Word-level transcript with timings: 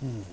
Takk 0.00 0.24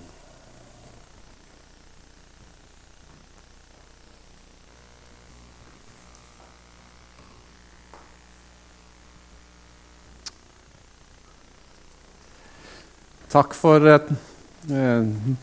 for 13.60 13.84
eh, 13.92 14.08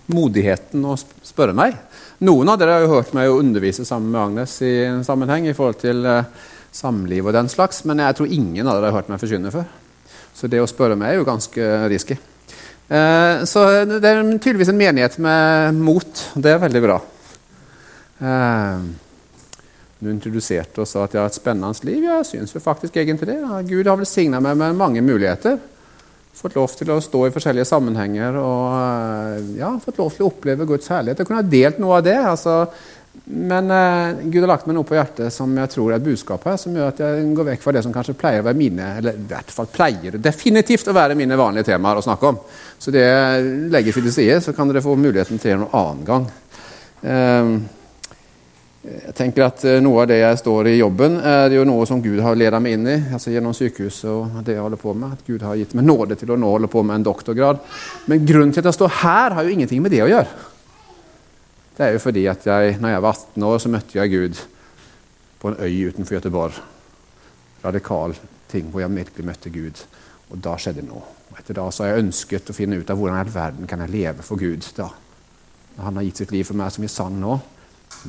modigheten 0.08 0.80
å 0.88 0.96
spørre 0.96 1.52
meg. 1.52 1.76
Noen 2.24 2.48
av 2.48 2.56
dere 2.58 2.78
har 2.78 2.86
jo 2.86 2.96
hørt 2.96 3.12
meg 3.12 3.28
undervise 3.28 3.84
sammen 3.84 4.08
med 4.14 4.22
Agnes 4.22 4.56
i 4.64 4.88
en 4.88 5.04
sammenheng 5.04 5.44
i 5.50 5.54
forhold 5.54 5.76
til 5.84 6.00
eh, 6.08 6.24
samliv 6.72 7.28
og 7.28 7.36
den 7.36 7.48
slags, 7.52 7.84
men 7.84 8.00
jeg 8.00 8.16
tror 8.16 8.32
ingen 8.32 8.66
av 8.66 8.78
dere 8.78 8.88
har 8.88 8.96
hørt 9.02 9.12
meg 9.12 9.20
forkynne 9.20 9.52
før. 9.52 9.68
Så 10.34 10.48
det 10.48 10.64
å 10.64 10.70
spørre 10.70 10.96
meg 10.96 11.12
er 11.12 11.20
jo 11.20 11.28
ganske 11.28 11.60
risky. 11.92 12.16
Eh, 12.88 13.44
så 13.48 13.64
det 13.88 14.04
er 14.04 14.22
tydeligvis 14.36 14.72
en 14.72 14.80
menighet 14.80 15.18
med 15.22 15.80
mot. 15.80 16.24
Det 16.34 16.52
er 16.52 16.62
veldig 16.62 16.84
bra. 16.84 16.98
Eh, 18.20 18.88
du 20.04 20.10
introduserte 20.12 20.82
og 20.82 20.88
sa 20.90 21.06
at 21.06 21.14
jeg 21.16 21.22
har 21.22 21.30
et 21.32 21.38
spennende 21.38 21.88
liv. 21.88 22.02
Ja, 22.04 22.18
Jeg 22.20 22.32
syns 22.32 22.56
faktisk 22.60 22.96
egentlig 22.96 23.32
det. 23.32 23.40
Gud 23.70 23.86
har 23.86 23.96
velsigna 24.00 24.40
meg 24.44 24.58
med 24.60 24.76
mange 24.76 25.04
muligheter 25.04 25.60
fått 26.34 26.56
lov 26.58 26.72
til 26.74 26.90
å 26.90 27.00
stå 27.02 27.28
i 27.28 27.32
forskjellige 27.34 27.68
sammenhenger 27.68 28.36
og 28.40 28.74
eh, 28.74 29.52
ja, 29.60 29.70
fått 29.82 30.00
lov 30.02 30.10
til 30.14 30.26
å 30.26 30.32
oppleve 30.32 30.66
Guds 30.68 30.90
herlighet. 30.90 31.22
Jeg 31.22 31.28
kunne 31.28 31.42
ha 31.42 31.52
delt 31.54 31.80
noe 31.82 32.00
av 32.00 32.06
det. 32.06 32.18
Altså, 32.18 32.56
men 33.24 33.70
uh, 33.70 34.22
Gud 34.24 34.42
har 34.42 34.50
lagt 34.50 34.66
meg 34.68 34.76
noe 34.76 34.84
på 34.84 34.98
hjertet 34.98 35.32
som 35.32 35.52
jeg 35.56 35.70
tror 35.72 35.92
er 35.92 35.96
et 35.96 36.04
budskap 36.04 36.42
her, 36.44 36.58
som 36.60 36.74
gjør 36.76 36.90
at 36.90 36.98
jeg 37.00 37.28
går 37.36 37.46
vekk 37.48 37.62
fra 37.62 37.72
det 37.72 37.84
som 37.86 37.94
kanskje 37.94 38.16
pleier 38.20 38.42
å 38.42 38.48
være 38.50 38.60
mine 38.60 38.88
eller 38.98 39.16
i 39.16 39.28
hvert 39.30 39.54
fall 39.54 39.70
pleier 39.72 40.18
definitivt 40.20 40.90
å 40.92 40.96
være 40.96 41.16
mine 41.16 41.38
vanlige 41.40 41.70
temaer 41.70 42.00
å 42.00 42.04
snakke 42.04 42.32
om. 42.34 42.42
Så 42.78 42.92
det 42.92 43.06
legger 43.72 43.96
vi 43.96 44.04
til 44.04 44.16
side, 44.18 44.42
så 44.44 44.52
kan 44.56 44.68
dere 44.68 44.84
få 44.84 44.98
muligheten 45.00 45.40
til 45.40 45.56
en 45.56 45.70
annen 45.70 46.04
gang. 46.10 46.28
Uh, 47.04 47.80
jeg 48.84 49.14
tenker 49.16 49.46
at 49.46 49.62
eh, 49.64 49.80
Noe 49.80 50.02
av 50.02 50.08
det 50.10 50.18
jeg 50.18 50.40
står 50.42 50.68
i 50.68 50.76
jobben, 50.76 51.16
er 51.24 51.54
jo 51.56 51.64
noe 51.64 51.86
som 51.88 52.02
Gud 52.04 52.18
har 52.20 52.36
ledet 52.36 52.60
meg 52.60 52.76
inn 52.76 52.88
i. 52.92 52.96
altså 53.16 53.32
Gjennom 53.32 53.54
sykehuset 53.56 54.10
og 54.10 54.42
det 54.44 54.58
jeg 54.58 54.64
holder 54.64 54.80
på 54.80 54.92
med. 54.92 55.14
At 55.16 55.24
Gud 55.24 55.44
har 55.46 55.56
gitt 55.56 55.72
meg 55.78 55.86
nåde 55.88 56.18
til 56.20 56.34
å 56.34 56.36
nå 56.40 56.50
holde 56.52 56.68
på 56.68 56.82
med 56.84 57.00
en 57.00 57.06
doktorgrad. 57.06 57.62
Men 58.12 58.26
grunnen 58.28 58.52
til 58.52 58.60
at 58.60 58.68
jeg 58.68 58.76
står 58.76 58.98
her, 59.00 59.38
har 59.38 59.46
jo 59.46 59.54
ingenting 59.54 59.80
med 59.80 59.94
det 59.94 60.02
å 60.04 60.10
gjøre. 60.12 60.53
Det 61.74 61.86
er 61.86 61.96
jo 61.96 62.02
fordi 62.02 62.26
at 62.30 62.46
jeg, 62.46 62.76
når 62.80 62.88
jeg 62.88 63.02
var 63.02 63.16
18 63.18 63.42
år, 63.42 63.58
så 63.58 63.70
møtte 63.72 63.98
jeg 63.98 64.10
Gud 64.12 64.42
på 65.40 65.50
en 65.50 65.56
øy 65.58 65.88
utenfor 65.88 66.14
Göteborg. 66.16 66.60
Radikal 67.64 68.14
ting 68.48 68.70
hvor 68.70 68.84
jeg 68.84 68.94
virkelig 68.94 69.26
møtte 69.26 69.50
Gud. 69.50 69.80
Og 70.30 70.38
da 70.44 70.54
skjedde 70.58 70.84
noe. 70.86 71.02
Og 71.30 71.40
etter 71.40 71.58
da 71.58 71.64
så 71.74 71.84
har 71.84 71.94
jeg 71.94 72.04
ønsket 72.04 72.50
å 72.50 72.56
finne 72.56 72.78
ut 72.78 72.90
av 72.90 73.00
hvordan 73.00 73.18
i 73.18 73.24
all 73.24 73.34
verden 73.34 73.70
kan 73.70 73.82
jeg 73.82 73.92
leve 73.92 74.22
for 74.22 74.38
Gud. 74.38 74.66
da. 74.76 74.88
Når 75.76 75.84
han 75.84 75.96
har 75.98 76.06
gitt 76.06 76.22
sitt 76.22 76.32
liv 76.32 76.46
for 76.46 76.58
meg, 76.58 76.70
som 76.72 76.86
vi 76.86 76.92
sang 76.92 77.18
nå. 77.20 77.38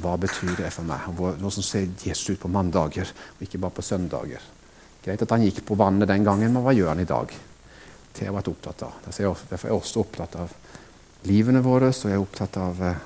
Hva 0.02 0.16
betyr 0.19 0.53
det 0.59 0.72
for 0.73 0.85
meg? 0.85 1.09
Hvordan 1.17 1.52
ser 1.52 1.88
Jesus 2.03 2.35
ut 2.35 2.39
på 2.39 2.52
mandager, 2.52 3.09
og 3.35 3.41
ikke 3.41 3.61
bare 3.63 3.77
på 3.77 3.85
søndager? 3.85 4.41
Greit 5.05 5.22
at 5.22 5.33
han 5.33 5.44
gikk 5.45 5.63
på 5.66 5.77
vannet 5.77 6.09
den 6.09 6.23
gangen, 6.25 6.53
men 6.53 6.63
hva 6.66 6.73
gjør 6.73 6.94
han 6.94 7.02
i 7.02 7.09
dag? 7.09 7.33
Det 8.11 8.23
har 8.23 8.31
jeg 8.31 8.38
vært 8.38 8.50
opptatt 8.52 8.85
av. 8.88 8.95
Derfor 9.05 9.57
er 9.57 9.67
jeg 9.69 9.75
også 9.75 10.02
opptatt 10.02 10.38
av 10.41 10.55
livene 11.29 11.61
våre, 11.66 11.91
så 11.94 12.09
jeg 12.09 12.17
er 12.17 12.23
opptatt 12.23 12.57
av 12.61 12.81
uh, 12.81 13.03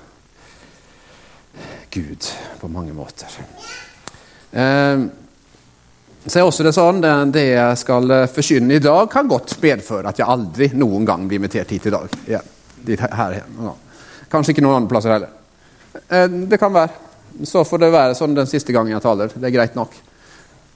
Gud 1.89 2.29
på 2.59 2.69
mange 2.71 2.93
måter. 2.93 3.33
Eh, 4.51 5.07
så 6.25 6.39
er 6.39 6.45
også 6.45 6.65
det 6.67 6.75
sånn, 6.75 7.01
det, 7.33 7.45
jeg 7.53 7.81
skal 7.81 8.11
eh, 8.11 8.29
forkynne 8.29 8.75
i 8.75 8.83
dag, 8.83 9.07
kan 9.11 9.29
godt 9.29 9.55
medføre 9.63 10.11
at 10.11 10.19
jeg 10.19 10.29
aldri 10.29 10.69
noen 10.77 11.07
gang 11.07 11.27
blir 11.27 11.39
invitert 11.39 11.71
hit 11.73 11.87
i 11.89 11.93
dag. 11.95 12.17
Ja, 12.29 12.41
her, 12.89 13.39
her. 13.39 13.75
Kanskje 14.29 14.53
ikke 14.53 14.63
noen 14.65 14.81
andre 14.81 14.91
plasser 14.91 15.15
heller. 15.15 15.31
Eh, 16.07 16.27
det 16.51 16.59
kan 16.61 16.73
være. 16.73 16.91
Så 17.47 17.63
får 17.65 17.83
det 17.83 17.91
være 17.93 18.17
sånn 18.17 18.35
den 18.37 18.49
siste 18.49 18.73
gangen 18.75 18.93
jeg 18.93 19.03
taler. 19.03 19.31
Det 19.33 19.47
er 19.47 19.55
greit 19.55 19.77
nok. 19.77 19.93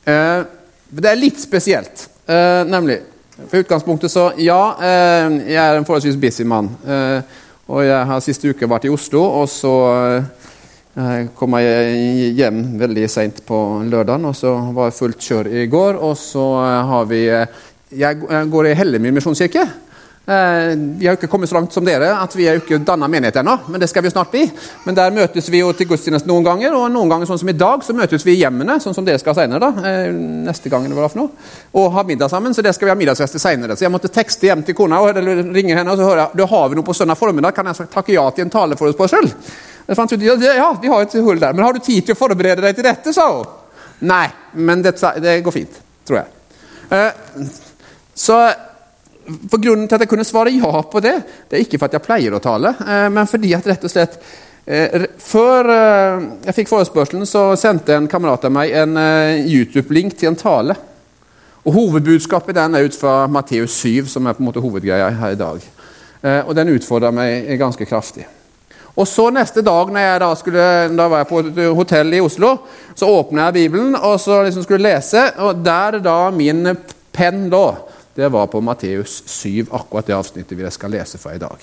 Eh, 0.10 0.42
det 0.94 1.10
er 1.10 1.20
litt 1.20 1.42
spesielt, 1.42 2.08
eh, 2.28 2.64
nemlig. 2.70 3.02
For 3.50 3.64
utgangspunktet 3.64 4.12
så 4.14 4.32
Ja, 4.38 4.76
jeg 4.78 5.58
er 5.58 5.76
en 5.76 5.86
forholdsvis 5.86 6.20
busy 6.22 6.44
mann. 6.46 6.70
Og 7.66 7.82
jeg 7.82 8.06
har 8.06 8.20
siste 8.22 8.52
uke 8.52 8.70
vært 8.70 8.86
i 8.86 8.92
Oslo, 8.94 9.24
og 9.42 9.50
så 9.50 9.74
kom 11.34 11.56
jeg 11.58 12.34
hjem 12.38 12.60
veldig 12.78 13.08
seint 13.10 13.40
på 13.48 13.60
lørdagen, 13.90 14.28
og 14.30 14.36
så 14.38 14.52
var 14.76 14.92
det 14.92 14.98
fullt 14.98 15.24
kjør 15.26 15.50
i 15.50 15.66
går. 15.72 15.98
Og 15.98 16.18
så 16.20 16.46
har 16.90 17.08
vi 17.10 17.26
Jeg 17.94 18.50
går 18.50 18.68
i 18.68 18.78
Hellemyr 18.78 19.14
misjonskirke. 19.14 19.68
Eh, 20.26 20.76
vi 20.78 21.08
har 21.08 21.18
ikke 21.18 21.28
kommet 21.28 21.50
så 21.50 21.58
langt 21.58 21.74
som 21.76 21.84
dere 21.84 22.14
at 22.16 22.32
vi 22.36 22.46
er 22.48 22.62
ikke 22.62 22.78
danna 22.88 23.10
menighet 23.12 23.42
ennå, 23.42 23.58
men 23.68 23.82
det 23.82 23.90
skal 23.92 24.06
vi 24.06 24.12
snart 24.14 24.32
bli. 24.32 24.46
Men 24.86 24.96
der 24.96 25.12
møtes 25.12 25.50
vi 25.52 25.60
jo 25.60 25.74
til 25.76 25.90
gudstjeneste 25.90 26.30
noen 26.30 26.46
ganger, 26.46 26.78
og 26.78 26.86
noen 26.94 27.12
ganger 27.12 27.28
sånn 27.28 27.42
som 27.42 27.52
i 27.52 27.56
dag, 27.60 27.84
så 27.84 27.96
møtes 27.98 28.24
vi 28.24 28.38
i 28.38 28.40
hjemmene, 28.40 28.78
sånn 28.80 28.96
som 28.96 29.04
dere 29.04 29.20
skal 29.20 29.36
senere. 29.36 29.60
da, 29.60 29.90
eh, 29.90 30.14
neste 30.48 30.72
gang 30.72 30.88
det 30.88 30.96
var 30.96 31.10
for 31.10 31.26
noe, 31.26 31.30
Og 31.74 31.92
ha 31.92 32.04
middag 32.04 32.30
sammen, 32.30 32.54
så 32.54 32.64
det 32.64 32.74
skal 32.74 32.86
vi 32.86 32.92
ha 32.92 32.96
middagsfest 32.96 33.40
senere. 33.40 33.76
Så 33.76 33.84
jeg 33.84 33.92
måtte 33.92 34.08
tekste 34.08 34.48
hjem 34.48 34.64
til 34.64 34.76
kona 34.76 34.96
eller 35.10 35.54
ringe 35.54 35.76
henne 35.76 35.92
og 35.92 35.98
så 35.98 36.08
høre 36.08 36.20
jeg, 36.20 36.38
du 36.38 36.46
har 36.46 36.70
vi 36.70 36.76
noe 36.76 36.84
på 36.84 36.96
søndag 36.96 37.18
formiddag, 37.18 37.54
kan 37.54 37.66
jeg 37.66 37.90
takke 37.90 38.14
ja 38.14 38.30
til 38.32 38.46
en 38.46 38.50
taleforespørsel? 38.50 39.30
Jeg 39.88 39.96
fant 39.98 40.14
ut, 40.14 40.22
ja, 40.22 40.74
de 40.82 40.88
har 40.88 41.02
et 41.02 41.14
hull 41.14 41.40
der, 41.40 41.54
men 41.54 41.66
har 41.66 41.74
du 41.74 41.80
tid 41.80 42.06
til 42.06 42.16
å 42.16 42.18
forberede 42.18 42.62
deg 42.62 42.76
til 42.76 42.84
dette, 42.84 43.12
sa 43.12 43.28
hun. 43.28 43.46
Nei, 44.00 44.30
men 44.54 44.82
det, 44.82 44.96
det 45.20 45.42
går 45.44 45.52
fint, 45.52 45.82
tror 46.06 46.22
jeg. 46.22 46.28
Eh, 46.90 47.12
så 48.16 48.40
for 49.24 49.62
Grunnen 49.62 49.88
til 49.88 49.98
at 49.98 50.04
jeg 50.04 50.12
kunne 50.12 50.28
svare 50.28 50.54
ja 50.54 50.82
på 50.90 51.02
det, 51.04 51.14
det 51.50 51.58
er 51.58 51.66
ikke 51.66 51.80
for 51.80 51.90
at 51.90 51.98
jeg 51.98 52.06
pleier 52.06 52.36
å 52.36 52.42
tale, 52.44 52.74
eh, 52.84 53.08
men 53.14 53.30
fordi 53.30 53.54
at 53.56 53.68
rett 53.70 53.86
og 53.86 53.92
slett 53.92 54.18
eh, 54.66 55.08
Før 55.24 55.70
eh, 55.74 56.26
jeg 56.50 56.58
fikk 56.60 56.72
forespørselen, 56.72 57.28
så 57.30 57.52
sendte 57.60 57.96
en 57.96 58.10
kamerat 58.12 58.48
av 58.50 58.54
meg 58.56 58.76
en 58.84 58.98
YouTube-link 59.48 60.18
til 60.20 60.32
en 60.32 60.40
tale. 60.40 60.78
Og 61.64 61.76
Hovedbudskapet 61.78 62.58
den 62.58 62.76
er 62.76 62.88
ut 62.88 62.96
fra 62.98 63.24
Matteus 63.32 63.76
7, 63.80 64.10
som 64.12 64.28
er 64.28 64.36
på 64.36 64.44
en 64.44 64.50
måte 64.50 64.64
hovedgreia 64.64 65.12
her 65.16 65.36
i 65.36 65.40
dag. 65.40 65.68
Og 66.44 66.56
Den 66.56 66.72
utfordra 66.76 67.12
meg 67.16 67.48
ganske 67.60 67.88
kraftig. 67.88 68.26
Og 68.94 69.08
så 69.10 69.30
Neste 69.34 69.64
dag 69.66 69.90
når 69.90 70.04
jeg 70.06 70.20
da, 70.22 70.30
skulle, 70.38 70.66
da 70.94 71.08
var 71.10 71.24
jeg 71.24 71.30
på 71.32 71.40
et 71.40 71.62
hotell 71.80 72.14
i 72.14 72.22
Oslo, 72.22 72.52
så 72.96 73.10
åpna 73.10 73.48
jeg 73.48 73.56
Bibelen 73.58 73.96
og 73.96 74.20
så 74.22 74.42
liksom 74.44 74.68
skulle 74.68 74.92
lese. 74.92 75.24
og 75.40 75.64
Der 75.66 75.98
da 76.04 76.18
min 76.36 76.68
penn 77.14 77.48
lå, 77.50 77.66
det 78.16 78.30
var 78.30 78.48
på 78.48 78.62
Matteus 78.62 79.24
7, 79.26 79.66
akkurat 79.72 80.08
det 80.08 80.16
avsnittet 80.18 80.58
vi 80.58 80.70
skal 80.72 80.94
lese 80.94 81.18
fra 81.18 81.34
i 81.36 81.42
dag. 81.42 81.58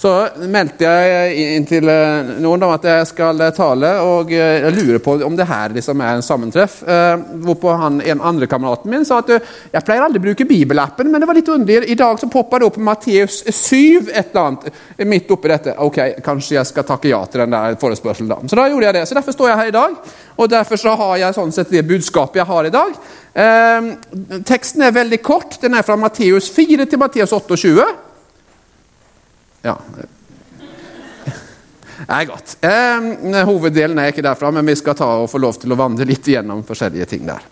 Så 0.00 0.10
meldte 0.48 0.88
jeg 0.88 1.56
inn 1.58 1.66
til 1.68 1.84
eh, 1.92 2.30
noen 2.40 2.62
om 2.64 2.70
at 2.72 2.86
jeg 2.88 3.08
skal 3.10 3.42
eh, 3.44 3.50
tale, 3.52 3.90
og 4.00 4.30
eh, 4.32 4.62
jeg 4.62 4.72
lurer 4.78 5.02
på 5.04 5.18
om 5.26 5.36
det 5.36 5.44
her 5.44 5.74
liksom 5.76 6.00
er 6.00 6.16
en 6.16 6.24
sammentreff. 6.24 6.78
Hvorpå 7.44 7.74
han, 7.76 7.98
en 8.00 8.22
andre 8.30 8.48
kameraten 8.48 8.88
min 8.88 9.04
sa 9.04 9.18
at 9.20 9.34
jeg 9.34 9.84
pleier 9.84 10.06
aldri 10.06 10.22
å 10.22 10.24
bruke 10.30 10.48
bibelappen, 10.48 11.10
men 11.12 11.20
det 11.20 11.28
var 11.28 11.36
litt 11.36 11.52
underlig. 11.52 11.92
I 11.92 11.98
dag 12.00 12.16
så 12.16 12.30
poppa 12.32 12.62
det 12.62 12.70
opp 12.70 12.80
Matteus 12.80 13.42
7 13.44 14.08
et 14.08 14.32
eller 14.32 14.46
annet 14.46 15.04
midt 15.04 15.36
oppi 15.36 15.52
dette. 15.52 15.76
Ok, 15.84 16.00
kanskje 16.24 16.56
jeg 16.56 16.72
skal 16.72 16.88
takke 16.88 17.12
ja 17.12 17.20
til 17.28 17.44
den 17.44 17.58
der 17.58 17.76
forespørselen, 17.80 18.32
da. 18.32 18.40
Så 18.48 18.56
da 18.56 18.68
gjorde 18.72 18.88
jeg 18.88 19.00
det. 19.02 19.06
Så 19.10 19.20
derfor 19.20 19.36
står 19.36 19.52
jeg 19.52 19.60
her 19.60 19.72
i 19.74 19.78
dag, 19.82 20.02
og 20.40 20.52
derfor 20.56 20.80
så 20.80 20.96
har 20.96 21.16
jeg 21.26 21.42
sånn 21.42 21.52
sett 21.52 21.76
det 21.76 21.84
budskapet 21.92 22.40
jeg 22.40 22.48
har 22.48 22.70
i 22.70 22.72
dag. 22.72 23.00
Eh, 23.36 23.94
teksten 24.48 24.88
er 24.88 24.96
veldig 24.96 25.20
kort. 25.20 25.60
Den 25.60 25.76
er 25.76 25.84
fra 25.84 26.00
Matteus 26.00 26.48
4 26.56 26.88
til 26.88 27.04
Matteus 27.04 27.36
28. 27.36 27.92
Ja. 29.62 29.76
Det 32.00 32.16
er 32.16 32.24
godt. 32.24 32.56
Eh, 32.64 33.44
hoveddelen 33.44 33.98
er 34.00 34.10
ikke 34.10 34.24
derfra, 34.24 34.50
men 34.54 34.66
vi 34.66 34.76
skal 34.78 34.96
ta 34.96 35.08
og 35.20 35.28
få 35.30 35.40
lov 35.42 35.58
til 35.60 35.72
å 35.74 35.78
vandre 35.78 36.06
litt 36.08 36.26
gjennom 36.32 36.62
forskjellige 36.66 37.08
ting 37.10 37.26
der. 37.28 37.44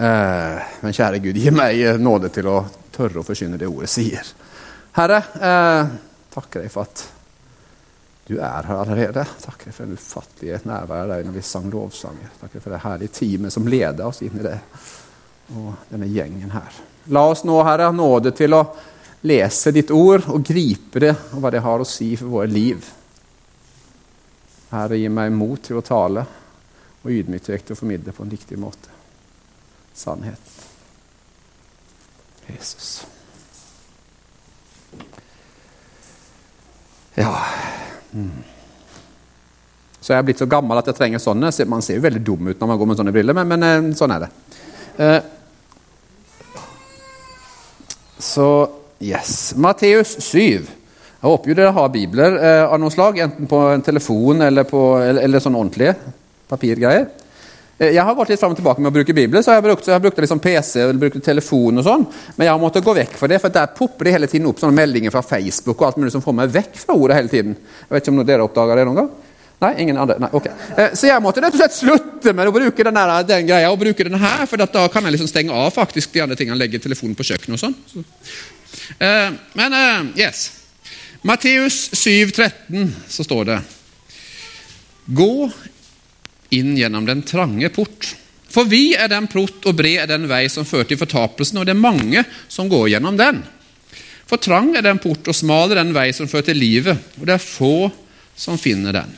Eh, 0.00 0.68
men 0.80 0.96
kjære 0.96 1.20
Gud, 1.20 1.36
gi 1.36 1.52
meg 1.52 2.00
nåde 2.00 2.30
til 2.32 2.48
å 2.48 2.58
tørre 2.94 3.20
å 3.20 3.26
forkynne 3.26 3.60
det 3.60 3.68
ordet 3.68 3.90
sier. 3.92 4.32
Herre, 4.96 5.20
eh, 5.36 5.90
takker 6.32 6.64
deg 6.64 6.72
for 6.72 6.88
at 6.88 7.04
du 8.30 8.38
er 8.38 8.66
her 8.66 8.76
allerede. 8.78 9.26
Takker 9.42 9.68
deg 9.68 9.74
for 9.74 9.86
den 9.86 9.98
ufattelige 9.98 10.60
nærværet 10.64 11.12
der 11.12 11.24
når 11.26 11.36
vi 11.36 11.42
sang 11.42 11.70
lovsanger. 11.70 12.32
Takker 12.40 12.62
for 12.62 12.72
det 12.72 12.82
herlige 12.84 13.14
teamet 13.20 13.52
som 13.52 13.68
leder 13.68 14.06
oss 14.06 14.22
inn 14.22 14.38
i 14.38 14.44
det, 14.46 14.56
og 15.58 15.74
denne 15.90 16.08
gjengen 16.08 16.54
her. 16.54 16.80
La 17.10 17.24
oss 17.26 17.42
nå, 17.44 17.56
Herre, 17.66 17.90
nåde 17.92 18.32
til 18.38 18.54
å 18.54 18.62
lese 19.26 19.72
ditt 19.74 19.90
ord 19.92 20.28
og 20.32 20.44
gripe 20.46 21.02
det 21.02 21.12
og 21.34 21.42
hva 21.42 21.52
det 21.52 21.62
har 21.64 21.82
å 21.82 21.88
si 21.88 22.14
for 22.16 22.32
våre 22.38 22.50
liv. 22.50 22.86
Herre, 24.70 24.96
gi 25.00 25.10
meg 25.12 25.32
mot 25.34 25.60
til 25.62 25.80
å 25.80 25.84
tale 25.84 26.24
og 27.00 27.10
ydmykhet 27.10 27.66
til 27.66 27.74
å 27.74 27.80
formidle 27.80 28.14
på 28.14 28.24
en 28.24 28.32
riktig 28.32 28.58
måte. 28.60 28.92
Sannhet. 29.96 30.54
Jesus. 32.50 33.04
Ja 37.14 37.34
mm. 38.12 38.42
Så 40.00 40.14
jeg 40.14 40.18
er 40.18 40.24
blitt 40.24 40.40
så 40.40 40.48
gammel 40.48 40.78
at 40.80 40.88
jeg 40.88 40.96
trenger 40.96 41.20
sånne. 41.20 41.50
Man 41.68 41.84
ser 41.84 41.98
jo 41.98 42.06
veldig 42.06 42.22
dum 42.24 42.48
ut 42.48 42.60
når 42.60 42.70
man 42.70 42.78
går 42.80 42.88
med 42.88 43.00
sånne 43.00 43.12
briller, 43.14 43.36
men, 43.36 43.50
men 43.50 43.66
eh, 43.66 43.90
sånn 43.98 44.14
er 44.14 44.24
det. 44.24 44.30
Eh, 44.96 45.20
så 48.20 48.46
Yes. 49.00 49.54
Matteus 49.56 50.16
7. 50.20 50.40
Jeg 51.20 51.28
håper 51.28 51.50
jo 51.50 51.54
dere 51.56 51.72
har 51.72 51.92
bibler 51.92 52.34
eh, 52.36 52.64
av 52.68 52.76
noe 52.80 52.92
slag, 52.92 53.18
enten 53.24 53.48
på 53.48 53.60
en 53.72 53.82
telefon 53.84 54.44
eller, 54.44 54.66
på, 54.68 54.80
eller, 55.00 55.24
eller 55.24 55.40
sånn 55.40 55.56
ordentlige 55.56 55.94
papirgreier. 56.48 57.06
Eh, 57.80 57.94
jeg 57.94 58.04
har 58.04 58.16
vært 58.16 58.34
litt 58.34 58.42
fram 58.42 58.52
og 58.52 58.60
tilbake 58.60 58.84
med 58.84 58.90
å 58.90 58.94
bruke 58.98 59.16
bibler, 59.16 59.44
så 59.44 59.56
jeg 59.56 59.64
brukte, 59.64 59.88
jeg 59.88 60.04
brukte 60.04 60.24
liksom 60.26 60.42
PC 60.44 60.82
eller 60.82 61.00
brukt 61.00 61.16
telefon. 61.24 61.80
og 61.80 61.86
sånn, 61.86 62.04
Men 62.36 62.46
jeg 62.46 62.52
har 62.52 62.60
måttet 62.60 62.84
gå 62.84 62.94
vekk 63.00 63.16
for 63.16 63.32
det, 63.32 63.40
for 63.40 63.56
der 63.56 63.72
popper 63.72 64.04
det 64.04 64.14
hele 64.18 64.28
tiden 64.28 64.52
opp 64.52 64.60
sånne 64.60 64.76
meldinger 64.76 65.16
fra 65.16 65.24
Facebook 65.24 65.80
og 65.80 65.88
alt 65.88 66.02
mulig 66.02 66.12
som 66.12 66.24
får 66.24 66.36
meg 66.36 66.52
vekk 66.60 66.78
fra 66.84 67.00
ordet 67.00 67.16
hele 67.22 67.32
tiden. 67.32 67.56
Jeg 67.56 67.96
vet 67.96 68.04
ikke 68.04 68.16
om 68.18 68.22
dere 68.28 68.44
oppdager 68.44 68.82
det 68.82 68.86
noen 68.90 69.00
gang? 69.00 69.10
Nei, 69.60 69.74
ingen 69.80 69.96
andre? 69.96 70.20
Nei, 70.20 70.32
ok. 70.36 70.52
Eh, 70.76 70.92
så 70.92 71.08
jeg 71.08 71.24
måtte 71.24 71.40
rett 71.40 71.56
og 71.56 71.60
slett 71.60 71.80
slutte 71.80 72.36
med 72.36 72.52
å 72.52 72.52
bruke 72.52 72.84
den, 72.84 73.00
der, 73.00 73.16
den 73.32 73.48
greia 73.48 73.72
og 73.72 73.80
bruke 73.80 74.04
den 74.04 74.20
her, 74.20 74.44
for 74.44 74.60
da 74.60 74.88
kan 74.92 75.08
jeg 75.08 75.16
liksom 75.16 75.32
stenge 75.32 75.56
av 75.56 75.72
faktisk 75.72 76.12
de 76.12 76.28
andre 76.28 76.36
tingene, 76.36 76.60
legge 76.60 76.84
telefonen 76.84 77.16
på 77.16 77.32
kjøkkenet 77.32 77.56
og 77.56 77.64
sånn. 77.64 77.76
Så. 77.88 78.04
Eh, 78.98 79.28
men 79.58 79.76
eh, 79.76 80.24
yes. 80.24 80.46
Matteus 81.22 81.90
7, 81.92 82.30
13, 82.30 82.94
så 83.08 83.24
står 83.26 83.44
det 83.50 83.58
Gå 85.10 85.50
inn 86.54 86.76
gjennom 86.78 87.06
den 87.06 87.22
trange 87.26 87.68
port. 87.74 88.14
For 88.50 88.66
vi 88.66 88.92
er 88.98 89.10
den 89.10 89.28
port, 89.30 89.62
og 89.66 89.76
bred 89.78 90.04
er 90.04 90.10
den 90.10 90.26
vei 90.30 90.44
som 90.50 90.66
fører 90.66 90.88
til 90.90 90.98
fortapelsen, 90.98 91.60
og 91.60 91.66
det 91.66 91.74
er 91.74 91.82
mange 91.82 92.24
som 92.50 92.70
går 92.70 92.88
gjennom 92.94 93.18
den. 93.18 93.42
For 94.30 94.42
trang 94.42 94.72
er 94.78 94.86
den 94.86 94.98
port, 95.02 95.26
og 95.26 95.36
smal 95.36 95.70
er 95.70 95.82
den 95.82 95.94
vei 95.94 96.08
som 96.14 96.30
fører 96.30 96.50
til 96.50 96.58
livet, 96.58 96.98
og 97.18 97.26
det 97.26 97.36
er 97.36 97.42
få 97.42 97.90
som 98.38 98.58
finner 98.58 98.94
den. 98.94 99.12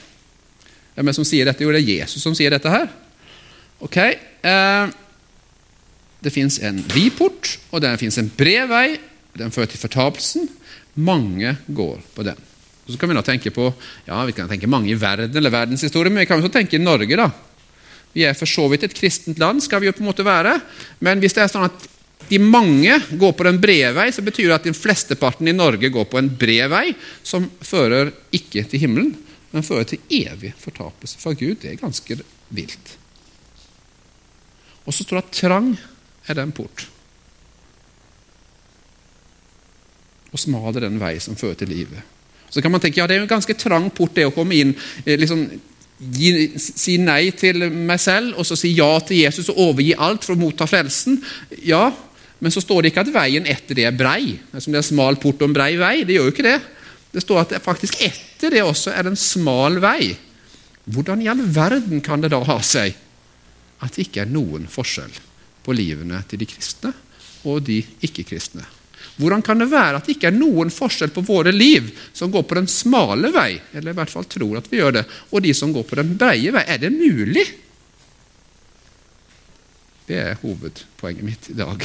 Hvem 0.93 1.07
er 1.07 1.13
det 1.13 1.17
som 1.17 1.29
sier 1.29 1.49
dette? 1.49 1.65
Jo, 1.65 1.73
det 1.73 1.81
er 1.81 2.03
Jesus 2.03 2.25
som 2.25 2.37
sier 2.37 2.53
dette 2.53 2.73
her. 2.73 2.91
Ok, 3.83 3.97
eh, 3.99 4.87
Det 6.23 6.31
fins 6.31 6.61
en 6.63 6.77
vid 6.95 7.17
port, 7.19 7.59
og 7.73 7.81
det 7.83 7.99
fins 7.99 8.17
en 8.19 8.29
bred 8.31 8.69
vei. 8.71 8.95
Den 9.39 9.53
fører 9.55 9.71
til 9.73 9.81
fortapelsen. 9.81 10.49
Mange 10.95 11.57
går 11.73 12.03
på 12.15 12.27
den. 12.27 12.41
Så 12.89 12.99
kan 12.99 13.09
Vi 13.09 13.15
da 13.15 13.23
tenke 13.23 13.51
på, 13.51 13.73
ja, 14.07 14.25
vi 14.27 14.33
kan 14.33 14.49
tenke 14.49 14.67
mange 14.67 14.91
i 14.91 14.99
verden 14.99 15.37
eller 15.37 15.51
verdenshistorie, 15.51 16.11
men 16.11 16.21
vi 16.21 16.27
kan 16.27 16.43
også 16.43 16.53
tenke 16.53 16.77
i 16.77 16.83
Norge. 16.83 17.17
da. 17.17 17.31
Vi 18.13 18.25
er 18.25 18.35
for 18.35 18.47
så 18.47 18.69
vidt 18.69 18.85
et 18.85 18.95
kristent 18.95 19.39
land, 19.39 19.63
skal 19.63 19.81
vi 19.81 19.87
jo 19.87 19.93
på 19.93 20.03
en 20.03 20.11
måte 20.11 20.25
være. 20.25 20.61
Men 21.01 21.21
hvis 21.21 21.33
det 21.33 21.45
er 21.45 21.49
sånn 21.53 21.65
at 21.65 21.89
de 22.29 22.39
mange 22.39 22.99
går 23.19 23.33
på 23.33 23.45
den 23.45 23.61
brede 23.61 23.95
vei, 23.97 24.11
så 24.13 24.23
betyr 24.25 24.51
det 24.51 24.59
at 24.59 24.69
de 24.69 24.75
flesteparten 24.77 25.49
i 25.49 25.57
Norge 25.57 25.91
går 25.93 26.05
på 26.11 26.21
en 26.21 26.31
bred 26.39 26.69
vei, 26.73 26.93
som 27.23 27.49
fører 27.61 28.13
ikke 28.35 28.65
til 28.69 28.85
himmelen, 28.85 29.15
men 29.53 29.67
fører 29.67 29.89
til 29.89 30.03
evig 30.11 30.53
fortapelse 30.61 31.21
fra 31.21 31.35
Gud. 31.37 31.59
Det 31.63 31.73
er 31.73 31.81
ganske 31.81 32.19
vilt. 32.53 32.97
Og 34.85 34.95
så 34.95 35.05
står 35.05 35.21
det 35.21 35.25
at 35.25 35.37
trang 35.41 35.75
er 36.29 36.39
den 36.39 36.53
port. 36.57 36.92
Og 40.33 40.41
smal 40.41 40.73
er 40.77 40.87
den 40.87 41.01
vei 41.01 41.19
som 41.21 41.37
fører 41.39 41.59
til 41.61 41.73
livet. 41.73 42.01
Så 42.53 42.61
kan 42.61 42.73
man 42.73 42.81
tenke 42.81 43.01
ja, 43.01 43.09
det 43.09 43.17
er 43.17 43.23
jo 43.23 43.27
en 43.29 43.35
ganske 43.35 43.57
trang 43.57 43.89
port 43.95 44.15
det 44.17 44.27
å 44.29 44.35
komme 44.35 44.57
inn 44.59 44.73
eh, 45.05 45.17
liksom, 45.21 45.47
gi, 46.13 46.33
Si 46.61 46.99
nei 47.01 47.31
til 47.37 47.65
meg 47.73 48.01
selv 48.03 48.41
og 48.41 48.49
så 48.49 48.59
si 48.59 48.75
ja 48.77 48.91
til 49.07 49.23
Jesus 49.23 49.49
og 49.53 49.61
overgi 49.71 49.95
alt 49.97 50.27
for 50.27 50.37
å 50.37 50.41
motta 50.41 50.69
frelsen. 50.69 51.21
Ja, 51.65 51.87
men 52.43 52.53
så 52.53 52.61
står 52.65 52.83
det 52.83 52.93
ikke 52.93 53.07
at 53.07 53.15
veien 53.15 53.49
etter 53.49 53.79
det 53.79 53.87
er 53.89 53.97
brei. 53.97 54.37
Som 54.59 54.75
det 54.75 54.83
er 54.83 54.89
smal 54.89 55.21
port 55.23 55.41
og 55.41 55.51
en 55.51 55.57
brei 55.57 55.77
vei. 55.81 56.03
Det 56.05 56.19
gjør 56.19 56.29
jo 56.29 56.35
ikke 56.35 56.49
det. 56.49 56.59
Det 57.13 57.23
står 57.23 57.43
at 57.43 57.55
det 57.55 57.63
faktisk 57.65 58.01
etter 58.03 58.53
det 58.53 58.65
også 58.65 58.93
er 58.97 59.09
en 59.09 59.19
smal 59.21 59.79
vei. 59.85 60.13
Hvordan 60.93 61.23
i 61.23 61.31
all 61.31 61.45
verden 61.55 62.03
kan 62.05 62.25
det 62.25 62.33
da 62.33 62.43
ha 62.45 62.59
seg 62.67 62.97
at 63.83 63.95
det 63.95 64.09
ikke 64.09 64.25
er 64.25 64.33
noen 64.33 64.67
forskjell 64.71 65.13
på 65.63 65.75
livene 65.77 66.19
til 66.31 66.43
de 66.43 66.49
kristne 66.51 66.91
og 67.47 67.63
de 67.69 67.81
ikke-kristne? 68.03 68.65
Hvordan 69.21 69.43
kan 69.45 69.61
det 69.61 69.69
være 69.71 69.99
at 69.99 70.07
det 70.09 70.17
ikke 70.17 70.31
er 70.31 70.39
noen 70.39 70.73
forskjell 70.73 71.13
på 71.13 71.25
våre 71.27 71.53
liv 71.53 71.91
som 72.17 72.33
går 72.33 72.47
på 72.49 72.57
den 72.57 72.69
smale 72.71 73.29
vei, 73.35 73.51
eller 73.75 73.93
i 73.93 73.99
hvert 73.99 74.13
fall 74.13 74.29
tror 74.31 74.61
at 74.63 74.71
vi 74.73 74.81
gjør 74.81 74.97
det, 75.01 75.05
og 75.31 75.45
de 75.45 75.53
som 75.57 75.75
går 75.75 75.85
på 75.89 75.99
den 76.01 76.15
breie 76.21 76.55
vei? 76.55 76.65
Er 76.65 76.81
det 76.81 76.93
mulig? 76.95 77.45
Det 80.09 80.17
er 80.19 80.41
hovedpoenget 80.41 81.27
mitt 81.27 81.51
i 81.53 81.59
dag. 81.59 81.85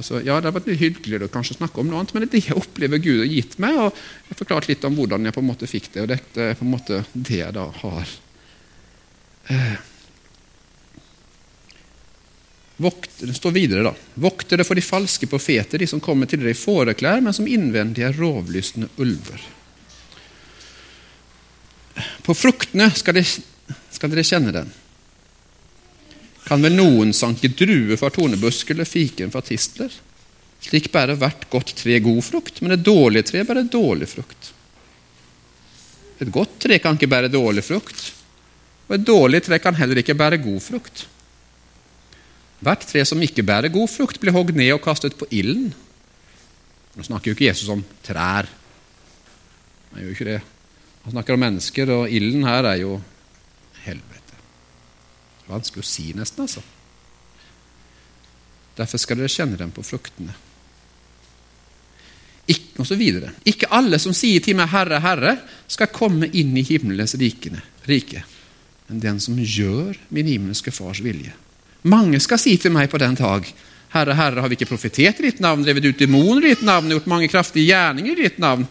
Altså, 0.00 0.22
ja, 0.24 0.38
Det 0.40 0.48
har 0.48 0.56
vært 0.56 0.80
hyggelig 0.80 1.26
å 1.26 1.32
kanskje 1.32 1.58
snakke 1.58 1.82
om 1.82 1.90
noe 1.90 2.00
annet, 2.00 2.14
men 2.14 2.24
det 2.24 2.30
er 2.30 2.34
det 2.38 2.46
jeg 2.48 2.60
opplever 2.60 3.02
Gud 3.02 3.20
har 3.20 3.30
gitt 3.30 3.58
meg. 3.60 3.76
og 3.76 3.92
Jeg 3.92 4.32
har 4.32 4.40
forklart 4.40 4.68
litt 4.70 4.86
om 4.88 4.96
hvordan 4.96 5.28
jeg 5.28 5.36
på 5.36 5.42
en 5.44 5.50
måte 5.50 5.68
fikk 5.70 5.92
det, 5.92 6.04
og 6.04 6.10
dette 6.14 6.46
er 6.46 6.58
på 6.58 6.64
en 6.64 6.72
måte 6.72 7.04
det 7.12 7.40
jeg 7.42 7.56
da 7.58 7.66
har. 7.82 8.18
Eh. 9.50 9.89
Vokt, 12.80 13.10
det 13.18 13.34
står 13.36 13.52
videre, 13.52 13.82
da. 13.84 13.92
Vokt 14.24 14.48
dere 14.48 14.64
for 14.64 14.78
de 14.78 14.84
falske 14.84 15.28
profeter, 15.28 15.82
de 15.82 15.88
som 15.88 16.00
kommer 16.00 16.28
til 16.28 16.40
dere 16.40 16.54
i 16.54 16.56
fåreklær, 16.56 17.20
men 17.20 17.36
som 17.36 17.48
innvendig 17.48 18.06
er 18.06 18.16
rovlystne 18.16 18.88
ulver. 18.96 19.42
På 22.24 22.32
fruktene 22.32 22.88
skal 22.96 23.18
dere, 23.18 23.76
skal 23.92 24.14
dere 24.14 24.24
kjenne 24.24 24.54
den. 24.56 24.72
Kan 26.46 26.64
vel 26.64 26.78
noen 26.78 27.12
sanke 27.14 27.52
druer 27.52 28.00
fra 28.00 28.08
tornebusk 28.14 28.72
eller 28.72 28.88
fiken 28.88 29.30
fra 29.34 29.44
tistler? 29.44 29.92
Slik 30.64 30.88
bærer 30.92 31.20
hvert 31.20 31.46
godt 31.52 31.74
tre 31.82 32.00
god 32.00 32.24
frukt, 32.24 32.64
men 32.64 32.78
et 32.78 32.84
dårlig 32.84 33.26
tre 33.28 33.44
bærer 33.44 33.68
dårlig 33.68 34.08
frukt. 34.08 34.54
Et 36.20 36.32
godt 36.32 36.56
tre 36.64 36.80
kan 36.80 36.96
ikke 36.96 37.12
bære 37.12 37.28
dårlig 37.32 37.64
frukt, 37.64 38.10
og 38.88 38.96
et 38.96 39.04
dårlig 39.04 39.44
tre 39.44 39.60
kan 39.60 39.76
heller 39.76 40.00
ikke 40.00 40.16
bære 40.16 40.40
god 40.40 40.60
frukt. 40.64 41.08
Hvert 42.60 42.84
tre 42.84 43.04
som 43.08 43.22
ikke 43.24 43.44
bærer 43.46 43.72
god 43.72 43.88
frukt, 43.88 44.20
blir 44.20 44.34
hogd 44.36 44.52
ned 44.56 44.74
og 44.74 44.82
kastet 44.84 45.16
på 45.16 45.28
ilden. 45.32 45.70
Nå 46.96 47.06
snakker 47.06 47.30
jo 47.30 47.36
ikke 47.36 47.48
Jesus 47.48 47.70
om 47.72 47.84
trær. 48.04 48.50
Han 49.92 50.02
gjør 50.02 50.12
ikke 50.12 50.28
det. 50.28 50.40
Han 51.06 51.14
snakker 51.14 51.34
om 51.34 51.40
mennesker, 51.40 51.94
og 51.94 52.12
ilden 52.12 52.44
her 52.44 52.68
er 52.68 52.82
jo 52.82 52.98
helvete. 53.86 54.36
Vanskelig 55.48 55.86
å 55.86 55.88
si, 55.88 56.10
nesten. 56.14 56.44
altså. 56.44 56.62
Derfor 58.76 59.00
skal 59.00 59.20
dere 59.20 59.32
kjenne 59.32 59.58
dem 59.60 59.72
på 59.74 59.84
fruktene. 59.84 60.36
Ik 62.50 62.74
og 62.80 62.86
så 62.88 62.96
videre. 62.98 63.32
Ikke 63.46 63.70
alle 63.72 63.98
som 64.02 64.14
sier 64.16 64.40
til 64.42 64.56
meg 64.56 64.68
'Herre, 64.68 65.00
Herre', 65.00 65.38
skal 65.68 65.86
komme 65.86 66.26
inn 66.32 66.56
i 66.56 66.62
himmelens 66.62 67.14
rike, 67.14 68.24
men 68.88 69.00
den 69.00 69.20
som 69.20 69.36
gjør 69.36 69.96
min 70.10 70.26
himmelske 70.26 70.70
Fars 70.70 71.02
vilje. 71.02 71.32
Mange 71.82 72.20
skal 72.20 72.40
si 72.40 72.56
til 72.60 72.72
meg 72.72 72.90
på 72.90 72.98
den 73.00 73.14
dag 73.14 73.46
'Herre, 73.90 74.14
Herre, 74.14 74.40
har 74.40 74.48
vi 74.48 74.54
ikke 74.54 74.70
profetert 74.70 75.18
i 75.18 75.30
ditt 75.30 75.40
navn, 75.40 75.64
drevet 75.64 75.84
ut 75.84 75.98
demoner 75.98 76.44
i 76.44 76.54
ditt 76.54 76.62
navn, 76.62 76.90
gjort 76.90 77.06
mange 77.10 77.28
kraftige 77.28 77.66
gjerninger 77.72 78.18
i 78.18 78.28
ditt 78.28 78.38
navn?' 78.38 78.68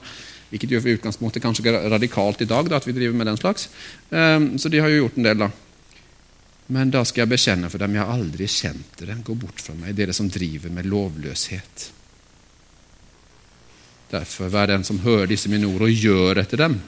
Hvilket 0.50 0.72
gjør 0.72 0.82
for 0.82 0.98
utgangspunktet 0.98 1.44
kanskje 1.44 1.90
radikalt 1.92 2.42
i 2.42 2.46
dag, 2.50 2.70
da, 2.70 2.78
at 2.78 2.88
vi 2.88 2.94
driver 2.94 3.14
med 3.14 3.28
den 3.28 3.38
slags. 3.38 3.68
Um, 4.10 4.58
så 4.58 4.70
de 4.70 4.80
har 4.80 4.90
jo 4.90 5.04
gjort 5.04 5.18
en 5.18 5.28
del, 5.28 5.38
da. 5.38 5.50
Men 6.74 6.90
da 6.90 7.04
skal 7.06 7.22
jeg 7.22 7.30
bekjenne 7.30 7.70
for 7.70 7.78
dem, 7.78 7.94
jeg 7.94 8.02
har 8.02 8.14
aldri 8.14 8.48
kjent 8.50 8.98
dere. 8.98 9.20
Gå 9.22 9.36
bort 9.38 9.62
fra 9.62 9.76
meg, 9.78 9.94
dere 9.94 10.14
som 10.14 10.30
driver 10.30 10.74
med 10.74 10.90
lovløshet. 10.90 11.86
Derfor, 14.10 14.50
vær 14.50 14.72
den 14.74 14.84
som 14.84 15.04
hører 15.06 15.30
disse 15.30 15.50
mine 15.50 15.70
ord 15.70 15.86
og 15.86 15.94
gjør 15.94 16.42
etter 16.42 16.66
dem. 16.66 16.80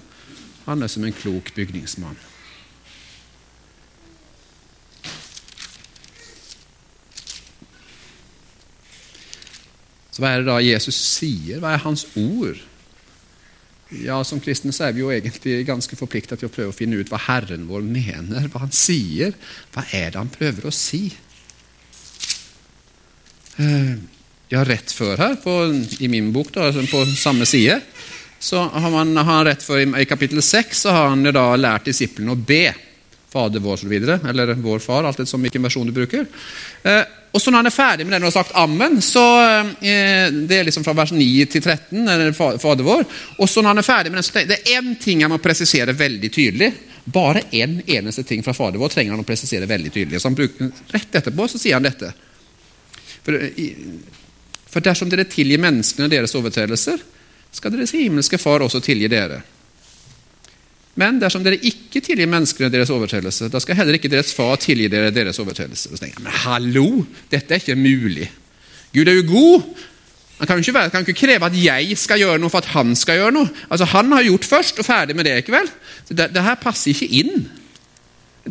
Han 0.66 0.82
er 0.82 0.90
som 0.90 1.06
en 1.06 1.14
klok 1.14 1.54
bygningsmann. 1.54 2.18
Så 10.12 10.22
hva 10.22 10.34
er 10.34 10.42
det 10.42 10.52
da 10.52 10.60
Jesus 10.64 10.98
sier? 11.00 11.62
Hva 11.64 11.74
er 11.76 11.84
hans 11.86 12.06
ord? 12.20 12.60
Ja, 13.92 14.22
Som 14.24 14.40
kristne 14.44 14.72
så 14.76 14.88
er 14.88 14.96
vi 14.96 15.04
jo 15.04 15.12
egentlig 15.12 15.66
ganske 15.68 15.98
forplikta 16.00 16.38
til 16.40 16.48
å 16.48 16.54
prøve 16.54 16.72
å 16.72 16.76
finne 16.76 17.00
ut 17.00 17.12
hva 17.12 17.20
Herren 17.26 17.68
vår 17.68 17.84
mener, 17.84 18.48
hva 18.52 18.64
Han 18.64 18.76
sier. 18.76 19.36
Hva 19.74 19.84
er 19.92 20.12
det 20.14 20.20
Han 20.20 20.32
prøver 20.32 20.68
å 20.68 20.76
si? 20.76 21.10
Eh, 23.60 23.96
ja, 24.52 24.64
rett 24.68 24.92
før 24.96 25.20
her, 25.20 25.36
på, 25.44 25.54
i 26.00 26.08
min 26.12 26.32
bok, 26.36 26.54
da, 26.56 26.70
altså 26.70 26.84
på 26.92 27.04
samme 27.20 27.48
side, 27.48 27.78
så 28.42 28.64
har 28.64 28.92
man 28.92 29.16
har 29.16 29.46
rett 29.46 29.64
før 29.64 29.84
i, 29.84 30.06
kapittel 30.10 30.42
6 30.44 30.86
så 30.88 30.96
har 30.96 31.12
han 31.12 31.24
jo 31.24 31.34
da 31.36 31.46
lært 31.60 31.92
disiplene 31.92 32.34
å 32.34 32.40
be. 32.40 32.66
Fader 33.32 33.64
vår, 33.64 33.78
så 33.80 33.88
videre, 33.88 34.18
Eller 34.28 34.50
Vår 34.60 34.82
Far, 34.84 35.06
alt 35.08 35.20
etter 35.22 35.40
hvilken 35.40 35.64
versjon 35.64 35.88
du 35.88 35.94
bruker. 35.96 36.26
Eh, 36.84 37.04
og 37.32 37.40
så 37.42 37.52
når 37.52 37.62
han 37.62 37.70
er 37.70 37.74
ferdig 37.74 38.06
med 38.06 38.14
den 38.16 38.26
og 38.26 38.28
har 38.28 38.42
sagt 38.42 38.56
ammen, 38.60 38.98
så 39.04 39.24
eh, 39.80 40.26
Det 40.32 40.58
er 40.58 40.66
liksom 40.68 40.84
fra 40.84 40.96
vers 40.98 41.14
9 41.16 41.28
til 41.54 41.64
13, 41.64 42.02
eller 42.04 42.34
Fader 42.36 42.84
vår. 42.84 43.06
Og 43.38 43.50
så 43.50 43.62
når 43.62 43.72
han 43.72 43.80
er 43.80 43.88
ferdig 43.88 44.12
med 44.12 44.20
den, 44.20 44.28
så 44.28 44.44
det 44.50 44.58
er 44.58 44.80
én 44.82 44.96
ting 45.00 45.24
jeg 45.24 45.32
må 45.32 45.40
presisere 45.40 45.96
veldig 45.96 46.32
tydelig. 46.32 46.72
Bare 47.04 47.46
én 47.52 47.80
en 47.80 47.82
eneste 47.88 48.26
ting 48.28 48.44
fra 48.44 48.54
Fader 48.54 48.82
vår 48.82 48.92
trenger 48.92 49.16
han 49.16 49.24
å 49.24 49.28
presisere 49.28 49.70
veldig 49.70 49.94
tydelig. 49.94 50.20
Så 50.20 50.28
han 50.28 50.36
bruker, 50.36 50.74
Rett 50.92 51.16
etterpå 51.22 51.48
så 51.48 51.62
sier 51.62 51.80
han 51.80 51.88
dette. 51.88 52.12
For, 53.24 53.48
for 54.74 54.84
dersom 54.84 55.10
dere 55.10 55.30
tilgir 55.30 55.62
menneskene 55.62 56.12
deres 56.12 56.36
overtredelser, 56.36 57.00
skal 57.52 57.74
deres 57.74 57.96
himmelske 57.96 58.40
Far 58.42 58.64
også 58.66 58.84
tilgi 58.84 59.08
dere. 59.12 59.40
Men 61.00 61.22
dersom 61.22 61.44
dere 61.46 61.60
ikke 61.64 62.02
tilgir 62.04 62.28
menneskene 62.28 62.72
deres 62.72 62.92
overtredelse, 62.92 63.48
da 63.52 63.62
skal 63.64 63.78
heller 63.80 63.96
ikke 63.96 64.12
deres 64.12 64.34
far 64.36 64.58
tilgi 64.60 64.90
dere 64.92 65.14
deres 65.16 65.40
overtredelse. 65.40 65.88
Så 65.94 66.00
tenker 66.02 66.20
jeg, 66.20 66.26
men 66.26 66.40
hallo, 66.44 66.88
dette 67.32 67.56
er 67.56 67.64
ikke 67.64 67.78
mulig. 67.80 68.28
Gud 68.92 69.08
er 69.08 69.16
jo 69.16 69.30
god. 69.30 69.86
Han 70.42 70.50
kan 70.50 70.60
jo 70.60 70.66
ikke, 70.66 70.90
kan 70.92 71.06
ikke 71.06 71.20
kreve 71.22 71.48
at 71.48 71.56
jeg 71.56 71.96
skal 72.02 72.20
gjøre 72.20 72.42
noe 72.42 72.52
for 72.52 72.66
at 72.66 72.74
han 72.74 72.96
skal 72.98 73.22
gjøre 73.22 73.36
noe. 73.36 73.50
Altså 73.70 73.86
Han 73.94 74.12
har 74.12 74.26
gjort 74.26 74.48
først, 74.50 74.80
og 74.82 74.86
ferdig 74.86 75.16
med 75.16 75.30
det. 75.30 75.38
ikke 75.38 75.54
vel? 75.54 75.70
Så 76.08 76.18
det, 76.18 76.32
det 76.36 76.44
her 76.44 76.58
passer 76.60 76.92
ikke 76.92 77.08
inn. 77.08 77.48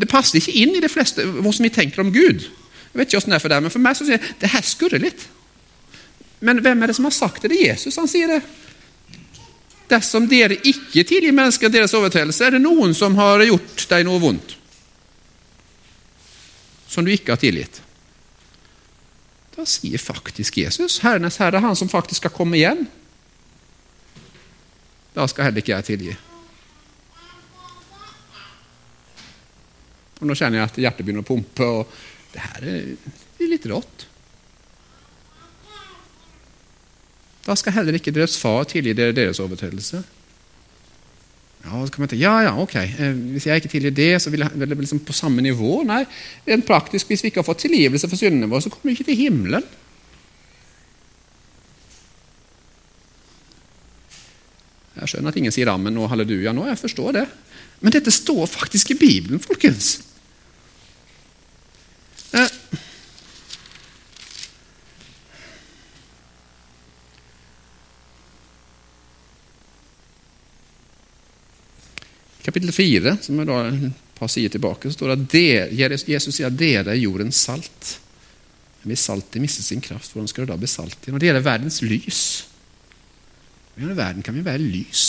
Det 0.01 0.09
passer 0.09 0.39
ikke 0.39 0.55
inn 0.55 0.77
i 0.79 0.81
det 0.81 0.91
fleste 0.91 1.27
hvordan 1.27 1.67
vi 1.67 1.75
tenker 1.75 2.01
om 2.01 2.13
Gud. 2.15 2.47
Jeg 2.47 2.99
vet 2.99 3.11
ikke 3.11 3.19
hvordan 3.19 3.35
det 3.35 3.37
er 3.37 3.45
for 3.45 3.53
deg, 3.53 3.63
men 3.63 3.75
for 3.75 3.83
meg 3.85 3.99
så 3.99 4.07
sier 4.07 4.17
jeg, 4.17 4.35
det 4.41 4.53
her 4.55 4.65
skurrer 4.65 5.03
litt. 5.03 5.27
Men 6.41 6.63
hvem 6.65 6.83
er 6.83 6.91
det 6.91 6.97
som 6.97 7.07
har 7.11 7.15
sagt 7.15 7.43
det? 7.43 7.51
Det 7.53 7.59
er 7.59 7.73
Jesus 7.75 7.99
han 8.01 8.09
sier 8.09 8.31
det. 8.31 8.41
Dersom 9.91 10.29
dere 10.31 10.61
ikke 10.63 11.03
tilgir 11.03 11.35
mennesker 11.35 11.73
deres 11.73 11.95
overtredelse, 11.99 12.47
er 12.47 12.57
det 12.57 12.63
noen 12.63 12.95
som 12.95 13.17
har 13.19 13.43
gjort 13.43 13.87
deg 13.91 14.07
noe 14.07 14.23
vondt. 14.23 14.57
Som 16.91 17.07
du 17.07 17.13
ikke 17.15 17.35
har 17.35 17.43
tilgitt. 17.43 17.81
Da 19.57 19.67
sier 19.67 19.99
faktisk 19.99 20.61
Jesus, 20.63 21.01
Herrenes 21.03 21.39
Herre, 21.43 21.63
han 21.63 21.77
som 21.79 21.91
faktisk 21.91 22.23
skal 22.23 22.35
komme 22.35 22.59
igjen. 22.59 22.87
Da 25.15 25.27
skal 25.29 25.49
heller 25.49 25.63
ikke 25.63 25.75
jeg 25.75 25.89
tilgi. 25.91 26.15
Og 30.21 30.29
Nå 30.29 30.37
kjenner 30.37 30.61
jeg 30.61 30.69
at 30.69 30.81
hjertet 30.85 31.07
begynner 31.07 31.25
å 31.25 31.31
pumpe, 31.31 31.67
og 31.67 32.33
det 32.35 32.45
her 32.45 32.67
er 32.71 33.51
litt 33.51 33.67
rått. 33.71 34.10
Da 37.47 37.57
skal 37.57 37.73
heller 37.79 37.97
ikke 37.97 38.13
deres 38.15 38.37
far 38.41 38.67
tilgi 38.69 38.93
dere 38.97 39.17
deres 39.17 39.41
overtredelse. 39.41 40.03
Ja, 41.61 41.83
tenke, 41.93 42.17
ja, 42.17 42.35
ja, 42.47 42.53
ok, 42.57 42.75
eh, 42.75 43.13
Hvis 43.35 43.47
jeg 43.47 43.61
ikke 43.61 43.69
tilgir 43.69 43.93
det, 43.93 44.23
så 44.23 44.31
vil 44.33 44.41
jeg, 44.41 44.51
det 44.61 44.79
liksom 44.79 45.03
på 45.05 45.13
samme 45.13 45.43
nivå. 45.45 45.83
Nei, 45.85 46.05
rent 46.49 46.67
praktisk, 46.67 47.07
hvis 47.09 47.23
vi 47.23 47.29
ikke 47.29 47.43
har 47.43 47.49
fått 47.51 47.67
tilgivelse 47.67 48.09
for 48.09 48.17
syndene 48.17 48.49
våre, 48.49 48.65
så 48.65 48.73
kommer 48.73 48.91
vi 48.91 48.97
ikke 48.97 49.11
til 49.11 49.21
himmelen. 49.21 49.67
Jeg 55.01 55.09
skjønner 55.09 55.33
at 55.33 55.37
ingen 55.41 55.53
sier 55.55 55.69
ammen 55.73 55.97
og 56.01 56.11
halleluja 56.13 56.53
nå, 56.53 56.67
jeg 56.69 56.81
forstår 56.81 57.13
det. 57.17 57.27
Men 57.81 57.93
dette 57.93 58.13
står 58.13 58.45
faktisk 58.49 58.93
i 58.93 59.01
Bibelen, 59.01 59.41
folkens. 59.41 59.99
Eh, 62.37 62.49
kapittel 72.45 72.73
4, 72.75 73.17
som 73.25 73.41
er 73.41 73.49
da 73.49 73.59
et 73.71 74.15
par 74.19 74.31
sider 74.33 74.53
tilbake, 74.53 74.91
så 74.91 74.99
står 74.99 75.15
det 75.33 75.49
at 75.87 76.07
Jesus 76.09 76.37
sier 76.37 76.51
at 76.51 76.59
dere 76.61 76.93
er 76.95 77.01
jordens 77.01 77.41
salt. 77.47 77.97
Hvis 78.89 79.05
saltet 79.09 79.43
mister 79.43 79.65
sin 79.65 79.83
kraft, 79.85 80.13
hvordan 80.13 80.29
skal 80.31 80.47
det 80.47 80.55
da 80.55 80.61
bli 80.61 80.71
salt 80.71 80.97
igjen? 81.03 81.19
Og 81.19 81.23
dere 81.23 81.41
er 81.41 81.45
verdens 81.45 81.83
lys. 81.85 82.23
I 83.77 83.83
denne 83.83 83.97
verden 83.99 84.25
kan 84.25 84.37
vi 84.37 84.45
være 84.45 84.65
lys. 84.65 85.05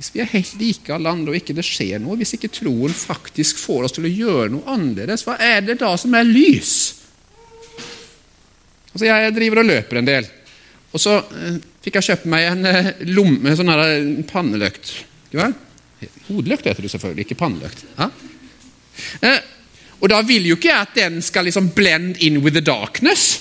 Hvis 0.00 0.14
vi 0.14 0.22
er 0.22 0.30
helt 0.32 0.54
like 0.56 0.94
alle 0.94 1.12
andre 1.12 1.34
og 1.34 1.36
ikke 1.36 1.54
det 1.56 1.64
skjer 1.66 2.00
noe, 2.00 2.16
hvis 2.16 2.32
ikke 2.38 2.48
troen 2.56 2.94
faktisk 2.96 3.60
får 3.60 3.84
oss 3.84 3.96
til 3.98 4.08
å 4.08 4.12
gjøre 4.12 4.48
noe 4.54 4.64
annerledes, 4.72 5.26
hva 5.28 5.36
er 5.44 5.60
det 5.66 5.76
da 5.82 5.92
som 6.00 6.16
er 6.16 6.24
lys? 6.24 6.74
Altså, 8.94 9.04
Jeg 9.04 9.34
driver 9.36 9.60
og 9.60 9.68
løper 9.68 10.00
en 10.00 10.08
del. 10.08 10.30
Og 10.90 11.02
så 11.04 11.18
eh, 11.20 11.60
fikk 11.84 12.00
jeg 12.00 12.08
kjøpt 12.08 12.30
meg 12.32 12.48
en 12.48 12.66
eh, 12.66 12.88
lomme, 13.12 13.52
sånn 13.56 13.70
her, 13.70 13.84
en 14.00 14.24
panneløkt. 14.26 14.94
Ikke 15.28 15.50
Hodeløkt 16.28 16.66
heter 16.66 16.82
det 16.82 16.90
selvfølgelig, 16.90 17.26
ikke 17.26 17.38
panneløkt. 17.40 17.84
Ja? 17.98 18.08
Eh, 19.22 19.40
og 20.00 20.08
da 20.08 20.20
vil 20.24 20.46
jo 20.48 20.56
ikke 20.56 20.70
jeg 20.70 20.80
at 20.80 20.94
den 20.96 21.22
skal 21.22 21.44
liksom 21.44 21.70
blend 21.76 22.20
in 22.24 22.38
with 22.40 22.56
the 22.56 22.64
darkness. 22.64 23.40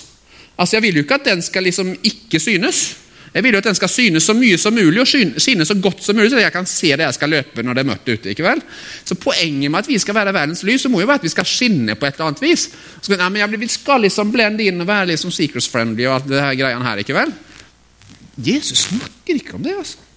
Altså, 0.58 0.76
Jeg 0.76 0.84
vil 0.84 0.96
jo 0.96 1.06
ikke 1.06 1.20
at 1.22 1.26
den 1.26 1.42
skal 1.42 1.64
liksom 1.64 1.96
ikke 2.04 2.40
synes. 2.40 2.98
Jeg 3.34 3.44
vil 3.44 3.54
jo 3.54 3.58
at 3.58 3.64
den 3.70 3.76
skal 3.78 3.90
synes 3.90 4.24
så 4.26 4.34
mye 4.34 4.58
som 4.58 4.74
mulig 4.74 5.02
og 5.02 5.08
skinne 5.08 5.66
så 5.66 5.76
godt 5.78 6.04
som 6.04 6.16
mulig, 6.18 6.32
så 6.32 6.40
jeg 6.42 6.52
kan 6.52 6.66
se 6.66 6.88
det 6.98 7.06
jeg 7.06 7.14
skal 7.14 7.30
løpe 7.30 7.64
når 7.64 7.74
det 7.78 7.84
er 7.84 7.90
mørkt 7.92 8.10
ute. 8.10 8.30
ikke 8.30 8.44
vel? 8.44 8.62
Så 9.06 9.16
Poenget 9.16 9.72
med 9.72 9.80
at 9.80 9.88
vi 9.88 10.00
skal 10.02 10.16
være 10.16 10.34
verdens 10.34 10.64
lys, 10.64 10.82
så 10.82 10.90
må 10.90 11.00
jo 11.00 11.08
være 11.08 11.22
at 11.22 11.28
vi 11.28 11.30
skal 11.30 11.46
skinne 11.46 11.96
på 11.96 12.06
et 12.06 12.18
eller 12.18 12.32
annet 12.32 12.42
vis. 12.42 12.70
Så, 13.02 13.16
nei, 13.16 13.30
men 13.30 13.60
Vi 13.60 13.68
skal 13.68 14.02
liksom 14.02 14.32
blende 14.32 14.64
inn 14.66 14.82
og 14.82 14.88
være 14.88 15.06
liksom 15.14 15.32
secrets 15.32 15.70
friendly 15.70 16.08
og 16.08 16.16
alt 16.16 16.28
det 16.30 16.42
her 16.42 16.56
greiene 16.56 16.86
her. 16.86 16.98
ikke 16.98 17.14
vel? 17.14 17.34
Jesus 18.38 18.88
snakker 18.90 19.36
ikke 19.36 19.54
om 19.54 19.64
det, 19.64 19.78
altså. 19.78 20.09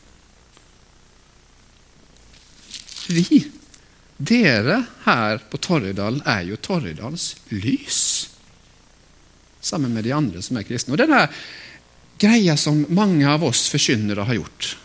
Vi, 3.12 3.40
dere 4.16 4.78
her 5.04 5.42
på 5.50 5.60
Torridal, 5.62 6.20
er 6.24 6.46
jo 6.48 6.58
Torridals 6.62 7.32
lys. 7.52 8.02
Sammen 9.62 9.92
med 9.94 10.06
de 10.06 10.14
andre 10.16 10.42
som 10.42 10.58
er 10.58 10.66
kristne. 10.66 10.94
Og 10.94 11.00
denne 11.02 11.26
greia 12.22 12.56
som 12.60 12.84
mange 12.94 13.26
av 13.28 13.44
oss 13.46 13.66
forkynnere 13.72 14.26
har 14.28 14.38
gjort, 14.38 14.76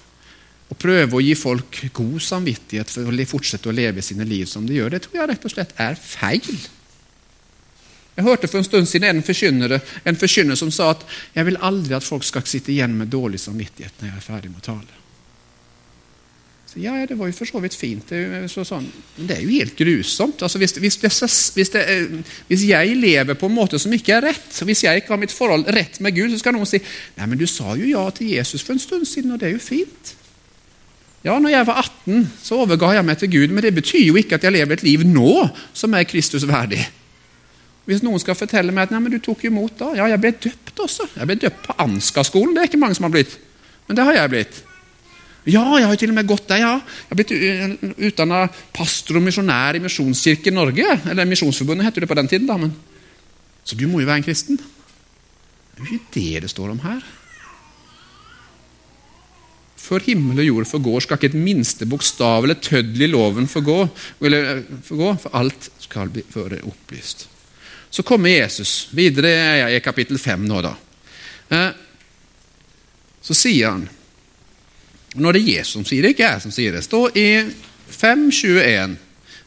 å 0.67 0.75
prøve 0.75 1.15
å 1.15 1.23
gi 1.23 1.35
folk 1.37 1.79
god 1.95 2.17
samvittighet 2.23 2.89
for 2.91 3.07
å 3.07 3.27
fortsette 3.29 3.69
å 3.71 3.75
leve 3.75 4.03
sine 4.03 4.25
liv 4.27 4.49
som 4.51 4.65
de 4.67 4.75
gjør, 4.75 4.91
det 4.91 5.05
tror 5.05 5.21
jeg 5.21 5.29
rett 5.31 5.47
og 5.47 5.53
slett 5.53 5.77
er 5.79 5.95
feil. 5.95 6.57
Jeg 8.17 8.25
hørte 8.25 8.49
for 8.49 8.59
en 8.59 8.65
stund 8.65 8.89
siden 8.89 9.11
en 9.11 9.23
forkynner, 9.23 9.77
en 9.77 10.17
forkynner 10.17 10.57
som 10.57 10.71
sa 10.73 10.89
at 10.91 11.05
'jeg 11.35 11.45
vil 11.45 11.57
aldri 11.61 11.93
at 11.95 12.03
folk 12.03 12.23
skal 12.23 12.41
sitte 12.45 12.71
igjen 12.71 12.97
med 12.97 13.07
dårlig 13.07 13.39
samvittighet 13.39 13.93
når 14.01 14.09
jeg 14.09 14.17
er 14.17 14.21
ferdig 14.33 14.49
med 14.49 14.61
å 14.61 14.73
tale'. 14.73 15.06
Ja, 16.75 17.05
det 17.07 17.15
var 17.17 17.29
jo 17.29 17.33
for 17.33 17.47
så 17.47 17.61
vidt 17.63 17.75
fint. 17.79 18.09
Det, 18.11 18.49
så, 18.51 18.65
sånn. 18.67 18.85
Men 19.15 19.29
det 19.29 19.37
er 19.37 19.45
jo 19.45 19.53
helt 19.55 19.77
grusomt. 19.79 20.41
Altså, 20.43 20.59
hvis, 20.59 20.75
hvis, 20.77 20.97
hvis, 20.99 21.71
det, 21.73 21.83
hvis, 22.49 22.65
jeg 22.67 22.97
lever 22.99 23.39
på 23.39 23.47
en 23.47 23.55
måte 23.55 23.79
som 23.79 23.93
ikke 23.95 24.17
er 24.17 24.27
rett, 24.27 24.59
hvis 24.67 24.83
jeg 24.83 25.01
ikke 25.01 25.15
har 25.15 25.21
mitt 25.21 25.33
forhold 25.33 25.69
rett 25.73 26.01
med 26.03 26.17
Gud, 26.17 26.33
så 26.33 26.41
skal 26.41 26.57
noen 26.57 26.69
si 26.69 26.81
Nei, 27.17 27.29
men 27.31 27.39
du 27.39 27.47
sa 27.49 27.73
jo 27.79 27.87
ja 27.87 28.03
til 28.11 28.35
Jesus 28.35 28.65
for 28.65 28.75
en 28.75 28.83
stund 28.83 29.07
siden, 29.07 29.31
og 29.33 29.41
det 29.41 29.49
er 29.49 29.55
jo 29.55 29.63
fint. 29.63 30.13
Ja, 31.23 31.39
når 31.39 31.55
jeg 31.55 31.67
var 31.67 31.81
18, 31.81 32.29
så 32.43 32.61
overga 32.61 32.93
jeg 32.99 33.07
meg 33.07 33.17
til 33.23 33.31
Gud, 33.31 33.55
men 33.55 33.65
det 33.65 33.73
betyr 33.75 34.03
jo 34.03 34.19
ikke 34.19 34.37
at 34.37 34.45
jeg 34.45 34.59
lever 34.59 34.77
et 34.77 34.85
liv 34.85 35.07
nå 35.07 35.33
som 35.75 35.95
er 35.97 36.05
Kristus 36.07 36.45
verdig. 36.47 36.83
Hvis 37.87 38.03
noen 38.03 38.19
skal 38.19 38.35
fortelle 38.35 38.75
meg 38.75 38.89
at 38.89 38.93
nei, 38.93 39.01
men 39.01 39.15
du 39.15 39.21
tok 39.23 39.47
imot 39.47 39.79
da, 39.79 39.93
ja, 39.95 40.11
jeg 40.11 40.21
ble 40.21 40.35
døpt 40.43 40.83
også. 40.83 41.07
Jeg 41.15 41.29
ble 41.29 41.39
døpt 41.47 41.61
på 41.63 41.75
Ansgar-skolen, 41.87 42.53
det 42.53 42.65
er 42.65 42.69
ikke 42.69 42.83
mange 42.83 42.99
som 42.99 43.07
har 43.07 43.15
blitt. 43.15 43.39
Men 43.87 43.97
det 43.97 44.05
har 44.07 44.19
jeg 44.19 44.33
blitt. 44.35 44.57
Ja, 45.47 45.63
jeg 45.79 45.87
har 45.87 45.93
jo 45.93 45.99
til 46.01 46.11
og 46.11 46.17
med 46.17 46.27
gått 46.27 46.49
der, 46.49 46.59
ja. 46.59 46.73
Jeg 46.75 47.13
har 47.13 47.19
blitt 47.21 48.01
utdanna 48.09 48.39
pastor 48.75 49.19
og 49.19 49.23
misjonær 49.23 49.77
i 49.77 49.83
Misjonskirken 49.83 50.57
Norge. 50.57 50.97
Eller 51.07 51.29
Misjonsforbundet 51.29 51.87
heter 51.87 52.03
det 52.03 52.09
på 52.11 52.17
den 52.19 52.27
tiden. 52.27 52.49
da, 52.49 52.57
men... 52.59 52.73
Så 53.67 53.75
du 53.75 53.85
må 53.87 54.01
jo 54.01 54.07
være 54.07 54.21
en 54.21 54.27
kristen. 54.27 54.59
Det 54.59 55.83
er 55.83 55.87
jo 55.87 55.95
ikke 55.97 56.13
det 56.15 56.43
det 56.43 56.51
står 56.51 56.73
om 56.73 56.83
her. 56.83 57.01
Før 59.87 60.03
himmel 60.03 60.41
og 60.43 60.47
jord 60.47 60.67
forgår, 60.67 61.03
skal 61.03 61.19
ikke 61.19 61.29
et 61.31 61.39
minste 61.39 61.87
bokstav 61.87 62.43
eller 62.43 62.59
tøddel 62.59 63.05
i 63.05 63.11
loven 63.11 63.47
forgå, 63.47 63.77
eller 64.27 64.63
forgå, 64.83 65.13
for 65.21 65.37
alt 65.39 65.69
skal 65.79 66.11
bli 66.11 66.25
være 66.33 66.59
opplyst. 66.67 67.27
Så 67.89 68.03
kommer 68.03 68.33
Jesus. 68.33 68.89
Videre 68.91 69.31
er 69.31 69.61
jeg 69.61 69.79
i 69.79 69.83
kapittel 69.85 70.19
5 70.19 70.43
nå, 70.47 70.59
da. 70.65 70.73
Eh, 71.55 71.69
så 73.23 73.35
sier 73.35 73.71
han 73.71 73.87
det 75.13 75.39
er 75.39 75.47
Jesus 75.47 75.73
som 75.77 75.85
sier 75.87 76.03
det, 76.03 76.15
ikke 76.15 76.27
jeg 76.27 76.43
som 76.43 76.53
sier 76.53 76.75
det. 76.75 76.83
Stå 76.85 77.07
i 77.15 77.29
5.21. 77.89 78.97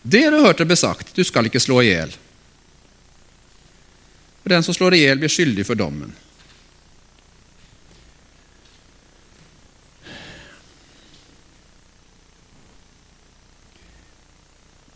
Dere 0.02 0.40
hørte 0.40 0.64
det 0.64 0.79
sagt, 0.81 1.14
du 1.17 1.23
skal 1.25 1.50
ikke 1.50 1.61
slå 1.61 1.83
i 1.83 1.90
hjel. 1.90 2.17
For 4.40 4.55
den 4.55 4.64
som 4.64 4.75
slår 4.75 4.97
i 4.97 5.05
hjel, 5.05 5.21
blir 5.21 5.33
skyldig 5.33 5.67
for 5.69 5.79
dommen. 5.79 6.17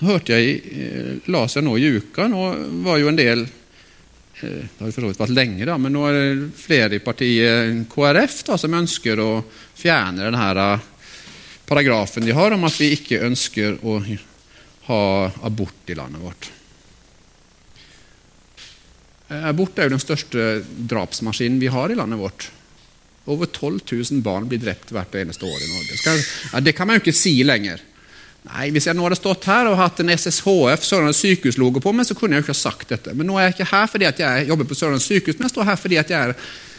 hørte 0.05 0.37
jeg, 0.37 0.61
eh, 0.73 1.31
las 1.33 1.57
jeg 1.57 1.65
nå 1.65 1.77
i 1.79 1.91
uka. 1.99 2.29
Nå 2.29 2.43
var 2.85 2.99
jo 3.01 3.11
en 3.11 3.19
del 3.19 3.47
det 4.45 4.85
har 4.85 4.93
for 4.93 5.05
så 5.05 5.11
vidt 5.11 5.23
vært 5.23 5.37
lenge, 5.37 5.67
da, 5.69 5.77
men 5.81 5.95
nå 5.95 6.03
er 6.09 6.19
det 6.19 6.49
flere 6.59 6.99
i 6.99 7.05
partiet 7.05 7.85
KrF 7.93 8.41
da, 8.49 8.59
som 8.61 8.77
ønsker 8.81 9.23
å 9.23 9.31
fjerne 9.77 10.27
denne 10.27 10.49
eh, 10.65 10.91
paragrafen 11.69 12.27
de 12.27 12.37
har 12.37 12.55
om 12.55 12.67
at 12.69 12.77
vi 12.81 12.93
ikke 12.97 13.23
ønsker 13.27 13.81
å 13.83 14.01
ha 14.89 15.01
abort 15.49 15.91
i 15.91 15.97
landet 15.97 16.23
vårt. 16.23 16.51
Eh, 19.29 19.49
abort 19.49 19.79
er 19.79 19.89
jo 19.89 19.97
den 19.97 20.05
største 20.05 20.51
drapsmaskinen 20.65 21.63
vi 21.63 21.73
har 21.73 21.91
i 21.91 21.99
landet 21.99 22.21
vårt. 22.21 22.51
Over 23.33 23.49
12 23.49 23.81
000 23.89 24.23
barn 24.25 24.49
blir 24.51 24.61
drept 24.61 24.93
hvert 24.93 25.15
eneste 25.17 25.49
år 25.49 25.63
i 25.65 25.71
Norge. 25.73 26.61
Det 26.61 26.75
kan 26.77 26.87
man 26.89 26.99
jo 26.99 27.07
ikke 27.07 27.17
si 27.17 27.39
lenger. 27.47 27.81
Nei, 28.45 28.69
Hvis 28.75 28.91
jeg 28.91 28.97
nå 28.97 29.07
hadde 29.07 29.17
stått 29.17 29.47
her 29.49 29.71
og 29.71 29.79
hatt 29.81 30.03
en 30.03 30.13
SSHF, 30.13 30.85
Sørlandet 30.85 31.17
sykehus-logo 31.17 31.81
på 31.81 31.95
meg, 31.97 32.05
så 32.05 32.17
kunne 32.17 32.37
jeg 32.37 32.43
jo 32.43 32.47
ikke 32.49 32.57
ha 32.57 32.61
sagt 32.61 32.93
dette. 32.93 33.15
Men 33.17 33.31
nå 33.31 33.39
er 33.39 33.49
jeg 33.49 33.57
ikke 33.57 33.71
her 33.71 33.89
fordi 33.89 34.11
jeg 34.11 34.47
jobber 34.51 34.69
på 34.69 34.77
Sørlandet 34.77 35.07
sykehus, 35.07 35.39
men 35.39 35.49
jeg 35.49 35.55
står 35.55 35.69
her 35.71 35.81
fordi 35.81 35.97
jeg 35.97 36.17
er 36.19 36.35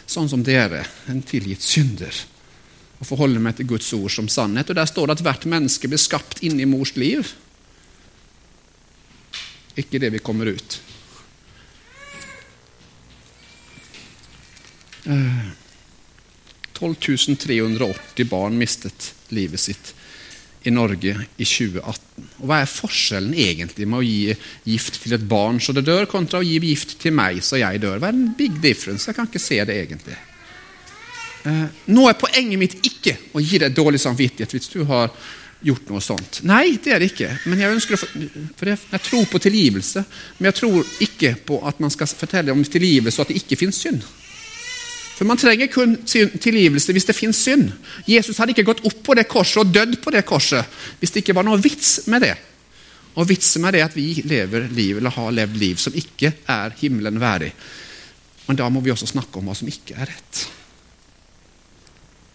sånn 0.05 0.29
som 0.29 0.43
dere, 0.45 0.83
en 1.09 1.23
tilgitt 1.25 1.65
synder. 1.65 2.21
Og 3.01 3.09
forholder 3.09 3.41
meg 3.41 3.57
til 3.57 3.69
Guds 3.73 3.89
ord 3.97 4.13
som 4.13 4.29
sannhet. 4.29 4.69
Og 4.69 4.77
Der 4.77 4.87
står 4.89 5.09
det 5.09 5.17
at 5.17 5.25
hvert 5.25 5.49
menneske 5.49 5.89
blir 5.89 5.99
skapt 5.99 6.43
inni 6.45 6.69
mors 6.69 6.93
liv. 6.95 7.33
Ikke 9.75 9.99
det 9.99 10.13
vi 10.13 10.23
kommer 10.23 10.53
ut. 10.53 10.79
Uh. 15.09 15.49
12 16.75 16.95
380 17.39 18.29
barn 18.29 18.57
mistet 18.59 19.13
livet 19.33 19.61
sitt 19.63 19.93
i 20.65 20.73
Norge 20.73 21.13
i 21.13 21.45
2018. 21.45 22.27
Og 22.41 22.45
Hva 22.49 22.61
er 22.61 22.69
forskjellen 22.69 23.33
egentlig 23.37 23.87
med 23.89 24.01
å 24.01 24.05
gi 24.05 24.35
gift 24.73 25.01
til 25.03 25.15
et 25.17 25.27
barn 25.29 25.59
så 25.61 25.75
det 25.75 25.85
dør, 25.87 26.07
kontra 26.09 26.41
å 26.41 26.45
gi 26.45 26.57
gift 26.63 26.97
til 27.01 27.15
meg 27.15 27.41
så 27.45 27.59
jeg 27.61 27.81
dør? 27.83 27.99
Hva 28.01 28.11
er 28.11 28.17
en 28.17 28.33
big 28.37 28.57
difference? 28.63 29.09
Jeg 29.09 29.17
kan 29.17 29.29
ikke 29.29 29.43
se 29.43 29.61
det 29.67 29.77
egentlig. 29.83 30.17
Eh, 31.45 31.65
nå 31.93 32.05
er 32.09 32.19
poenget 32.19 32.61
mitt 32.61 32.77
ikke 32.81 33.17
å 33.37 33.43
gi 33.43 33.61
deg 33.61 33.75
dårlig 33.77 34.01
samvittighet 34.01 34.55
hvis 34.57 34.71
du 34.73 34.81
har 34.89 35.13
gjort 35.65 35.89
noe 35.89 36.01
sånt. 36.03 36.41
Nei, 36.45 36.77
det 36.81 36.93
er 36.93 37.01
det 37.01 37.11
ikke. 37.13 37.29
Men 37.49 37.61
jeg 37.61 37.77
ønsker 37.77 37.97
å, 37.97 38.01
for 38.57 38.69
jeg, 38.69 38.81
jeg 38.91 39.05
tror 39.07 39.25
på 39.31 39.41
tilgivelse. 39.45 40.03
Men 40.37 40.49
jeg 40.51 40.59
tror 40.59 40.93
ikke 41.05 41.33
på 41.47 41.59
at 41.69 41.81
man 41.81 41.93
skal 41.93 42.09
fortelle 42.09 42.53
om 42.53 42.65
tilgivelse 42.65 43.21
og 43.21 43.25
at 43.25 43.33
det 43.33 43.41
ikke 43.43 43.59
fins 43.63 43.81
synd. 43.85 44.05
For 45.15 45.27
Man 45.27 45.39
trenger 45.39 45.71
kun 45.71 45.95
tilgivelse 46.05 46.91
hvis 46.95 47.07
det 47.07 47.15
fins 47.15 47.39
synd. 47.45 47.69
Jesus 48.07 48.37
hadde 48.37 48.51
ikke 48.51 48.67
gått 48.67 48.83
opp 48.87 48.99
på 49.05 49.15
det 49.15 49.27
korset 49.31 49.61
og 49.63 49.71
dødd 49.71 50.01
på 50.03 50.11
det 50.11 50.25
korset 50.27 50.67
hvis 50.99 51.15
det 51.15 51.23
ikke 51.23 51.37
var 51.37 51.47
noe 51.47 51.61
vits 51.61 52.01
med 52.11 52.25
det. 52.27 52.35
Og 53.15 53.29
Vitsen 53.29 53.63
med 53.63 53.71
det 53.71 53.79
er 53.79 53.87
at 53.87 53.95
vi 53.95 54.09
lever 54.27 54.67
liv, 54.75 54.97
eller 54.99 55.13
har 55.15 55.31
levd 55.31 55.57
liv 55.59 55.79
som 55.79 55.95
ikke 55.95 56.33
er 56.51 56.73
himmelen 56.81 57.19
verdig. 57.21 57.53
Men 58.49 58.59
da 58.59 58.67
må 58.69 58.81
vi 58.83 58.91
også 58.91 59.07
snakke 59.07 59.39
om 59.39 59.47
hva 59.47 59.55
som 59.55 59.69
ikke 59.71 59.95
er 59.95 60.11
rett. 60.11 60.41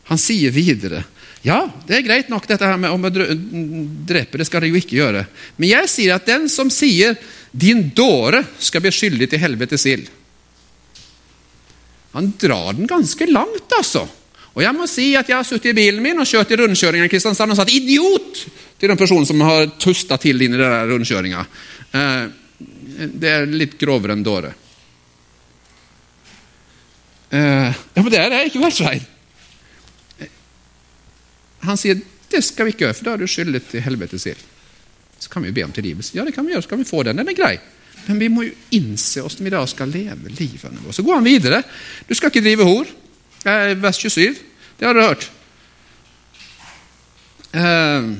Han 0.09 0.19
sier 0.19 0.51
videre 0.55 1.05
ja, 1.41 1.63
det 1.89 1.95
er 1.97 2.05
greit 2.05 2.29
nok 2.29 2.45
dette 2.45 2.67
her 2.69 2.77
med 2.77 2.93
om 2.93 3.07
å 3.07 3.11
drepe. 3.11 4.37
Det 4.37 4.45
skal 4.45 4.61
de 4.61 4.69
jo 4.69 4.77
ikke 4.77 4.99
gjøre. 4.99 5.23
Men 5.57 5.71
jeg 5.71 5.89
sier 5.89 6.19
at 6.19 6.27
den 6.29 6.51
som 6.53 6.69
sier 6.69 7.17
'din 7.51 7.89
dåre 7.97 8.43
skal 8.61 8.83
bli 8.85 8.93
skyldig 8.93 9.31
til 9.31 9.41
helvetes 9.41 9.87
ild', 9.89 10.11
han 12.13 12.33
drar 12.41 12.73
den 12.73 12.89
ganske 12.91 13.27
langt, 13.31 13.73
altså. 13.77 14.07
Og 14.51 14.65
jeg 14.65 14.75
må 14.75 14.87
si 14.91 15.13
at 15.15 15.29
jeg 15.31 15.37
har 15.37 15.47
sittet 15.47 15.71
i 15.71 15.77
bilen 15.79 16.03
min 16.03 16.19
og 16.19 16.27
kjørt 16.27 16.51
i 16.51 16.59
rundkjøringa 16.59 17.07
i 17.07 17.13
Kristiansand 17.13 17.55
og 17.55 17.61
sagt 17.61 17.71
'idiot' 17.71 18.43
til 18.79 18.89
den 18.89 18.99
personen 18.99 19.27
som 19.27 19.41
har 19.47 19.71
tusta 19.79 20.19
til 20.19 20.43
inn 20.43 20.55
i 20.55 20.59
den 20.59 20.91
rundkjøringa. 20.91 21.47
Eh, 21.93 22.25
det 23.15 23.31
er 23.31 23.47
litt 23.47 23.79
grovere 23.79 24.17
enn 24.17 24.27
dåre. 24.27 24.53
Eh, 27.31 27.71
ja, 27.95 28.03
men 28.03 28.11
det 28.11 28.19
er 28.19 28.47
ikke 28.49 28.63
vel, 28.63 28.75
Svein? 28.75 29.07
Han 31.61 31.77
sier 31.77 32.01
det 32.31 32.41
skal 32.47 32.67
vi 32.67 32.75
ikke 32.75 32.87
gjøre, 32.87 32.97
for 32.97 33.07
da 33.07 33.13
er 33.15 33.23
du 33.23 33.31
skyldig 33.31 33.61
til 33.71 33.83
helvetes 33.85 34.27
ild. 34.31 34.43
Så 35.21 35.31
kan 35.31 35.43
vi 35.43 35.51
jo 35.51 35.55
be 35.55 35.65
om 35.67 35.73
tilgivelse. 35.75 36.15
Ja, 36.17 36.25
det 36.25 36.35
kan 36.35 36.47
vi 36.47 36.55
gjøre, 36.55 36.63
så 36.63 36.73
kan 36.73 36.81
vi 36.81 36.89
få 36.89 37.03
den. 37.07 37.19
Den 37.21 37.29
er 37.29 37.37
grei. 37.37 37.57
Men 38.07 38.19
vi 38.21 38.29
må 38.33 38.47
jo 38.47 38.55
innse 38.77 39.23
hvordan 39.23 39.47
vi 39.47 39.53
da 39.53 39.61
skal 39.69 39.93
leve 39.93 40.33
livene 40.33 40.81
vårt. 40.85 40.97
Så 40.97 41.05
går 41.07 41.21
han 41.21 41.27
videre. 41.27 41.63
Du 42.09 42.15
skal 42.17 42.33
ikke 42.33 42.45
drive 42.45 42.67
hor. 42.67 42.89
Eh, 43.45 43.75
vers 43.81 44.01
27. 44.01 44.41
Det 44.79 44.89
har 44.89 44.97
du 44.97 45.03
hørt. 45.03 45.29
Eh, 47.53 48.11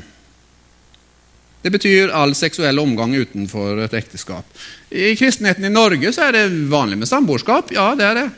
det 1.63 1.73
betyr 1.73 2.13
all 2.17 2.35
seksuell 2.35 2.79
omgang 2.81 3.15
utenfor 3.15 3.83
et 3.85 3.97
ekteskap. 3.99 4.47
I 4.91 5.15
kristenheten 5.17 5.67
i 5.69 5.73
Norge 5.73 6.13
så 6.13 6.29
er 6.29 6.39
det 6.39 6.47
vanlig 6.73 7.01
med 7.01 7.11
samboerskap. 7.11 7.73
Ja, 7.77 7.93
det 7.99 8.07
er 8.09 8.21
det. 8.23 8.29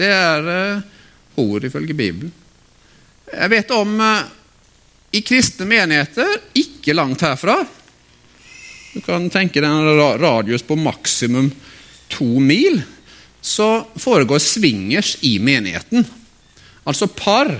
Det 0.00 0.12
er 0.14 0.52
eh, 0.56 0.84
hor 1.38 1.66
ifølge 1.66 1.96
Bibelen. 1.96 2.32
Jeg 3.30 3.50
vet 3.52 3.70
om 3.70 3.92
i 5.14 5.20
kristne 5.22 5.66
menigheter, 5.70 6.32
ikke 6.58 6.96
langt 6.98 7.22
herfra 7.22 7.60
Du 8.90 9.00
kan 9.04 9.28
tenke 9.30 9.62
deg 9.62 9.70
en 9.70 10.18
radius 10.20 10.64
på 10.66 10.78
maksimum 10.78 11.50
to 12.10 12.40
mil. 12.42 12.80
Så 13.40 13.86
foregår 13.96 14.42
swingers 14.42 15.16
i 15.24 15.38
menigheten. 15.38 16.04
Altså 16.84 17.06
par 17.06 17.52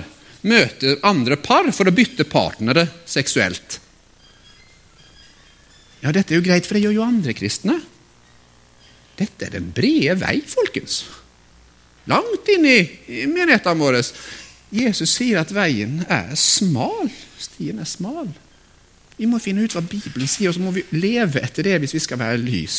møter 0.42 0.98
andre 1.06 1.36
par 1.40 1.70
for 1.76 1.88
å 1.88 1.94
bytte 1.94 2.26
partnere 2.28 2.86
seksuelt. 3.08 3.78
Ja, 6.00 6.12
dette 6.16 6.32
er 6.32 6.40
jo 6.40 6.46
greit, 6.46 6.66
for 6.66 6.76
det 6.76 6.84
gjør 6.86 6.96
jo 6.96 7.06
andre 7.06 7.34
kristne. 7.36 7.76
Dette 9.20 9.46
er 9.46 9.56
den 9.58 9.68
brede 9.76 10.16
vei, 10.22 10.38
folkens. 10.48 11.02
Langt 12.08 12.48
inn 12.48 12.64
i 12.64 12.78
menighetene 13.28 13.80
våre. 13.80 14.00
Jesus 14.72 15.12
sier 15.12 15.42
at 15.42 15.52
veien 15.52 16.00
er 16.08 16.32
smal. 16.40 17.10
Stien 17.40 17.82
er 17.82 17.88
smal. 17.88 18.30
Vi 19.20 19.28
må 19.28 19.38
finne 19.42 19.66
ut 19.66 19.74
hva 19.76 19.83
Bibelen 19.85 20.28
sier, 20.30 20.48
og 20.48 20.56
så 20.56 20.64
må 20.64 20.72
vi 20.72 20.87
leve 20.96 21.42
etter 21.44 21.66
det 21.66 21.76
hvis 21.83 21.92
vi 21.98 22.00
skal 22.00 22.20
være 22.22 22.40
lys. 22.40 22.78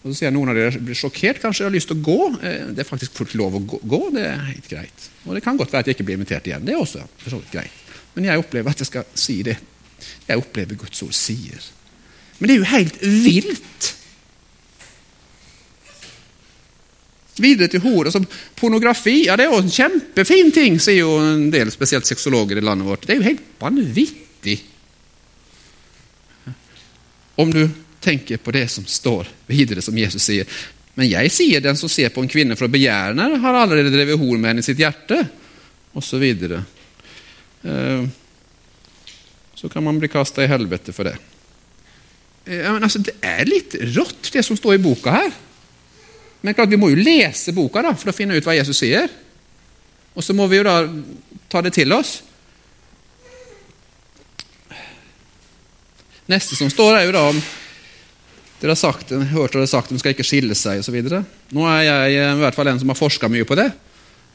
Og 0.00 0.10
så 0.10 0.16
sier 0.16 0.32
Noen 0.34 0.50
av 0.50 0.56
dere 0.58 0.80
blir 0.82 0.98
sjokkert, 0.98 1.38
kanskje 1.42 1.66
har 1.68 1.74
lyst 1.74 1.90
til 1.92 2.00
å 2.00 2.04
gå. 2.04 2.18
Eh, 2.40 2.70
det 2.74 2.82
er 2.82 2.88
faktisk 2.88 3.18
fullt 3.20 3.36
lov 3.38 3.58
å 3.58 3.62
gå, 3.68 4.00
det 4.16 4.24
er 4.26 4.40
helt 4.48 4.70
greit. 4.70 5.06
Og 5.26 5.36
Det 5.36 5.44
kan 5.44 5.60
godt 5.60 5.70
være 5.74 5.84
at 5.84 5.90
jeg 5.90 5.98
ikke 5.98 6.08
blir 6.08 6.18
invitert 6.18 6.48
igjen. 6.48 6.64
Det 6.66 6.74
er 6.74 6.80
også 6.80 7.04
for 7.20 7.34
så 7.34 7.38
vidt 7.42 7.54
greit. 7.54 7.86
Men 8.16 8.26
jeg 8.26 8.42
opplever 8.42 8.72
at 8.72 8.82
jeg 8.82 8.90
skal 8.90 9.06
si 9.14 9.38
det. 9.46 9.58
Jeg 10.26 10.40
opplever 10.40 10.80
Guds 10.80 11.04
ord 11.06 11.14
sier. 11.14 11.70
Men 12.40 12.48
det 12.48 12.54
er 12.54 12.62
jo 12.62 12.70
helt 12.74 13.02
vilt 13.28 13.94
Videre 17.40 17.70
til 17.72 17.80
hor. 17.80 18.04
Altså, 18.04 18.20
pornografi 18.58 19.22
ja, 19.24 19.36
det 19.38 19.46
er 19.46 19.54
jo 19.54 19.62
en 19.62 19.72
kjempefin 19.72 20.50
ting, 20.52 20.74
sier 20.82 21.06
jo 21.06 21.14
en 21.22 21.46
del, 21.52 21.70
spesielt 21.72 22.04
sexologer 22.04 22.58
i 22.60 22.64
landet 22.64 22.84
vårt. 22.84 23.06
Det 23.06 23.14
er 23.14 23.20
jo 23.20 23.28
helt 23.30 23.46
vanvittig. 23.62 24.58
Om 27.36 27.52
du 27.52 27.64
tenker 28.00 28.40
på 28.40 28.50
det 28.50 28.68
som 28.72 28.84
står 28.86 29.28
videre, 29.46 29.82
som 29.82 29.98
Jesus 29.98 30.24
sier. 30.24 30.48
Men 30.94 31.08
jeg 31.08 31.32
sier 31.32 31.62
den 31.62 31.76
som 31.78 31.88
ser 31.88 32.10
på 32.12 32.22
en 32.24 32.30
kvinne 32.30 32.56
for 32.58 32.66
å 32.66 32.72
begjære 32.72 33.12
henne, 33.12 33.40
har 33.42 33.58
allerede 33.60 33.92
drevet 33.92 34.18
hor 34.20 34.38
med 34.38 34.50
henne 34.50 34.64
i 34.64 34.66
sitt 34.66 34.80
hjerte, 34.80 35.22
Og 35.92 36.04
Så, 36.04 36.18
videre. 36.18 36.62
så 39.54 39.68
kan 39.68 39.82
man 39.82 39.98
bli 39.98 40.08
kasta 40.08 40.44
i 40.44 40.46
helvete 40.46 40.92
for 40.92 41.04
det. 41.04 41.16
Uh, 42.46 42.72
men 42.72 42.82
altså, 42.82 42.98
Det 42.98 43.16
er 43.20 43.44
litt 43.44 43.74
rått, 43.96 44.30
det 44.32 44.44
som 44.44 44.56
står 44.56 44.74
i 44.74 44.82
boka 44.82 45.10
her. 45.10 45.32
Men 46.42 46.54
klart, 46.54 46.70
vi 46.70 46.78
må 46.78 46.90
jo 46.90 47.02
lese 47.02 47.52
boka 47.52 47.82
da, 47.82 47.94
for 47.94 48.10
å 48.10 48.16
finne 48.16 48.38
ut 48.38 48.46
hva 48.46 48.54
Jesus 48.54 48.78
sier. 48.78 49.10
Og 50.14 50.24
så 50.24 50.32
må 50.32 50.46
vi 50.46 50.60
jo 50.60 50.64
da 50.64 50.88
ta 51.50 51.60
det 51.60 51.74
til 51.74 51.92
oss. 51.92 52.22
Neste 56.30 56.56
som 56.56 56.70
står, 56.70 56.96
er 56.96 57.08
jo 57.08 57.16
da 57.16 57.26
om 57.32 57.42
dere 58.60 58.74
har 58.74 58.78
sagt, 58.78 59.10
hørt 59.32 59.54
dere 59.56 59.66
sagt 59.66 59.90
de 59.90 59.98
skal 59.98 60.12
ikke 60.14 60.26
skille 60.26 60.54
seg 60.58 60.82
osv. 60.82 60.98
Nå 61.56 61.62
er 61.66 61.84
jeg 61.86 62.18
i 62.18 62.42
hvert 62.42 62.56
fall 62.56 62.68
en 62.70 62.80
som 62.82 62.92
har 62.92 62.98
forska 62.98 63.30
mye 63.32 63.46
på 63.48 63.56
det. 63.58 63.70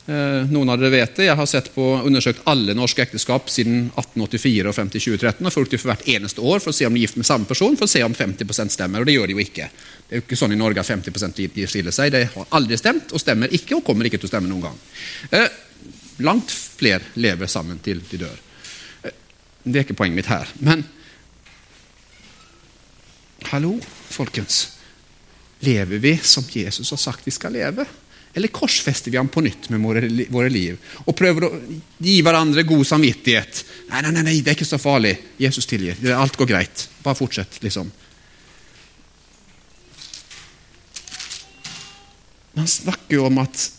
Eh, 0.05 0.49
noen 0.53 0.69
av 0.69 0.77
dere 0.77 0.91
vet 0.93 1.15
det. 1.17 1.25
Jeg 1.25 1.38
har 1.38 1.47
sett 1.49 1.71
på, 1.73 1.84
undersøkt 2.05 2.43
alle 2.49 2.75
norske 2.77 3.01
ekteskap 3.01 3.47
siden 3.49 3.88
1884 3.95 4.69
og 4.69 4.75
frem 4.77 4.89
til 4.93 5.01
2013. 5.01 5.45
og 5.45 5.53
fulgt 5.53 5.73
dem 5.73 5.81
for 5.81 5.91
hvert 5.93 6.10
eneste 6.13 6.43
år 6.45 6.62
for 6.62 6.73
å 6.73 6.77
se 6.77 6.86
om 6.86 6.93
de 6.93 7.01
er 7.01 7.08
gift 7.08 7.17
med 7.21 7.29
samme 7.29 7.49
person, 7.49 7.77
for 7.77 7.88
å 7.88 7.93
se 7.93 8.03
om 8.05 8.13
50% 8.13 8.75
stemmer. 8.75 9.01
Og 9.01 9.10
det 9.10 9.15
gjør 9.15 9.31
de 9.31 9.38
jo 9.38 9.45
ikke. 9.45 9.69
Det 10.05 10.13
er 10.13 10.21
jo 10.21 10.25
ikke 10.27 10.41
sånn 10.41 10.53
i 10.53 10.60
Norge 10.60 10.84
at 10.84 10.89
50% 10.89 11.41
skiller 11.69 11.95
seg. 11.95 12.12
Det 12.13 12.25
har 12.36 12.51
aldri 12.60 12.77
stemt, 12.77 13.13
og 13.13 13.23
stemmer 13.23 13.53
ikke, 13.53 13.79
og 13.79 13.86
kommer 13.88 14.10
ikke 14.10 14.21
til 14.21 14.29
å 14.29 14.34
stemme 14.34 14.51
noen 14.51 14.67
gang. 14.67 14.77
Eh, 15.31 15.47
langt 16.25 16.53
flere 16.53 17.15
lever 17.17 17.49
sammen 17.49 17.81
til 17.81 18.03
de 18.10 18.21
dør. 18.25 18.38
Eh, 19.05 19.17
det 19.63 19.79
er 19.79 19.88
ikke 19.88 19.97
poenget 19.97 20.21
mitt 20.21 20.34
her. 20.34 20.53
Men 20.62 20.86
hallo, 23.51 23.79
folkens. 24.10 24.77
Lever 25.60 25.97
vi 25.97 26.17
som 26.17 26.43
Jesus 26.51 26.91
har 26.91 26.97
sagt 26.97 27.27
vi 27.27 27.31
skal 27.31 27.53
leve? 27.53 27.86
Eller 28.36 28.51
korsfester 28.51 29.12
vi 29.12 29.17
ham 29.17 29.29
på 29.31 29.41
nytt 29.41 29.69
med 29.71 29.79
våre 30.31 30.49
liv 30.51 30.75
og 31.05 31.15
prøver 31.15 31.45
å 31.47 31.51
gi 32.03 32.17
hverandre 32.19 32.65
god 32.67 32.84
samvittighet? 32.88 33.62
Nei, 33.93 34.01
nei, 34.03 34.12
nei, 34.17 34.34
det 34.43 34.51
er 34.51 34.58
ikke 34.58 34.67
så 34.67 34.79
farlig. 34.81 35.13
Jesus 35.39 35.69
tilgir. 35.69 36.01
Alt 36.12 36.36
går 36.36 36.49
greit. 36.49 36.89
Bare 37.03 37.15
fortsett, 37.15 37.62
liksom. 37.63 37.91
Han 42.55 42.67
snakker 42.67 43.17
jo 43.17 43.25
om 43.27 43.39
at 43.43 43.69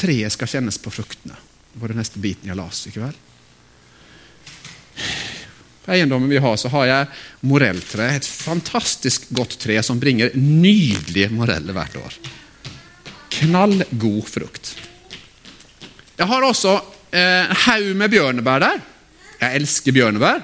treet 0.00 0.32
skal 0.32 0.48
kjennes 0.48 0.80
på 0.80 0.92
fruktene. 0.92 1.36
Det 1.72 1.80
var 1.82 1.92
den 1.92 2.00
neste 2.00 2.20
biten 2.24 2.48
jeg 2.48 2.56
las 2.56 2.86
i 2.88 2.94
kveld. 2.96 3.26
På 5.84 5.94
eiendommen 5.94 6.30
vi 6.30 6.42
har, 6.42 6.58
så 6.60 6.68
har 6.72 6.86
jeg 6.88 7.08
morelltre. 7.48 8.10
Et 8.18 8.26
fantastisk 8.26 9.30
godt 9.34 9.56
tre 9.62 9.78
som 9.86 10.00
bringer 10.00 10.34
nydelige 10.36 11.32
moreller 11.32 11.76
hvert 11.76 11.98
år 12.02 12.20
knallgod 13.40 14.28
frukt. 14.28 14.72
Jeg 16.18 16.28
har 16.28 16.44
også 16.44 16.74
eh, 17.16 17.52
haug 17.66 17.92
med 17.96 18.12
bjørnebær 18.12 18.62
der. 18.62 18.80
Jeg 19.40 19.60
elsker 19.62 19.96
bjørnebær. 19.96 20.42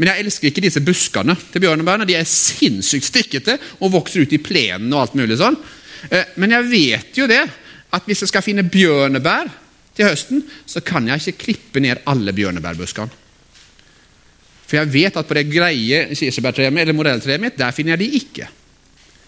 Men 0.00 0.08
jeg 0.08 0.24
elsker 0.24 0.48
ikke 0.48 0.64
disse 0.64 0.80
buskene 0.80 1.34
til 1.52 1.60
bjørnebærene. 1.66 2.06
De 2.08 2.16
er 2.16 2.28
sinnssykt 2.28 3.10
stikkete 3.10 3.58
og 3.80 3.92
vokser 3.98 4.24
ut 4.24 4.32
i 4.32 4.40
plenen 4.40 4.92
og 4.94 5.02
alt 5.02 5.18
mulig 5.20 5.36
sånn. 5.40 5.58
Eh, 6.08 6.36
men 6.40 6.56
jeg 6.56 6.70
vet 6.70 7.20
jo 7.20 7.28
det, 7.28 7.42
at 7.90 8.06
hvis 8.06 8.24
jeg 8.24 8.32
skal 8.32 8.46
finne 8.46 8.64
bjørnebær 8.64 9.50
til 9.98 10.08
høsten, 10.08 10.44
så 10.64 10.80
kan 10.80 11.08
jeg 11.10 11.20
ikke 11.20 11.44
klippe 11.44 11.82
ned 11.84 12.06
alle 12.08 12.32
bjørnebærbuskene. 12.32 13.18
For 14.70 14.78
jeg 14.78 14.92
vet 14.92 15.16
at 15.18 15.26
på 15.26 15.34
det 15.34 15.48
greie 15.50 16.04
kirsebærtreet 16.14 16.76
eller 16.78 16.94
morelltreet 16.94 17.42
mitt, 17.42 17.56
der 17.58 17.74
finner 17.74 17.96
jeg 17.96 18.04
de 18.04 18.20
ikke. 18.20 18.46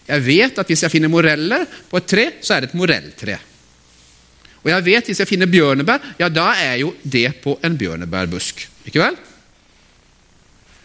Jeg 0.06 0.22
vet 0.22 0.60
at 0.62 0.70
hvis 0.70 0.84
jeg 0.84 0.92
finner 0.92 1.10
moreller 1.10 1.64
på 1.90 1.98
et 1.98 2.06
tre, 2.06 2.28
så 2.38 2.54
er 2.54 2.62
det 2.62 2.70
et 2.70 2.78
morelltre. 2.78 3.38
Og 4.62 4.70
jeg 4.70 4.86
vet 4.86 5.10
hvis 5.10 5.18
jeg 5.18 5.30
finner 5.30 5.50
bjørnebær, 5.50 6.14
ja, 6.20 6.28
da 6.30 6.52
er 6.62 6.76
jo 6.84 6.92
det 7.02 7.26
på 7.42 7.56
en 7.66 7.74
bjørnebærbusk. 7.78 8.62
Ikke 8.86 9.02
vel? 9.02 9.18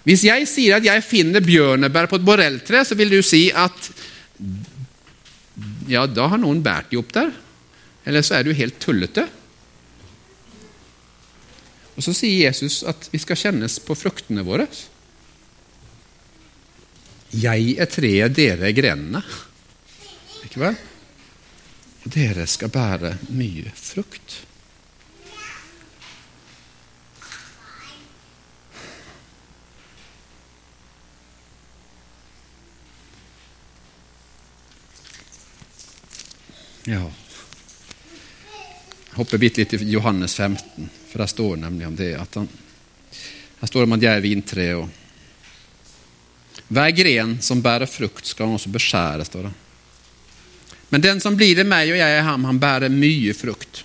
Hvis 0.07 0.23
jeg 0.25 0.47
sier 0.49 0.79
at 0.79 0.85
jeg 0.87 1.05
finner 1.05 1.43
bjørnebær 1.45 2.09
på 2.09 2.17
et 2.17 2.25
morelltre, 2.25 2.81
så 2.87 2.97
vil 2.97 3.13
du 3.13 3.19
si 3.25 3.47
at 3.53 3.91
ja, 5.89 6.07
da 6.09 6.29
har 6.31 6.41
noen 6.41 6.63
båret 6.65 6.89
de 6.89 6.97
opp 6.97 7.13
der. 7.13 7.29
Eller 8.07 8.25
så 8.25 8.39
er 8.39 8.47
du 8.47 8.57
helt 8.57 8.79
tullete. 8.81 9.27
Og 11.97 12.05
Så 12.05 12.13
sier 12.13 12.45
Jesus 12.45 12.83
at 12.85 13.09
vi 13.09 13.19
skal 13.21 13.39
kjennes 13.41 13.79
på 13.81 13.97
fruktene 13.97 14.45
våre. 14.45 14.67
Jeg 17.33 17.73
er 17.81 17.89
treet, 17.89 18.35
dere 18.37 18.69
er 18.69 18.77
grenene. 18.77 19.23
Ikke 20.45 20.61
vel? 20.61 20.77
Dere 22.07 22.45
skal 22.47 22.71
bære 22.71 23.17
mye 23.33 23.73
frukt. 23.73 24.43
Ja 36.87 37.01
hopper 39.17 39.41
bitte 39.41 39.63
litt 39.63 39.73
til 39.73 39.89
Johannes 39.89 40.35
15, 40.37 40.89
for 41.07 41.23
det 41.23 41.27
står 41.31 41.57
nemlig 41.61 41.87
om 41.87 41.95
det. 41.95 42.13
at 42.15 42.35
han, 42.35 42.47
Her 43.59 43.67
står 43.67 43.79
det 43.81 43.87
om 43.87 43.97
at 43.97 44.03
jeg 44.03 44.17
er 44.17 44.25
vintre. 44.25 44.67
og 44.75 44.89
Hver 46.67 46.91
gren 46.91 47.37
som 47.41 47.61
bærer 47.61 47.87
frukt, 47.87 48.25
skal 48.25 48.45
han 48.45 48.55
også 48.55 48.69
beskjære. 48.69 49.25
står 49.25 49.43
det. 49.43 49.53
Men 50.89 51.01
den 51.01 51.19
som 51.19 51.35
blir 51.35 51.59
i 51.59 51.67
meg 51.67 51.91
og 51.91 51.97
jeg 51.99 52.19
i 52.19 52.23
ham, 52.23 52.45
han 52.47 52.59
bærer 52.59 52.89
mye 52.89 53.33
frukt. 53.35 53.83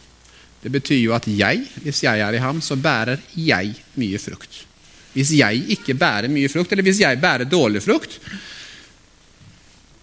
Det 0.62 0.70
betyr 0.70 1.00
jo 1.00 1.14
at 1.16 1.26
jeg, 1.26 1.64
hvis 1.82 2.04
jeg 2.04 2.20
er 2.22 2.34
i 2.34 2.42
ham, 2.42 2.60
så 2.62 2.76
bærer 2.78 3.18
jeg 3.34 3.74
mye 3.98 4.18
frukt. 4.22 4.66
Hvis 5.12 5.32
jeg 5.34 5.64
ikke 5.74 5.96
bærer 5.98 6.30
mye 6.30 6.48
frukt, 6.48 6.72
eller 6.72 6.86
hvis 6.86 7.02
jeg 7.02 7.20
bærer 7.20 7.50
dårlig 7.50 7.82
frukt, 7.82 8.20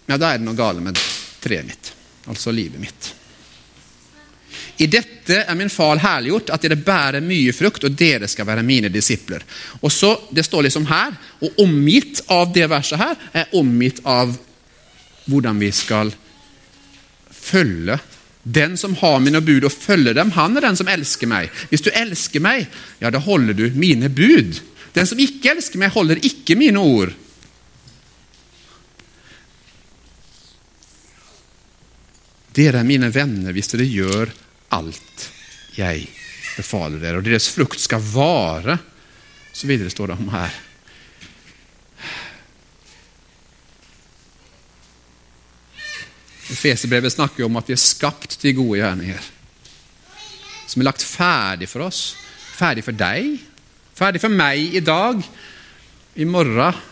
ja, 0.06 0.18
da 0.18 0.34
er 0.34 0.38
det 0.38 0.44
noe 0.44 0.58
galt 0.58 0.82
med 0.84 1.00
treet 1.40 1.66
mitt, 1.66 1.92
altså 2.28 2.52
livet 2.52 2.82
mitt. 2.82 3.14
I 4.80 4.86
dette 4.88 5.42
er 5.44 5.56
min 5.58 5.68
far 5.68 6.00
herliggjort, 6.00 6.50
at 6.54 6.62
dere 6.64 6.78
bærer 6.80 7.20
mye 7.20 7.52
frukt, 7.52 7.84
og 7.84 7.96
dere 8.00 8.28
skal 8.30 8.46
være 8.48 8.64
mine 8.64 8.88
disipler. 8.88 9.44
Og 9.82 9.92
så, 9.92 10.16
Det 10.32 10.44
står 10.44 10.62
liksom 10.62 10.86
her, 10.86 11.12
og 11.40 11.60
omgitt 11.60 12.22
av 12.28 12.52
det 12.54 12.68
verset 12.70 12.98
her, 12.98 13.16
er 13.34 13.52
omgitt 13.52 14.00
av 14.04 14.32
hvordan 15.28 15.60
vi 15.60 15.70
skal 15.72 16.14
følge. 17.30 17.98
Den 18.42 18.76
som 18.76 18.96
har 18.96 19.20
mine 19.20 19.40
bud 19.44 19.64
og 19.68 19.72
følger 19.72 20.14
dem, 20.16 20.30
han 20.30 20.56
er 20.56 20.64
den 20.64 20.76
som 20.76 20.88
elsker 20.88 21.28
meg. 21.28 21.50
Hvis 21.68 21.84
du 21.84 21.90
elsker 21.92 22.40
meg, 22.40 22.66
ja, 23.00 23.10
da 23.10 23.20
holder 23.20 23.52
du 23.52 23.66
mine 23.76 24.08
bud. 24.08 24.62
Den 24.96 25.06
som 25.06 25.20
ikke 25.20 25.52
elsker 25.52 25.78
meg, 25.78 25.92
holder 25.92 26.24
ikke 26.24 26.56
mine 26.56 26.80
ord. 26.80 27.12
Dere 32.56 32.80
er 32.80 32.88
mine 32.88 33.12
venner 33.14 33.52
hvis 33.52 33.68
dere 33.74 33.84
gjør 33.84 34.32
alt 34.76 35.28
jeg 35.76 36.06
befaler 36.56 37.00
dere, 37.00 37.20
og 37.20 37.26
deres 37.26 37.48
frukt 37.52 37.80
skal 37.80 38.02
vare. 38.04 38.76
Så 39.52 39.68
videre 39.70 39.90
står 39.92 40.12
det 40.12 40.18
om 40.18 40.32
her. 40.34 40.58
Efeserbrevet 46.50 47.14
snakker 47.14 47.46
om 47.46 47.58
at 47.60 47.68
vi 47.70 47.76
er 47.76 47.82
skapt 47.82 48.34
til 48.42 48.56
gode 48.58 48.80
gjerninger. 48.80 49.28
Som 50.66 50.82
er 50.82 50.90
lagt 50.90 51.04
ferdig 51.06 51.68
for 51.70 51.86
oss. 51.86 52.14
Ferdig 52.58 52.84
for 52.86 52.96
deg. 52.96 53.38
Ferdig 53.96 54.22
for 54.22 54.34
meg 54.34 54.76
i 54.76 54.82
dag. 54.84 55.22
I 56.18 56.26
morgen. 56.26 56.86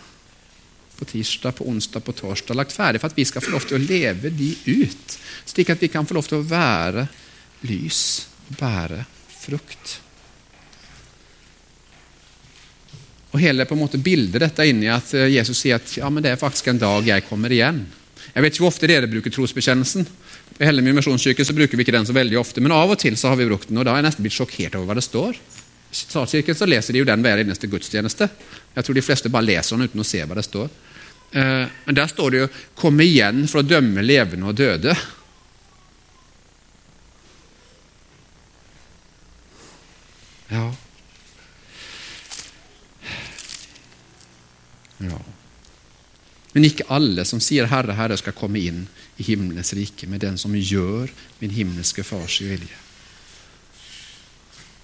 På 0.99 1.07
tirsdag, 1.07 1.55
på 1.55 1.67
onsdag, 1.67 2.03
på 2.03 2.15
torsdag. 2.15 2.57
Lagt 2.59 2.75
ferdig 2.75 2.99
for 2.99 3.11
at 3.11 3.19
vi 3.19 3.27
skal 3.27 3.43
få 3.43 3.53
lov 3.55 3.67
til 3.67 3.79
å 3.79 3.83
leve 3.83 4.31
de 4.35 4.51
ut. 4.67 5.17
Slik 5.47 5.71
at 5.71 5.83
vi 5.83 5.91
kan 5.91 6.07
få 6.07 6.17
lov 6.17 6.27
til 6.27 6.39
å 6.39 6.47
være 6.47 7.07
lys 7.67 8.27
bære 8.59 9.03
frukt. 9.39 9.99
Og 13.29 13.39
Hele 13.43 13.65
på 13.69 13.75
en 13.77 13.83
måte 13.83 14.01
bildet 14.01 14.41
dette 14.41 14.65
inn 14.65 14.81
i 14.83 14.89
at 14.89 15.13
Jesus 15.29 15.61
sier 15.61 15.77
at 15.77 15.97
ja, 15.99 16.09
men 16.09 16.25
det 16.25 16.33
er 16.33 16.41
faktisk 16.41 16.71
en 16.71 16.81
dag 16.81 17.05
jeg 17.05 17.27
kommer 17.27 17.53
igjen. 17.53 17.83
Jeg 18.33 18.43
vet 18.43 18.53
ikke 18.53 18.63
hvor 18.65 18.73
ofte 18.73 18.89
dere 18.89 19.09
bruker 19.09 19.33
trosbekjennelsen. 19.33 20.07
I 20.59 20.67
Hellemyr 20.67 20.97
misjonskirke 20.97 21.45
så 21.45 21.55
bruker 21.55 21.77
vi 21.77 21.85
ikke 21.85 21.95
den 21.95 22.07
så 22.09 22.15
veldig 22.15 22.39
ofte, 22.41 22.61
men 22.61 22.73
av 22.75 22.91
og 22.91 22.99
til 23.01 23.17
så 23.17 23.31
har 23.31 23.39
vi 23.39 23.47
brukt 23.49 23.69
den, 23.69 23.77
og 23.79 23.85
da 23.85 23.93
er 23.93 24.01
jeg 24.01 24.09
nesten 24.09 24.25
blitt 24.25 24.35
sjokkert 24.35 24.77
over 24.77 24.89
hva 24.89 24.97
det 24.97 25.05
står. 25.05 25.37
I 25.89 25.97
Statskirken 25.97 26.57
så 26.57 26.67
leser 26.69 26.93
de 26.93 27.01
jo 27.01 27.07
den 27.07 27.23
hver 27.25 27.41
eneste 27.41 27.69
gudstjeneste. 27.69 28.27
Jeg 28.75 28.85
tror 28.85 28.97
de 28.97 29.05
fleste 29.05 29.31
bare 29.33 29.47
leser 29.47 29.77
den 29.77 29.89
uten 29.89 30.03
å 30.03 30.07
se 30.07 30.21
hva 30.21 30.37
det 30.37 30.45
står. 30.45 30.67
Eh, 31.31 31.65
men 31.85 31.97
der 31.97 32.09
står 32.09 32.31
det 32.31 32.39
jo 32.39 32.49
'Kom 32.75 32.99
igjen 33.01 33.47
for 33.47 33.61
å 33.61 33.67
dømme 33.67 34.01
levende 34.01 34.49
og 34.49 34.55
døde'. 34.55 34.97
Ja. 40.49 40.67
Ja. 44.99 45.19
Men 46.53 46.65
ikke 46.65 46.87
alle 46.89 47.25
som 47.25 47.39
sier 47.39 47.67
'Herre, 47.69 47.93
Herre' 47.95 48.17
skal 48.17 48.33
komme 48.33 48.59
inn 48.59 48.87
i 49.17 49.23
himmelens 49.23 49.73
rike, 49.77 50.07
men 50.07 50.19
den 50.19 50.37
som 50.37 50.55
gjør 50.55 51.11
min 51.39 51.51
himmelske 51.51 52.03
Fars 52.03 52.41
vilje. 52.41 52.79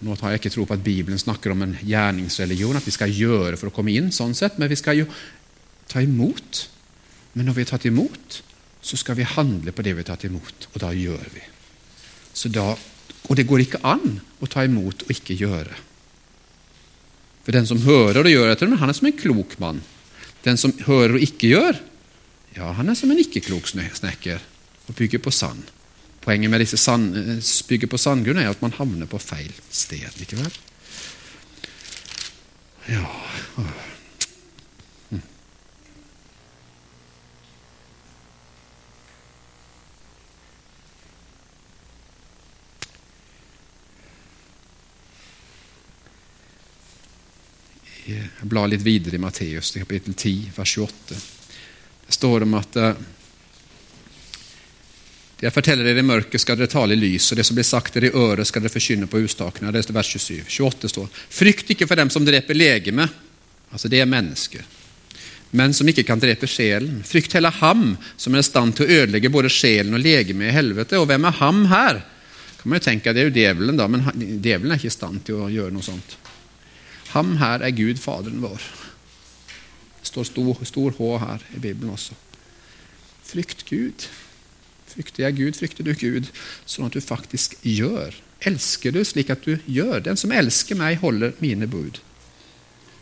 Nå 0.05 0.15
tar 0.15 0.33
jeg 0.33 0.43
ikke 0.43 0.53
tro 0.53 0.65
på 0.65 0.75
at 0.75 0.83
Bibelen 0.83 1.19
snakker 1.19 1.51
om 1.51 1.61
en 1.61 1.77
gjerningsreligion, 1.81 2.75
at 2.75 2.85
vi 2.85 2.91
skal 2.91 3.09
gjøre 3.09 3.57
for 3.57 3.71
å 3.71 3.75
komme 3.75 3.95
inn, 3.95 4.11
sånn 4.11 4.35
sett, 4.35 4.59
men 4.59 4.69
vi 4.69 4.75
skal 4.75 4.99
jo 4.99 5.05
ta 5.87 6.03
imot. 6.03 6.67
Men 7.33 7.47
når 7.47 7.53
vi 7.53 7.63
har 7.63 7.71
tatt 7.71 7.85
imot, 7.85 8.41
så 8.81 8.99
skal 8.99 9.15
vi 9.15 9.23
handle 9.23 9.71
på 9.71 9.81
det 9.81 9.95
vi 9.95 10.03
har 10.03 10.11
tatt 10.11 10.27
imot, 10.27 10.67
og 10.73 10.81
da 10.83 10.91
gjør 10.93 11.25
vi. 11.33 11.41
Så 12.35 12.51
Da, 12.51 12.75
og 13.25 13.35
det 13.37 13.47
går 13.49 13.65
ikke 13.65 13.83
an 13.87 14.19
å 14.41 14.49
ta 14.49 14.65
imot 14.65 15.05
og 15.05 15.11
ikke 15.13 15.37
gjøre. 15.39 15.77
For 17.45 17.53
den 17.53 17.67
som 17.69 17.81
hører 17.85 18.25
og 18.25 18.31
gjør 18.31 18.51
etter, 18.51 18.73
han 18.81 18.89
er 18.89 18.97
som 18.97 19.09
en 19.09 19.17
klok 19.17 19.57
mann. 19.61 19.81
Den 20.45 20.57
som 20.61 20.73
hører 20.85 21.17
og 21.17 21.25
ikke 21.25 21.51
gjør, 21.53 21.79
ja, 22.55 22.71
han 22.77 22.89
er 22.89 22.97
som 22.97 23.11
en 23.11 23.19
ikke-klok 23.19 23.67
snekker 23.67 24.43
og 24.85 24.97
bygger 24.97 25.21
på 25.21 25.33
sand. 25.33 25.65
Poenget 26.25 26.49
med 26.49 26.63
disse 26.63 26.77
sand, 26.81 27.17
eh, 27.17 27.41
bygger 27.67 27.91
på 27.91 28.01
sandgrunn 28.01 28.39
er 28.41 28.49
at 28.49 28.61
man 28.61 28.73
havner 28.77 29.09
på 29.09 29.21
feil 29.21 29.51
sted 29.69 30.21
ikke 30.21 30.39
vel? 30.41 30.55
Ja 32.89 33.05
Jeg 48.05 48.45
blar 48.45 48.67
litt 48.69 48.83
videre 48.85 49.17
i 49.17 49.21
Matteus, 49.21 49.71
kapittel 49.73 50.13
10, 50.13 50.51
vers 50.55 50.77
28. 50.77 51.15
Det 52.05 52.13
står 52.13 52.45
om 52.45 52.53
at 52.59 52.75
det 52.75 52.93
jeg 55.41 55.51
forteller 55.51 55.83
dere 55.83 55.99
i 55.99 56.05
mørket, 56.05 56.39
skal 56.41 56.55
dere 56.59 56.69
tale 56.71 56.93
i 56.93 56.99
lys, 56.99 57.31
og 57.31 57.39
det 57.39 57.43
som 57.47 57.57
blir 57.57 57.65
sagt 57.67 57.97
dere 57.97 58.07
i 58.07 58.13
øret, 58.15 58.47
skal 58.47 58.63
dere 58.63 58.71
forkynne 58.71 59.09
på 59.09 59.19
hustakene. 59.23 59.73
Det 59.73 59.81
er 59.81 59.97
vers 59.97 60.11
27. 60.13 60.45
28 60.47 60.91
står 60.93 61.09
Frykt 61.39 61.73
ikke 61.73 61.87
for 61.89 61.99
dem 61.99 62.11
som 62.13 62.25
dreper 62.25 62.55
legeme, 62.55 63.07
altså 63.73 63.91
det 63.91 63.99
er 64.03 64.09
mennesker, 64.09 64.63
men 65.57 65.73
som 65.73 65.89
ikke 65.89 66.05
kan 66.07 66.21
drepe 66.21 66.47
sjelen. 66.49 67.01
Frykt 67.05 67.33
heller 67.35 67.57
ham 67.57 67.97
som 68.21 68.35
er 68.37 68.45
i 68.45 68.47
stand 68.47 68.77
til 68.77 68.85
å 68.85 69.01
ødelegge 69.01 69.33
både 69.33 69.49
sjelen 69.49 69.97
og 69.97 70.05
legemet 70.05 70.51
i 70.51 70.55
helvete. 70.55 70.99
Og 71.01 71.09
hvem 71.09 71.25
er 71.25 71.37
ham 71.41 71.65
her? 71.73 72.01
Kan 72.59 72.69
man 72.69 72.79
jo 72.79 72.85
tenke 72.85 73.09
at 73.09 73.15
Det 73.17 73.25
er 73.25 73.29
jo 73.29 73.35
djevelen, 73.37 73.77
da, 73.81 73.89
men 73.89 74.05
djevelen 74.13 74.71
er 74.73 74.81
ikke 74.81 74.93
i 74.93 74.97
stand 74.97 75.25
til 75.25 75.41
å 75.41 75.51
gjøre 75.51 75.73
noe 75.73 75.85
sånt. 75.85 76.17
Ham 77.15 77.37
her 77.39 77.63
er 77.63 77.71
Gud, 77.71 77.95
Faderen 78.03 78.43
vår. 78.43 78.61
Det 80.01 80.11
står 80.11 80.27
stor, 80.27 80.61
stor 80.67 80.95
H 80.99 81.11
her 81.23 81.45
i 81.55 81.59
Bibelen 81.63 81.93
også. 81.95 82.17
Frykt 83.25 83.65
Gud. 83.69 84.07
Frykter 84.95 85.25
jeg 85.25 85.35
Gud, 85.35 85.55
frykter 85.59 85.83
du 85.83 85.93
Gud, 85.97 86.27
sånn 86.69 86.87
at 86.87 86.95
du 86.95 87.01
faktisk 87.03 87.55
gjør. 87.63 88.13
Elsker 88.45 88.93
du 88.95 89.01
slik 89.07 89.31
at 89.33 89.47
du 89.47 89.57
gjør. 89.65 90.03
Den 90.05 90.19
som 90.19 90.31
elsker 90.31 90.77
meg, 90.79 90.99
holder 91.01 91.33
mine 91.43 91.67
bud. 91.67 91.99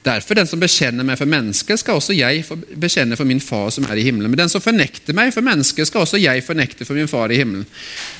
Derfor, 0.04 0.36
den 0.36 0.49
som 0.49 0.60
bekjenner 0.60 1.06
meg 1.08 1.19
for 1.19 1.30
mennesket, 1.30 1.80
skal 1.80 1.99
også 1.99 2.15
jeg 2.15 2.43
bekjenne 2.80 3.15
for 3.15 3.30
min 3.30 3.41
far 3.43 3.69
som 3.71 3.86
er 3.88 3.99
i 3.99 4.04
himmelen. 4.08 4.32
Men 4.32 4.41
den 4.41 4.52
som 4.52 4.63
fornekter 4.63 5.15
meg 5.15 5.32
for 5.36 5.45
mennesket, 5.45 5.88
skal 5.88 6.04
også 6.04 6.19
jeg 6.19 6.43
fornekte 6.43 6.88
for 6.88 6.97
min 6.97 7.10
far 7.12 7.32
i 7.32 7.39
himmelen. 7.39 7.65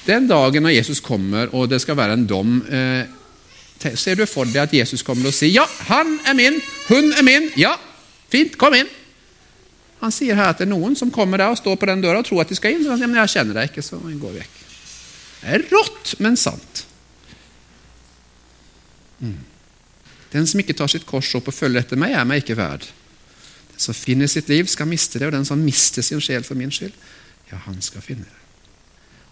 Den 0.08 0.30
dagen 0.30 0.64
når 0.64 0.78
Jesus 0.78 1.04
kommer, 1.04 1.52
og 1.52 1.70
det 1.72 1.82
skal 1.84 2.00
være 2.00 2.16
en 2.20 2.30
dom 2.30 2.62
eh, 2.70 3.04
Ser 4.00 4.16
du 4.16 4.26
for 4.30 4.48
deg 4.48 4.64
at 4.64 4.74
Jesus 4.74 5.04
kommer 5.04 5.28
og 5.28 5.34
sier 5.34 5.52
'Ja, 5.52 5.66
han 5.90 6.20
er 6.26 6.34
min, 6.34 6.62
hun 6.88 7.14
er 7.14 7.24
min', 7.24 7.52
ja, 7.58 7.76
fint, 8.32 8.58
kom 8.58 8.74
inn. 8.74 8.88
Han 10.02 10.12
sier 10.12 10.36
her 10.36 10.52
at 10.52 10.58
det 10.60 10.66
er 10.68 10.74
noen 10.74 10.96
som 10.96 11.12
kommer 11.12 11.38
der 11.38 11.54
og 11.54 11.58
står 11.58 11.78
på 11.80 11.88
den 11.88 12.02
døra 12.04 12.20
og 12.20 12.26
tror 12.26 12.42
at 12.42 12.50
de 12.50 12.56
skal 12.56 12.76
inn. 12.76 12.84
Så 12.84 12.90
han 12.90 13.00
sier, 13.00 13.08
men 13.08 13.22
jeg 13.22 13.30
kjenner 13.38 13.54
deg 13.54 13.70
ikke, 13.72 13.86
så 13.86 14.00
går 14.00 14.34
vekk. 14.40 14.60
Det 15.42 15.54
er 15.56 15.64
rått, 15.72 16.16
men 16.20 16.36
sant. 16.40 16.84
Mm. 19.20 19.40
Den 20.34 20.48
som 20.48 20.60
ikke 20.60 20.76
tar 20.76 20.92
sitt 20.92 21.06
kors 21.08 21.32
opp 21.40 21.48
og 21.48 21.56
følger 21.56 21.80
etter 21.86 22.00
meg, 22.00 22.12
er 22.12 22.28
meg 22.28 22.44
ikke 22.44 22.60
verd. 22.60 22.90
Den 23.72 23.80
som 23.80 23.96
finner 23.96 24.28
sitt 24.28 24.52
liv, 24.52 24.68
skal 24.68 24.90
miste 24.92 25.20
det, 25.20 25.30
og 25.30 25.36
den 25.38 25.48
som 25.48 25.64
mister 25.64 26.04
sin 26.04 26.22
sjel 26.24 26.44
for 26.44 26.60
min 26.60 26.72
skyld, 26.74 26.96
ja, 27.52 27.64
han 27.68 27.80
skal 27.82 28.04
finne 28.04 28.28
det. 28.28 28.43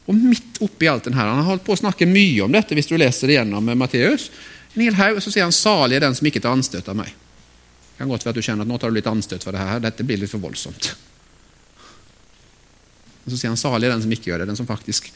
Og 0.10 0.18
midt 0.18 0.62
oppi 0.66 0.90
alt 0.90 1.06
den 1.06 1.14
her, 1.14 1.28
Han 1.28 1.44
har 1.44 1.50
holdt 1.54 1.66
på 1.66 1.76
å 1.76 1.82
snakke 1.82 2.08
mye 2.10 2.44
om 2.44 2.52
dette 2.52 2.76
hvis 2.76 2.90
du 2.90 2.98
leser 2.98 3.28
det 3.28 3.38
gjennom 3.38 3.70
Matteus. 3.78 4.30
En 4.74 4.96
haug, 4.96 5.20
så 5.22 5.32
sier 5.32 5.44
han 5.44 5.52
'salig 5.52 5.96
er 5.96 6.00
den 6.08 6.16
som 6.16 6.28
ikke 6.28 6.42
tar 6.42 6.56
anstøt 6.56 6.90
av 6.90 6.96
meg'. 6.96 7.12
Det 7.12 7.98
kan 7.98 8.10
godt 8.10 8.26
være 8.26 8.30
at 8.30 8.36
du 8.36 8.42
kjenner 8.42 8.62
at 8.62 8.68
nå 8.68 8.78
tar 8.80 8.90
du 8.90 8.96
litt 8.96 9.08
anstøt 9.08 9.44
for 9.44 9.52
det 9.52 9.60
her. 9.60 9.80
Dette 9.80 10.04
blir 10.04 10.18
litt 10.18 10.32
for 10.32 10.40
voldsomt. 10.40 10.96
Og 13.26 13.32
Så 13.32 13.38
sier 13.38 13.50
han 13.50 13.58
'salig 13.58 13.86
er 13.86 13.92
den 13.92 14.02
som 14.02 14.12
ikke 14.12 14.32
gjør 14.32 14.40
det', 14.40 14.48
den 14.48 14.56
som 14.56 14.68
faktisk 14.68 15.12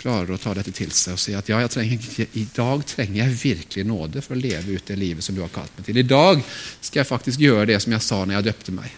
klarer 0.00 0.30
å 0.32 0.40
ta 0.40 0.54
dette 0.54 0.72
til 0.72 0.90
seg 0.90 1.12
og 1.12 1.20
si 1.20 1.34
at 1.36 1.48
ja, 1.48 1.60
trenger, 1.68 1.98
i 2.32 2.46
dag 2.56 2.86
trenger 2.88 3.18
jeg 3.20 3.36
virkelig 3.42 3.84
nåde 3.84 4.22
for 4.22 4.34
å 4.34 4.40
leve 4.40 4.72
ut 4.72 4.86
det 4.86 4.96
livet 4.96 5.24
som 5.24 5.34
du 5.36 5.42
har 5.44 5.52
kalt 5.52 5.76
meg 5.76 5.84
til. 5.84 6.00
I 6.00 6.08
dag 6.08 6.40
skal 6.80 7.02
jeg 7.02 7.10
faktisk 7.10 7.42
gjøre 7.44 7.66
det 7.66 7.82
som 7.82 7.92
jeg 7.92 8.06
sa 8.06 8.24
når 8.24 8.38
jeg 8.38 8.48
døpte 8.48 8.72
meg. 8.72 8.90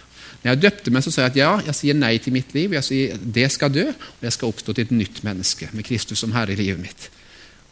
Når 0.42 0.50
jeg 0.50 0.62
døpte 0.64 0.90
meg, 0.90 1.04
så 1.04 1.12
sa 1.14 1.22
jeg 1.22 1.32
at 1.32 1.38
ja, 1.38 1.50
jeg 1.68 1.78
sier 1.78 1.98
nei 1.98 2.16
til 2.18 2.34
mitt 2.34 2.50
liv. 2.56 2.72
Jeg 2.74 2.86
sier 2.86 3.18
det 3.22 3.46
skal 3.54 3.70
dø, 3.70 3.84
og 3.94 4.24
jeg 4.26 4.34
skal 4.34 4.50
oppstå 4.50 4.74
til 4.74 4.88
et 4.88 4.94
nytt 4.96 5.22
menneske 5.26 5.68
med 5.70 5.86
Kristus 5.86 6.22
som 6.24 6.34
herre 6.34 6.56
i 6.56 6.58
livet 6.58 6.82
mitt. 6.82 7.08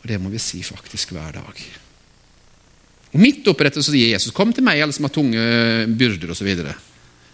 Og 0.01 0.07
det 0.09 0.21
må 0.23 0.31
vi 0.31 0.39
si 0.43 0.63
faktisk 0.63 1.17
hver 1.17 1.35
dag. 1.41 1.65
Og 3.11 3.19
Midt 3.19 3.43
dette 3.43 3.83
så 3.83 3.91
sier 3.91 4.15
Jesus, 4.15 4.33
'Kom 4.33 4.53
til 4.53 4.63
meg, 4.63 4.81
alle 4.81 4.93
som 4.93 5.05
har 5.05 5.11
tunge 5.11 5.37
byrder', 5.99 6.31
osv. 6.31 6.47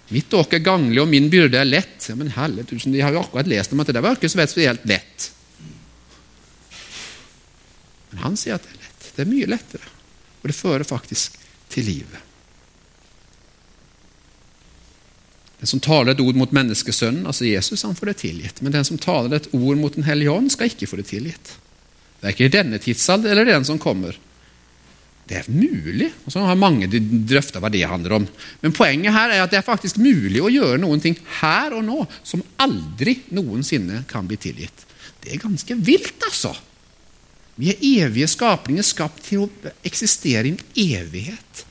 Mitt 0.09 0.35
åk 0.35 0.55
er 0.55 0.65
ganglig, 0.65 1.01
og 1.03 1.09
min 1.09 1.29
byrde 1.31 1.59
er 1.59 1.69
lett. 1.69 2.09
Ja, 2.09 2.15
men 2.15 2.31
helle 2.31 2.65
tusen, 2.65 2.93
De 2.93 3.01
har 3.01 3.13
jo 3.13 3.21
akkurat 3.21 3.47
lest 3.47 3.73
om 3.73 3.81
at 3.81 3.87
det 3.93 4.03
var 4.03 4.17
ikke 4.17 4.31
så 4.31 4.39
spesielt 4.39 4.87
lett. 4.87 5.33
Men 8.11 8.23
han 8.23 8.37
sier 8.37 8.55
at 8.55 8.63
det 8.63 8.71
er 8.71 8.85
lett. 8.85 9.11
Det 9.17 9.25
er 9.25 9.33
mye 9.33 9.51
lettere. 9.51 9.83
Og 10.43 10.49
det 10.49 10.57
fører 10.57 10.85
faktisk 10.85 11.37
til 11.69 11.85
livet. 11.85 12.26
Den 15.61 15.71
som 15.71 15.81
taler 15.81 16.13
et 16.13 16.21
ord 16.21 16.37
mot 16.37 16.53
menneskesønnen, 16.53 17.25
altså 17.29 17.47
Jesus, 17.49 17.85
han 17.87 17.97
får 17.97 18.11
det 18.11 18.17
tilgitt. 18.21 18.61
Men 18.61 18.75
den 18.75 18.85
som 18.85 18.99
taler 19.01 19.39
et 19.39 19.49
ord 19.57 19.81
mot 19.81 19.95
Den 19.95 20.05
hellige 20.05 20.33
ånd, 20.33 20.53
skal 20.53 20.69
ikke 20.69 20.89
få 20.91 21.01
det 21.01 21.09
tilgitt. 21.09 21.55
Det 22.21 22.29
er 22.29 22.35
ikke 22.35 22.49
i 22.49 22.57
denne 22.59 22.81
tidsalder 22.83 23.33
eller 23.33 23.49
den 23.49 23.65
som 23.65 23.81
kommer. 23.81 24.17
Det 25.27 25.41
er 25.41 25.49
mulig. 25.51 26.11
Og 26.25 26.33
så 26.33 26.45
har 26.45 26.59
mange 26.61 26.87
drøfta 26.91 27.61
hva 27.63 27.71
det 27.73 27.83
handler 27.89 28.19
om. 28.21 28.29
Men 28.63 28.77
poenget 28.77 29.17
her 29.17 29.33
er 29.33 29.43
at 29.43 29.53
det 29.53 29.59
er 29.59 29.67
faktisk 29.67 29.99
mulig 29.99 30.43
å 30.45 30.53
gjøre 30.53 30.79
noen 30.83 31.03
ting 31.03 31.17
her 31.41 31.75
og 31.75 31.85
nå 31.87 32.05
som 32.23 32.45
aldri 32.63 33.19
noensinne 33.35 34.05
kan 34.11 34.29
bli 34.29 34.39
tilgitt. 34.39 34.85
Det 35.25 35.35
er 35.35 35.43
ganske 35.43 35.79
vilt, 35.83 36.21
altså. 36.29 36.53
Vi 37.57 37.73
er 37.73 37.85
evige 38.05 38.29
skapninger 38.29 38.85
skapt 38.85 39.25
til 39.27 39.47
å 39.47 39.73
eksistere 39.87 40.51
i 40.51 40.53
en 40.53 40.61
evighet. 41.01 41.65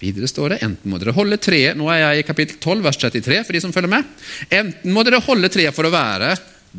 Videre 0.00 0.28
står 0.30 0.54
det 0.54 0.62
enten 0.64 0.88
må 0.88 0.96
dere 1.00 1.12
holde 1.12 1.36
treet 1.42 1.76
Nå 1.76 1.90
er 1.92 2.00
jeg 2.00 2.22
i 2.22 2.26
kapittel 2.26 2.56
12, 2.56 2.82
vers 2.86 2.98
33, 3.02 3.40
for 3.44 3.56
de 3.56 3.60
som 3.60 3.72
følger 3.74 3.92
med. 3.92 4.12
Enten 4.48 4.94
må 4.96 5.04
dere 5.04 5.20
holde 5.24 5.50
treet 5.52 5.76
for 5.76 5.88
å 5.88 5.92
være 5.92 6.34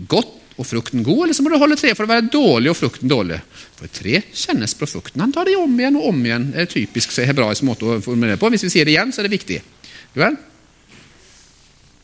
godt 0.10 0.38
og 0.60 0.68
frukten 0.68 1.04
god, 1.06 1.24
eller 1.26 1.38
så 1.38 1.44
må 1.46 1.52
dere 1.52 1.62
holde 1.62 1.78
treet 1.80 1.98
for 1.98 2.06
å 2.06 2.12
være 2.12 2.30
dårlig 2.34 2.72
og 2.72 2.78
frukten 2.78 3.10
dårlig. 3.10 3.40
For 3.78 3.92
tre 3.94 4.24
kjennes 4.36 4.74
på 4.78 4.90
frukten. 4.90 5.22
Han 5.24 5.34
tar 5.34 5.50
det 5.50 5.58
om 5.58 5.78
igjen 5.78 5.98
og 6.00 6.08
om 6.12 6.24
igjen. 6.26 6.50
Det 6.54 6.66
er 6.66 6.72
typisk 6.74 7.14
hebraisk 7.22 7.66
måte 7.66 7.88
å 7.88 8.00
formulere 8.04 8.42
på. 8.42 8.50
Hvis 8.54 8.66
vi 8.68 8.74
sier 8.74 8.90
det 8.90 8.96
igjen, 8.96 9.14
så 9.14 9.22
er 9.22 9.30
det 9.30 9.38
viktig. 9.38 9.60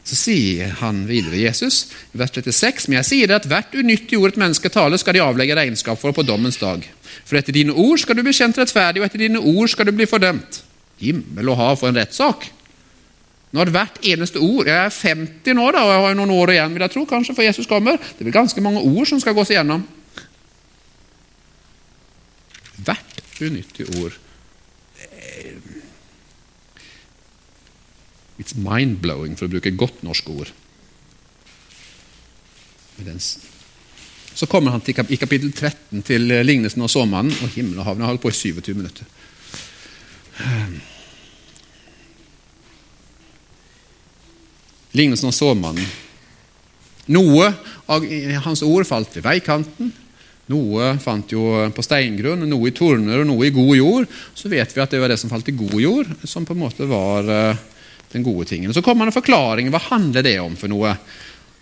Så 0.08 0.16
sier 0.16 0.78
han 0.80 1.02
videre, 1.10 1.36
Jesus, 1.42 1.90
vers 2.16 2.32
36, 2.32 2.88
men 2.88 3.02
jeg 3.02 3.10
sier 3.10 3.30
det 3.30 3.42
at 3.42 3.50
hvert 3.52 3.76
unyttige 3.76 4.22
ord 4.22 4.32
et 4.32 4.40
menneske 4.40 4.72
taler, 4.72 5.02
skal 5.02 5.18
de 5.18 5.26
avlegge 5.26 5.58
regnskap 5.58 6.00
for 6.00 6.16
på 6.16 6.24
dommens 6.24 6.62
dag. 6.62 6.86
For 7.28 7.42
etter 7.42 7.58
dine 7.58 7.76
ord 7.76 8.00
skal 8.00 8.16
du 8.16 8.24
bli 8.24 8.36
kjent 8.38 8.62
rettferdig, 8.62 9.04
og 9.04 9.10
etter 9.10 9.26
dine 9.26 9.42
ord 9.44 9.74
skal 9.74 9.90
du 9.90 9.94
bli 9.98 10.08
fordømt. 10.08 10.62
Himmel 11.02 11.52
og 11.54 11.60
hav 11.60 11.76
for 11.80 11.92
en 11.92 12.00
rettssak! 12.00 12.50
Når 13.56 13.72
hvert 13.72 14.00
eneste 14.04 14.42
ord 14.44 14.68
Jeg 14.68 14.76
er 14.76 14.92
50 14.92 15.56
nå 15.56 15.70
da, 15.72 15.86
og 15.86 15.94
jeg 15.94 16.04
har 16.04 16.18
noen 16.20 16.34
år 16.36 16.52
igjen 16.56 16.74
vil 16.76 16.84
jeg 16.84 16.94
tro, 16.94 17.06
kanskje, 17.08 17.36
for 17.38 17.48
Jesus 17.48 17.70
kommer. 17.70 17.96
Det 17.96 18.26
blir 18.26 18.36
ganske 18.36 18.64
mange 18.64 18.84
ord 18.84 19.08
som 19.08 19.22
skal 19.24 19.38
gås 19.38 19.54
igjennom. 19.54 19.86
Hvert 22.84 23.22
unyttig 23.42 23.88
ord. 24.02 24.18
It's 28.38 28.54
mind-blowing, 28.54 29.38
for 29.38 29.48
å 29.48 29.54
bruke 29.56 29.74
godt 29.80 30.04
norsk 30.06 30.28
ord. 30.30 30.52
Så 34.38 34.46
kommer 34.50 34.76
han 34.76 34.84
i 34.86 35.18
kapittel 35.18 35.50
13 35.54 36.04
til 36.06 36.30
lignelsen 36.46 36.84
av 36.86 36.92
såmannen, 36.94 37.34
og 37.42 37.56
himmel 37.56 37.80
og 37.82 37.88
hav. 37.88 37.98
har 37.98 38.12
holdt 38.12 38.26
på 38.28 38.34
i 38.34 38.38
27 38.38 38.76
minutter. 38.76 39.08
Lignelsen 44.98 45.30
om 45.30 45.36
såmannen. 45.36 45.86
Noe 47.08 47.54
av 47.88 48.04
hans 48.44 48.64
ord 48.66 48.88
falt 48.88 49.16
ved 49.16 49.26
veikanten. 49.28 49.94
Noe 50.52 50.94
fant 51.04 51.32
jo 51.32 51.44
på 51.76 51.84
steingrunn, 51.84 52.46
noe 52.48 52.70
i 52.70 52.76
torner 52.76 53.22
og 53.22 53.28
noe 53.28 53.48
i 53.48 53.54
god 53.56 53.74
jord. 53.76 54.12
Så 54.36 54.52
vet 54.52 54.74
vi 54.74 54.84
at 54.84 54.94
det 54.94 55.02
var 55.04 55.12
det 55.12 55.20
som 55.20 55.32
falt 55.32 55.50
i 55.52 55.56
god 55.56 55.80
jord, 55.82 56.12
som 56.24 56.48
på 56.48 56.56
en 56.56 56.62
måte 56.62 56.88
var 56.88 57.28
eh, 57.32 57.64
den 58.14 58.24
gode 58.24 58.48
tingen. 58.48 58.74
Så 58.74 58.84
kommer 58.84 59.06
det 59.06 59.14
en 59.14 59.20
forklaring. 59.20 59.72
Hva 59.74 59.84
handler 59.90 60.24
det 60.24 60.38
om 60.44 60.56
for 60.60 60.72
noe? 60.72 60.96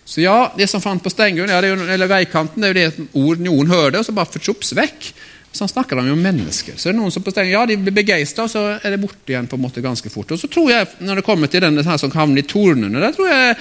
Så 0.05 0.21
ja, 0.21 0.53
Det 0.57 0.67
som 0.69 0.83
fant 0.83 1.01
på 1.01 1.09
steingrunn, 1.09 1.49
ja, 1.49 1.61
eller 1.61 2.09
veikanten, 2.09 2.61
det 2.61 2.69
er 2.69 2.73
jo 2.73 2.81
det 2.81 3.07
ord 3.17 3.41
noen 3.41 3.71
hørte, 3.73 4.01
og 4.01 4.05
så 4.05 4.13
bare 4.13 4.33
fortjops 4.35 4.75
vekk. 4.77 5.09
Så 5.56 5.63
han 5.63 5.70
snakker 5.70 5.98
om 5.98 6.22
mennesker. 6.22 6.76
Så 6.76 6.89
det 6.89 6.91
er 6.91 6.98
noen 6.98 7.13
som 7.15 7.24
bestemmer, 7.24 7.54
ja, 7.54 7.62
de 7.63 7.78
blir 7.80 7.94
begeistra, 7.96 8.44
og 8.44 8.52
så 8.52 8.63
er 8.76 8.91
det 8.91 9.00
borte 9.00 9.32
igjen 9.32 9.46
på 9.48 9.56
en 9.56 9.62
måte 9.63 9.84
ganske 9.84 10.10
fort. 10.12 10.34
Og 10.36 10.41
så 10.41 10.50
tror 10.52 10.68
jeg, 10.68 10.89
når 11.00 11.22
det 11.22 11.24
kommer 11.24 11.48
til 11.48 11.63
denne 11.63 11.86
her 11.88 12.02
som 12.02 12.12
havner 12.12 12.44
i 12.44 12.50
tornene, 12.52 13.00
der 13.00 13.15
tror 13.15 13.32
jeg, 13.32 13.56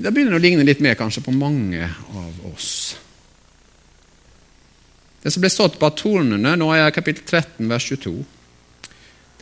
det 0.00 0.14
begynner 0.16 0.38
å 0.38 0.40
ligne 0.40 0.64
litt 0.64 0.80
mer 0.80 0.96
kanskje 0.96 1.26
på 1.26 1.36
mange 1.36 1.84
av 1.84 2.40
oss. 2.54 2.70
Det 5.20 5.34
som 5.34 5.44
ble 5.44 5.52
sådd 5.52 5.76
på 5.76 5.92
tornene, 6.00 6.56
nå 6.56 6.72
er 6.72 6.86
jeg 6.86 6.98
kapittel 7.02 7.28
13, 7.28 7.68
vers 7.68 7.90
22. 7.92 8.16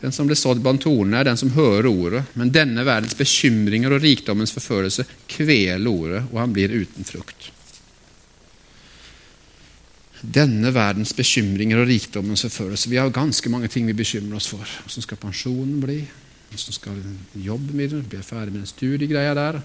Den 0.02 0.18
som 0.18 0.26
ble 0.26 0.34
sådd 0.34 0.66
blant 0.66 0.82
tornene, 0.82 1.22
er 1.22 1.30
den 1.30 1.38
som 1.38 1.54
hører 1.54 1.92
ordet, 1.94 2.26
men 2.34 2.50
denne 2.50 2.82
verdens 2.82 3.14
bekymringer 3.14 3.94
og 3.94 4.02
rikdommens 4.02 4.56
forførelse 4.58 5.06
kveler 5.30 5.86
ordet, 5.94 6.26
og 6.32 6.42
han 6.42 6.58
blir 6.58 6.74
uten 6.74 7.06
frukt 7.06 7.53
denne 10.34 10.70
verdens 10.74 11.12
bekymringer 11.16 11.82
og 11.82 11.88
rikdommens 11.88 12.44
forførelse. 12.46 12.90
Vi 12.90 13.00
har 13.00 13.12
ganske 13.14 13.50
mange 13.52 13.68
ting 13.68 13.86
vi 13.86 13.96
bekymrer 13.96 14.38
oss 14.38 14.48
for. 14.48 14.64
Hvordan 14.84 15.06
skal 15.06 15.20
pensjonen 15.20 15.80
bli? 15.82 15.98
Hvordan 16.48 16.76
skal 16.78 17.00
jobben 17.34 17.76
bli? 17.76 17.88
Blir 17.88 18.20
jeg 18.20 18.28
ferdig 18.28 18.54
med 18.54 18.62
den 18.62 18.70
studiegreia 18.70 19.34
der? 19.34 19.60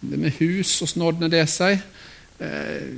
Det 0.00 0.18
med 0.18 0.36
hus, 0.38 0.78
hvordan 0.78 1.06
ordner 1.08 1.32
det 1.32 1.46
seg? 1.50 1.80
Eh, 2.42 2.88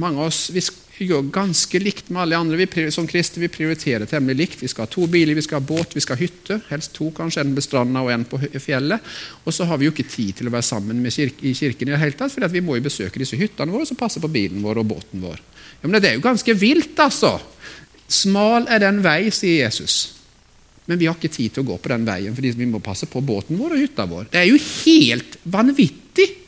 mange 0.00 0.20
av 0.20 0.30
oss 0.30 0.48
vi 0.54 0.62
gjør 1.04 1.26
ganske 1.32 1.78
likt 1.82 2.08
med 2.08 2.22
alle 2.22 2.38
andre. 2.40 2.58
Vi, 2.60 2.86
som 2.94 3.06
kristne 3.08 3.42
vi 3.42 3.50
prioriterer 3.52 4.08
temmelig 4.08 4.38
likt. 4.38 4.62
Vi 4.64 4.70
skal 4.72 4.86
ha 4.86 4.92
to 4.92 5.04
biler, 5.10 5.36
vi 5.36 5.44
skal 5.44 5.60
ha 5.60 5.66
båt, 5.68 5.96
vi 5.96 6.02
skal 6.04 6.16
ha 6.16 6.22
hytte. 6.22 6.58
Helst 6.70 6.94
to, 6.96 7.10
kanskje. 7.16 7.44
En 7.44 7.54
på 7.56 7.64
stranda 7.64 8.04
og 8.04 8.12
en 8.14 8.24
på 8.28 8.40
fjellet. 8.62 9.12
Og 9.44 9.54
så 9.54 9.68
har 9.68 9.80
vi 9.80 9.88
jo 9.88 9.94
ikke 9.94 10.08
tid 10.08 10.40
til 10.40 10.48
å 10.48 10.54
være 10.54 10.68
sammen 10.68 11.04
kirke, 11.10 11.44
i 11.44 11.52
kirken 11.56 11.90
i 11.90 11.94
det 11.94 12.00
hele 12.00 12.16
tatt, 12.16 12.32
for 12.32 12.48
vi 12.48 12.64
må 12.64 12.78
jo 12.78 12.86
besøke 12.86 13.20
disse 13.20 13.36
hyttene 13.36 13.74
våre 13.74 13.88
som 13.88 14.00
passer 14.00 14.24
på 14.24 14.32
bilen 14.32 14.64
vår 14.64 14.80
og 14.82 14.88
båten 14.94 15.24
vår. 15.24 15.42
Ja, 15.82 15.90
men 15.90 16.00
Det 16.00 16.10
er 16.10 16.16
jo 16.16 16.24
ganske 16.24 16.56
vilt, 16.56 16.96
altså. 16.98 17.36
Smal 18.08 18.70
er 18.70 18.80
den 18.86 19.02
vei, 19.04 19.28
sier 19.34 19.66
Jesus. 19.66 20.16
Men 20.86 20.98
vi 20.98 21.08
har 21.10 21.18
ikke 21.18 21.34
tid 21.34 21.52
til 21.52 21.64
å 21.64 21.72
gå 21.72 21.76
på 21.82 21.90
den 21.90 22.06
veien 22.06 22.34
fordi 22.34 22.52
vi 22.54 22.68
må 22.70 22.78
passe 22.78 23.08
på 23.10 23.20
båten 23.20 23.58
vår 23.58 23.74
og 23.74 23.80
hytta 23.82 24.06
vår. 24.06 24.28
Det 24.30 24.40
er 24.40 24.50
jo 24.52 24.60
helt 24.86 25.38
vanvittig! 25.42 26.45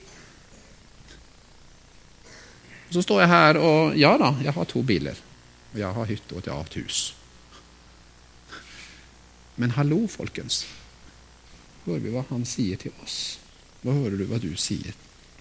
Og 2.89 2.95
Så 2.95 3.03
står 3.03 3.21
jeg 3.21 3.29
her 3.29 3.59
og 3.61 3.97
Ja 3.99 4.17
da, 4.19 4.35
jeg 4.43 4.53
har 4.53 4.65
to 4.65 4.83
biler. 4.83 5.17
Og 5.75 5.81
jeg 5.81 5.93
har 5.95 6.05
hytte 6.09 6.35
og 6.35 6.47
jeg 6.47 6.55
har 6.55 6.65
et 6.65 6.79
hus. 6.83 7.15
Men 9.57 9.75
hallo, 9.77 10.07
folkens. 10.07 10.67
Hører 11.85 12.01
vi 12.05 12.15
hva 12.15 12.25
han 12.31 12.45
sier 12.47 12.77
til 12.77 12.95
oss? 13.03 13.39
Hva 13.83 13.93
hører 13.93 14.17
du 14.19 14.25
hva 14.31 14.39
du 14.39 14.55
sier? 14.57 14.95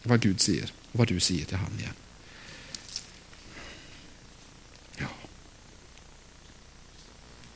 Hva 0.07 0.17
Gud 0.17 0.39
sier, 0.39 0.71
og 0.91 1.01
hva 1.01 1.07
du 1.09 1.19
sier 1.19 1.45
til 1.45 1.59
han 1.59 1.79
igjen? 1.79 2.03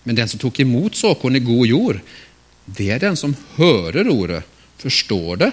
Men 0.03 0.17
den 0.17 0.29
som 0.29 0.39
tok 0.41 0.59
imot 0.59 0.97
såkorn 0.97 1.37
i 1.37 1.43
god 1.45 1.67
jord, 1.69 1.99
det 2.65 2.89
er 2.93 3.01
den 3.01 3.17
som 3.17 3.35
hører 3.57 4.09
ordet, 4.09 4.41
forstår 4.81 5.41
det. 5.43 5.51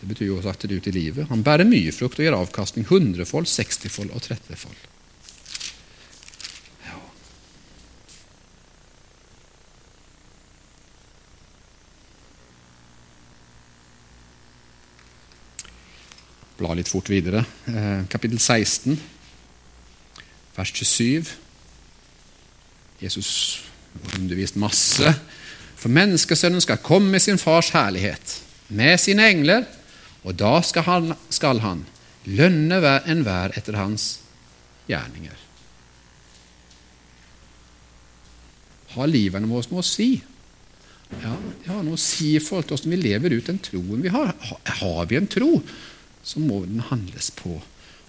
Det 0.00 0.06
betyr 0.06 0.28
jo 0.28 0.36
også 0.38 0.52
at 0.52 0.62
det 0.62 0.70
er 0.70 0.78
ute 0.78 0.92
i 0.92 0.94
livet. 0.94 1.26
Han 1.30 1.42
bærer 1.42 1.66
mye 1.66 1.92
frukt 1.94 2.20
og 2.20 2.26
gir 2.26 2.36
avkastning 2.36 2.86
hundrefold, 2.86 3.48
sekstifold 3.50 4.12
og 4.14 4.22
trettifold. 4.22 4.78
Ja. 6.86 7.00
Bla 16.60 16.76
litt 16.78 16.90
fort 16.90 17.10
videre. 17.10 17.42
Eh, 17.66 18.06
kapittel 18.12 18.38
16, 18.38 19.00
vers 20.54 20.74
27. 20.74 21.34
Jesus 23.02 23.32
har 24.04 24.20
undervist 24.20 24.58
masse. 24.58 25.10
For 25.78 25.90
menneskesønnen 25.90 26.62
skal 26.62 26.78
komme 26.82 27.10
med 27.10 27.22
sin 27.22 27.38
fars 27.38 27.70
herlighet, 27.74 28.38
med 28.68 28.98
sine 28.98 29.26
engler, 29.30 29.66
og 30.26 30.34
da 30.38 30.58
skal 30.66 30.86
han, 30.88 31.12
skal 31.30 31.62
han 31.62 31.84
lønne 32.28 32.80
enhver 33.08 33.54
etter 33.56 33.78
hans 33.78 34.08
gjerninger. 34.88 35.36
Har 38.96 39.10
livene 39.10 39.48
våre 39.48 39.68
noe 39.70 39.84
å 39.84 39.86
si? 39.86 40.14
Ja, 41.22 41.32
det 41.62 41.70
har 41.70 41.84
noe 41.84 41.96
å 41.96 42.00
si 42.00 42.34
i 42.36 42.42
forhold 42.42 42.68
til 42.68 42.76
hvordan 42.76 42.94
vi 42.94 43.00
lever 43.00 43.36
ut 43.36 43.48
den 43.48 43.60
troen 43.64 44.04
vi 44.04 44.12
har. 44.12 44.34
Har 44.80 45.08
vi 45.08 45.18
en 45.20 45.28
tro, 45.30 45.50
så 46.24 46.42
må 46.42 46.62
den 46.66 46.82
handles 46.90 47.30
på. 47.36 47.56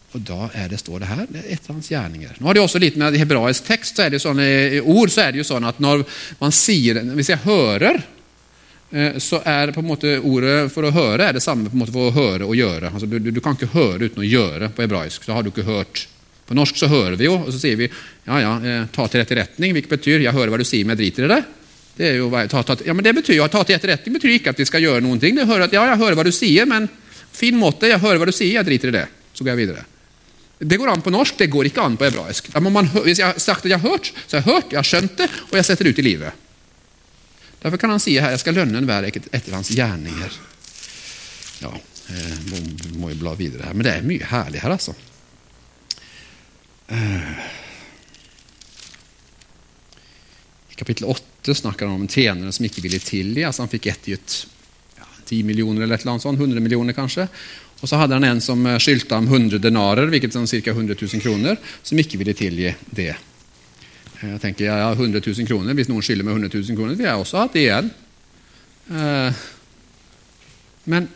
Og 0.10 0.24
da 0.26 0.48
er 0.58 0.72
det, 0.72 0.80
står 0.82 1.04
det 1.04 1.10
her 1.12 1.26
det 1.30 1.44
er 1.44 1.52
etter 1.54 1.76
hans 1.76 1.90
gjerninger. 1.92 2.40
Nå 2.40 2.50
har 2.50 2.58
det 2.58 2.64
også 2.64 2.82
litt 2.82 2.98
med 3.00 3.18
hebraisk 3.20 3.68
tekst, 3.68 3.96
så 3.96 4.08
er 4.08 4.16
det 4.16 4.22
sånn, 4.24 4.42
i 4.42 4.80
ord 4.82 5.14
så 5.14 5.28
er 5.28 5.36
det 5.36 5.44
jo 5.44 5.50
sånn 5.52 5.68
at 5.70 5.82
når 5.84 6.02
man 6.40 6.56
sier 6.56 6.98
Hvis 7.14 7.30
jeg 7.30 7.44
hører, 7.46 8.02
så 9.22 9.38
er 9.46 9.70
det 9.70 9.76
på 9.76 9.84
en 9.84 9.90
måte 9.92 10.16
ordet 10.26 10.72
for 10.74 10.88
å 10.88 10.90
høre 10.90 11.28
er 11.30 11.36
det 11.38 11.44
samme 11.46 11.70
på 11.70 11.78
en 11.78 11.82
måte 11.84 11.94
for 11.94 12.10
å 12.10 12.14
høre 12.16 12.48
og 12.48 12.56
gjøre. 12.58 12.90
Altså, 12.90 13.06
du, 13.06 13.20
du, 13.30 13.42
kan 13.44 13.54
ikke 13.54 13.70
høre 13.76 14.08
uten 14.10 14.24
å 14.24 14.26
gjøre 14.26 14.72
på 14.74 14.82
hebraisk. 14.82 15.28
Så 15.28 15.36
har 15.36 15.46
du 15.46 15.52
ikke 15.52 15.68
hørt. 15.68 16.08
På 16.50 16.58
norsk 16.58 16.80
så 16.82 16.90
hører 16.90 17.14
vi 17.20 17.28
jo, 17.28 17.36
og 17.38 17.52
så 17.54 17.60
sier 17.62 17.78
vi 17.78 17.86
ja, 17.86 18.40
ja, 18.42 18.56
eh, 18.66 18.88
ta 18.90 19.06
til 19.06 19.22
etterretning, 19.22 19.76
hvilket 19.76 19.94
betyr 19.94 20.24
jeg 20.26 20.34
hører 20.34 20.50
hva 20.50 20.58
du 20.58 20.66
sier, 20.66 20.88
men 20.88 20.98
jeg 20.98 21.04
driter 21.04 21.28
i 21.28 21.30
det. 21.36 21.40
Det, 22.00 22.10
jo, 22.18 22.32
ta, 22.50 22.64
ta, 22.66 22.78
ja, 22.88 22.96
men 22.98 23.06
det 23.06 23.14
betyr 23.20 23.38
jo 23.38 23.46
ta 23.52 23.62
til 23.68 23.76
etterretning 23.76 24.16
betyr 24.16 24.34
ikke 24.38 24.56
at 24.56 24.64
vi 24.64 24.66
skal 24.66 24.82
gjøre 24.82 25.04
noen 25.06 25.22
ting. 25.22 25.38
Det 25.38 25.46
hører 25.46 25.68
at, 25.68 25.78
ja, 25.78 25.86
jeg 25.92 26.02
hører 26.02 26.18
hva 26.18 26.26
du 26.26 26.34
sier, 26.34 26.66
men 26.70 26.90
fin 27.36 27.58
måte, 27.60 27.92
jeg 27.92 28.02
hører 28.02 28.24
hva 28.24 28.32
du 28.32 28.34
sier, 28.34 28.56
jeg 28.56 28.66
driter 28.66 28.90
i 28.90 28.98
det. 28.98 29.06
Så 29.36 29.46
går 29.46 29.54
jeg 29.54 29.62
videre. 29.68 29.86
Det 30.60 30.82
går 30.82 30.90
an 30.92 31.06
på 31.06 31.14
norsk, 31.14 31.38
det 31.38 31.52
går 31.54 31.70
ikke 31.70 31.86
an 31.86 31.96
på 32.00 32.10
hebraisk. 32.10 32.50
Hvis 33.06 33.22
jeg 33.22 33.28
har 33.28 33.38
sagt 33.40 33.68
at 33.68 33.76
jeg 33.76 33.80
har 33.80 33.94
hørt, 33.94 34.10
så 34.26 34.40
har 34.40 34.42
jeg 34.42 34.50
hørt, 34.50 34.74
jeg 34.74 34.82
har 34.82 34.90
skjønt 34.90 35.20
det, 35.22 35.30
og 35.52 35.60
jeg 35.62 35.68
setter 35.70 35.86
det 35.86 35.94
ut 35.94 36.02
i 36.02 36.08
livet. 36.10 36.48
Derfor 37.60 37.78
kan 37.78 37.92
han 37.92 38.02
si 38.02 38.16
her 38.20 38.32
jeg 38.34 38.42
skal 38.44 38.56
lønne 38.56 38.80
enhver 38.80 39.08
etter 39.10 39.56
hans 39.56 39.72
gjerninger. 39.76 40.36
Ja, 41.60 41.74
må, 42.50 42.60
må 43.02 43.12
jo 43.12 43.20
bla 43.20 43.36
videre 43.38 43.68
her, 43.68 43.76
men 43.76 43.86
det 43.86 43.94
er 43.98 44.08
mye 44.08 44.30
herlig 44.32 44.64
her, 44.64 44.74
altså. 44.78 44.96
I 50.70 50.78
kapittel 50.80 51.06
8 51.12 51.56
snakker 51.60 51.86
han 51.86 51.96
om 52.00 52.08
en 52.08 52.54
som 52.54 52.66
ikke 52.66 52.82
ville 52.82 53.00
tilgi. 53.00 53.44
altså 53.44 53.62
Han 53.66 53.70
fikk 53.72 53.92
ettergitt 53.92 54.48
ja, 54.98 55.06
10 55.26 55.44
millioner 55.44 55.84
eller 55.84 55.96
et 55.96 56.02
eller 56.02 56.16
annet 56.16 56.26
sånt, 56.26 56.40
100 56.40 56.64
millioner 56.64 56.94
kanskje. 56.98 57.28
Og 57.80 57.88
så 57.88 58.00
hadde 58.00 58.18
han 58.18 58.28
en 58.28 58.42
som 58.44 58.66
eh, 58.68 58.80
skyldte 58.82 59.16
ham 59.16 59.28
100 59.28 59.62
denarer, 59.64 60.10
hvilket 60.12 60.36
er 60.36 60.48
ca. 60.50 60.72
100 60.72 60.96
000 61.00 61.22
kroner, 61.24 61.60
som 61.84 62.00
ikke 62.00 62.20
ville 62.20 62.36
tilgi 62.36 62.74
det. 62.90 63.14
Jeg 64.20 64.42
tenker, 64.44 64.66
ja, 64.68 64.76
ja, 64.82 64.90
100 64.92 65.22
000 65.24 65.48
kroner, 65.48 65.76
Hvis 65.78 65.88
noen 65.88 66.04
skylder 66.04 66.28
meg 66.28 66.36
100 66.36 66.52
000 66.52 66.76
kroner, 66.76 66.98
vil 67.00 67.08
jeg 67.08 67.24
også 67.24 67.40
hatt 67.40 67.56
det 67.56 67.64
igjen. 67.64 67.92
Eh, 68.92 69.44
men 70.92 71.08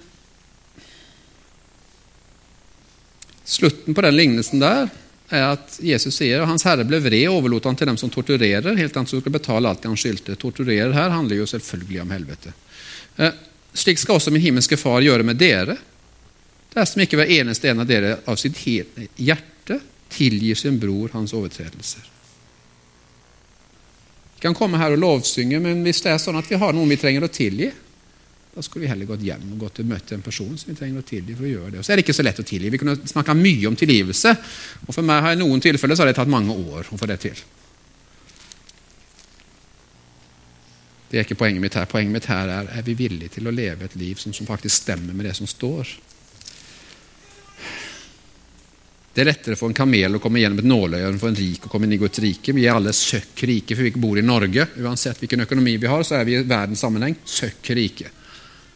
slutten 3.43 3.95
på 3.95 4.03
den 4.05 4.15
lignelsen 4.15 4.61
der 4.61 4.87
er 5.33 5.47
at 5.55 5.79
Jesus 5.83 6.15
sier 6.15 6.43
at 6.43 6.49
hans 6.49 6.63
herre 6.67 6.85
ble 6.87 6.99
vred 7.03 7.25
og 7.27 7.41
overlot 7.41 7.67
han 7.67 7.79
til 7.79 7.89
dem 7.89 7.99
som 7.99 8.11
torturerer, 8.13 8.77
helt 8.77 8.93
til 8.93 9.01
han 9.01 9.09
skulle 9.09 9.33
betale 9.33 9.69
alt 9.69 9.87
han 9.87 9.99
skyldte. 9.99 10.37
Torturerer 10.39 10.93
her 10.95 11.11
handler 11.11 11.41
jo 11.41 11.49
selvfølgelig 11.49 12.03
om 12.05 12.13
helvete. 12.13 12.53
Eh, 13.17 13.35
slik 13.73 13.99
skal 13.99 14.19
også 14.19 14.31
min 14.31 14.45
himmelske 14.45 14.77
far 14.79 15.03
gjøre 15.03 15.25
med 15.27 15.41
dere 15.41 15.75
dersom 16.73 17.03
ikke 17.03 17.19
hver 17.19 17.35
eneste 17.35 17.69
en 17.69 17.83
av 17.83 17.89
dere 17.89 18.15
av 18.29 18.39
sitt 18.41 18.57
hjerte 18.63 19.77
tilgir 20.13 20.57
sin 20.57 20.79
bror 20.81 21.11
hans 21.13 21.33
overtredelser. 21.35 22.12
Kan 24.43 24.56
komme 24.58 24.79
her 24.82 24.91
og 24.91 24.99
lovsynge, 24.99 25.60
men 25.63 25.82
hvis 25.86 26.03
det 26.03 26.12
er 26.12 26.19
sånn 26.19 26.36
at 26.36 26.49
vi 26.51 26.60
har 26.60 26.75
noen 26.75 26.91
vi 26.91 26.99
trenger 26.99 27.23
å 27.23 27.32
tilgi, 27.32 27.69
da 28.53 28.62
skulle 28.62 28.84
vi 28.84 28.89
heller 28.91 29.08
gått 29.10 29.23
hjem 29.25 29.47
og 29.56 29.63
gått 29.63 29.79
og 29.82 29.88
møtt 29.89 30.12
en 30.13 30.21
person 30.21 30.51
som 30.60 30.69
vi 30.69 30.77
trenger 30.77 31.01
å 31.01 31.08
tilgi. 31.08 31.34
for 31.34 31.47
å 31.47 31.49
gjøre 31.49 31.71
det. 31.71 31.79
Og 31.79 31.86
så 31.86 31.93
er 31.93 31.97
det 31.97 32.06
ikke 32.06 32.19
så 32.19 32.25
lett 32.25 32.41
å 32.43 32.45
tilgi. 32.45 32.69
Vi 32.69 32.77
kunne 32.77 32.99
snakka 33.01 33.34
mye 33.34 33.67
om 33.67 33.75
tilgivelse, 33.75 34.36
og 34.86 34.93
for 34.93 35.01
meg 35.01 35.23
har 35.25 35.34
i 35.34 35.39
noen 35.39 35.63
tilfeller 35.63 35.95
så 35.95 36.03
har 36.03 36.12
det 36.12 36.19
tatt 36.19 36.29
mange 36.29 36.53
år 36.53 36.91
å 36.91 36.99
få 36.99 37.10
det 37.10 37.19
til. 37.23 37.39
Det 41.10 41.19
er 41.19 41.25
ikke 41.25 41.39
poenget 41.39 41.62
mitt 41.62 41.75
her. 41.77 41.86
Poenget 41.89 42.13
mitt 42.13 42.25
her 42.29 42.49
er 42.49 42.69
er 42.77 42.86
vi 42.86 42.93
villige 42.97 43.36
til 43.36 43.47
å 43.47 43.53
leve 43.53 43.86
et 43.86 43.95
liv 43.95 44.17
som, 44.17 44.34
som 44.34 44.49
faktisk 44.49 44.84
stemmer 44.84 45.13
med 45.13 45.25
det 45.25 45.36
som 45.38 45.47
står. 45.47 45.88
Det 49.13 49.21
er 49.21 49.28
lettere 49.30 49.54
for 49.54 49.69
en 49.69 49.78
kamel 49.78 50.17
å 50.17 50.19
komme 50.21 50.41
gjennom 50.41 50.63
et 50.63 50.65
nåløye 50.65 51.06
enn 51.06 51.19
for 51.21 51.30
en 51.30 51.38
rik 51.38 51.67
å 51.67 51.69
komme 51.69 51.86
inn 51.86 51.93
i 51.93 51.99
Guds 52.02 52.17
rike. 52.23 52.56
Vi 52.58 52.63
er 52.65 52.73
alle 52.73 52.95
søkk 52.97 53.43
rike, 53.45 53.76
for 53.78 53.86
vi 53.86 53.91
bor 54.02 54.17
i 54.17 54.26
Norge. 54.26 54.65
Uansett 54.82 55.21
hvilken 55.21 55.45
økonomi 55.45 55.76
vi 55.78 55.91
har, 55.91 56.02
så 56.02 56.17
er 56.17 56.26
vi 56.26 56.34
i 56.39 56.41
verdens 56.41 56.82
sammenheng 56.82 57.19
søkk 57.21 57.69
rike. 57.78 58.10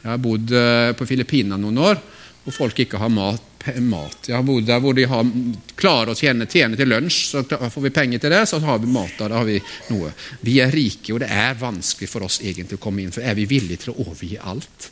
Jeg 0.03 0.11
har 0.11 0.21
bodd 0.21 0.53
eh, 0.53 0.91
på 0.93 1.07
Filippinene 1.09 1.57
noen 1.63 1.81
år, 1.81 2.03
hvor 2.43 2.53
folk 2.53 2.83
ikke 2.85 3.01
har 3.01 3.09
mat. 3.09 3.65
mat. 3.81 4.29
Jeg 4.29 4.37
har 4.37 4.45
bodd 4.45 4.69
der 4.69 4.83
hvor 4.83 4.93
de 4.95 5.07
har, 5.09 5.33
klarer 5.75 6.13
å 6.13 6.19
tjene, 6.19 6.45
tjene 6.45 6.77
til 6.77 6.93
lunsj, 6.93 7.17
så 7.31 7.41
får 7.43 7.87
vi 7.89 7.95
penger 7.97 8.21
til 8.21 8.37
det, 8.37 8.45
så 8.45 8.61
har 8.61 8.77
vi 8.83 8.93
mat. 8.93 9.17
Da 9.17 9.33
har 9.33 9.49
vi 9.49 9.57
noe. 9.89 10.13
Vi 10.45 10.59
er 10.61 10.69
rike, 10.69 11.15
og 11.15 11.25
det 11.25 11.33
er 11.33 11.57
vanskelig 11.57 12.13
for 12.13 12.29
oss 12.29 12.43
egentlig 12.45 12.77
å 12.77 12.85
komme 12.85 13.01
inn, 13.01 13.15
for 13.15 13.25
er 13.25 13.35
vi 13.41 13.49
villige 13.49 13.87
til 13.87 13.95
å 13.95 14.05
overgi 14.05 14.37
alt? 14.37 14.91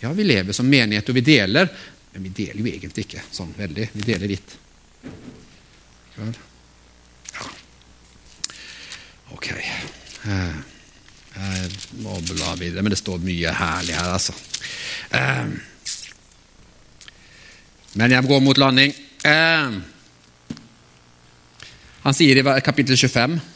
Ja, 0.00 0.14
vi 0.14 0.30
lever 0.30 0.56
som 0.56 0.70
menighet, 0.70 1.10
og 1.10 1.18
vi 1.18 1.26
deler, 1.26 1.74
men 2.12 2.26
vi 2.26 2.32
deler 2.42 2.60
jo 2.62 2.70
egentlig 2.70 3.06
ikke 3.06 3.22
sånn 3.32 3.52
veldig. 3.58 3.86
Vi 3.94 4.06
deler 4.06 4.32
litt. 4.32 4.56
Ja. 6.16 7.46
Ok. 9.36 9.50
Eh, 9.54 10.56
jeg 11.30 11.70
må 12.02 12.16
bla 12.32 12.56
videre, 12.58 12.82
men 12.82 12.92
det 12.92 12.98
står 13.00 13.22
mye 13.22 13.54
herlig 13.60 13.94
her, 13.96 14.10
altså. 14.16 14.34
Eh, 15.14 15.54
men 18.00 18.16
jeg 18.16 18.26
går 18.26 18.42
mot 18.42 18.58
landing. 18.58 18.92
Eh, 19.26 19.78
han 22.00 22.16
sier 22.16 22.40
i 22.40 22.60
kapittel 22.64 22.98
25 22.98 23.38
Eh, 23.38 23.49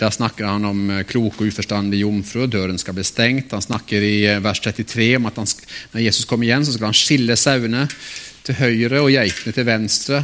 der 0.00 0.10
snakker 0.14 0.48
han 0.48 0.64
om 0.64 0.90
eh, 0.90 1.04
klok 1.04 1.42
og 1.42 1.50
uforstandig 1.50 2.00
jomfru. 2.00 2.46
Døren 2.48 2.78
skal 2.80 2.96
bli 2.96 3.04
stengt. 3.04 3.52
Han 3.52 3.64
snakker 3.64 4.04
i 4.04 4.14
eh, 4.26 4.40
vers 4.40 4.62
33 4.64 5.10
om 5.18 5.28
at 5.28 5.40
han, 5.42 5.48
når 5.92 6.04
Jesus 6.06 6.28
kommer 6.28 6.48
igjen, 6.48 6.64
så 6.64 6.76
skal 6.76 6.88
han 6.88 6.96
skille 6.96 7.36
sauene 7.36 7.84
til 8.46 8.56
høyre 8.62 9.02
og 9.04 9.12
geitene 9.12 9.54
til 9.56 9.68
venstre. 9.68 10.22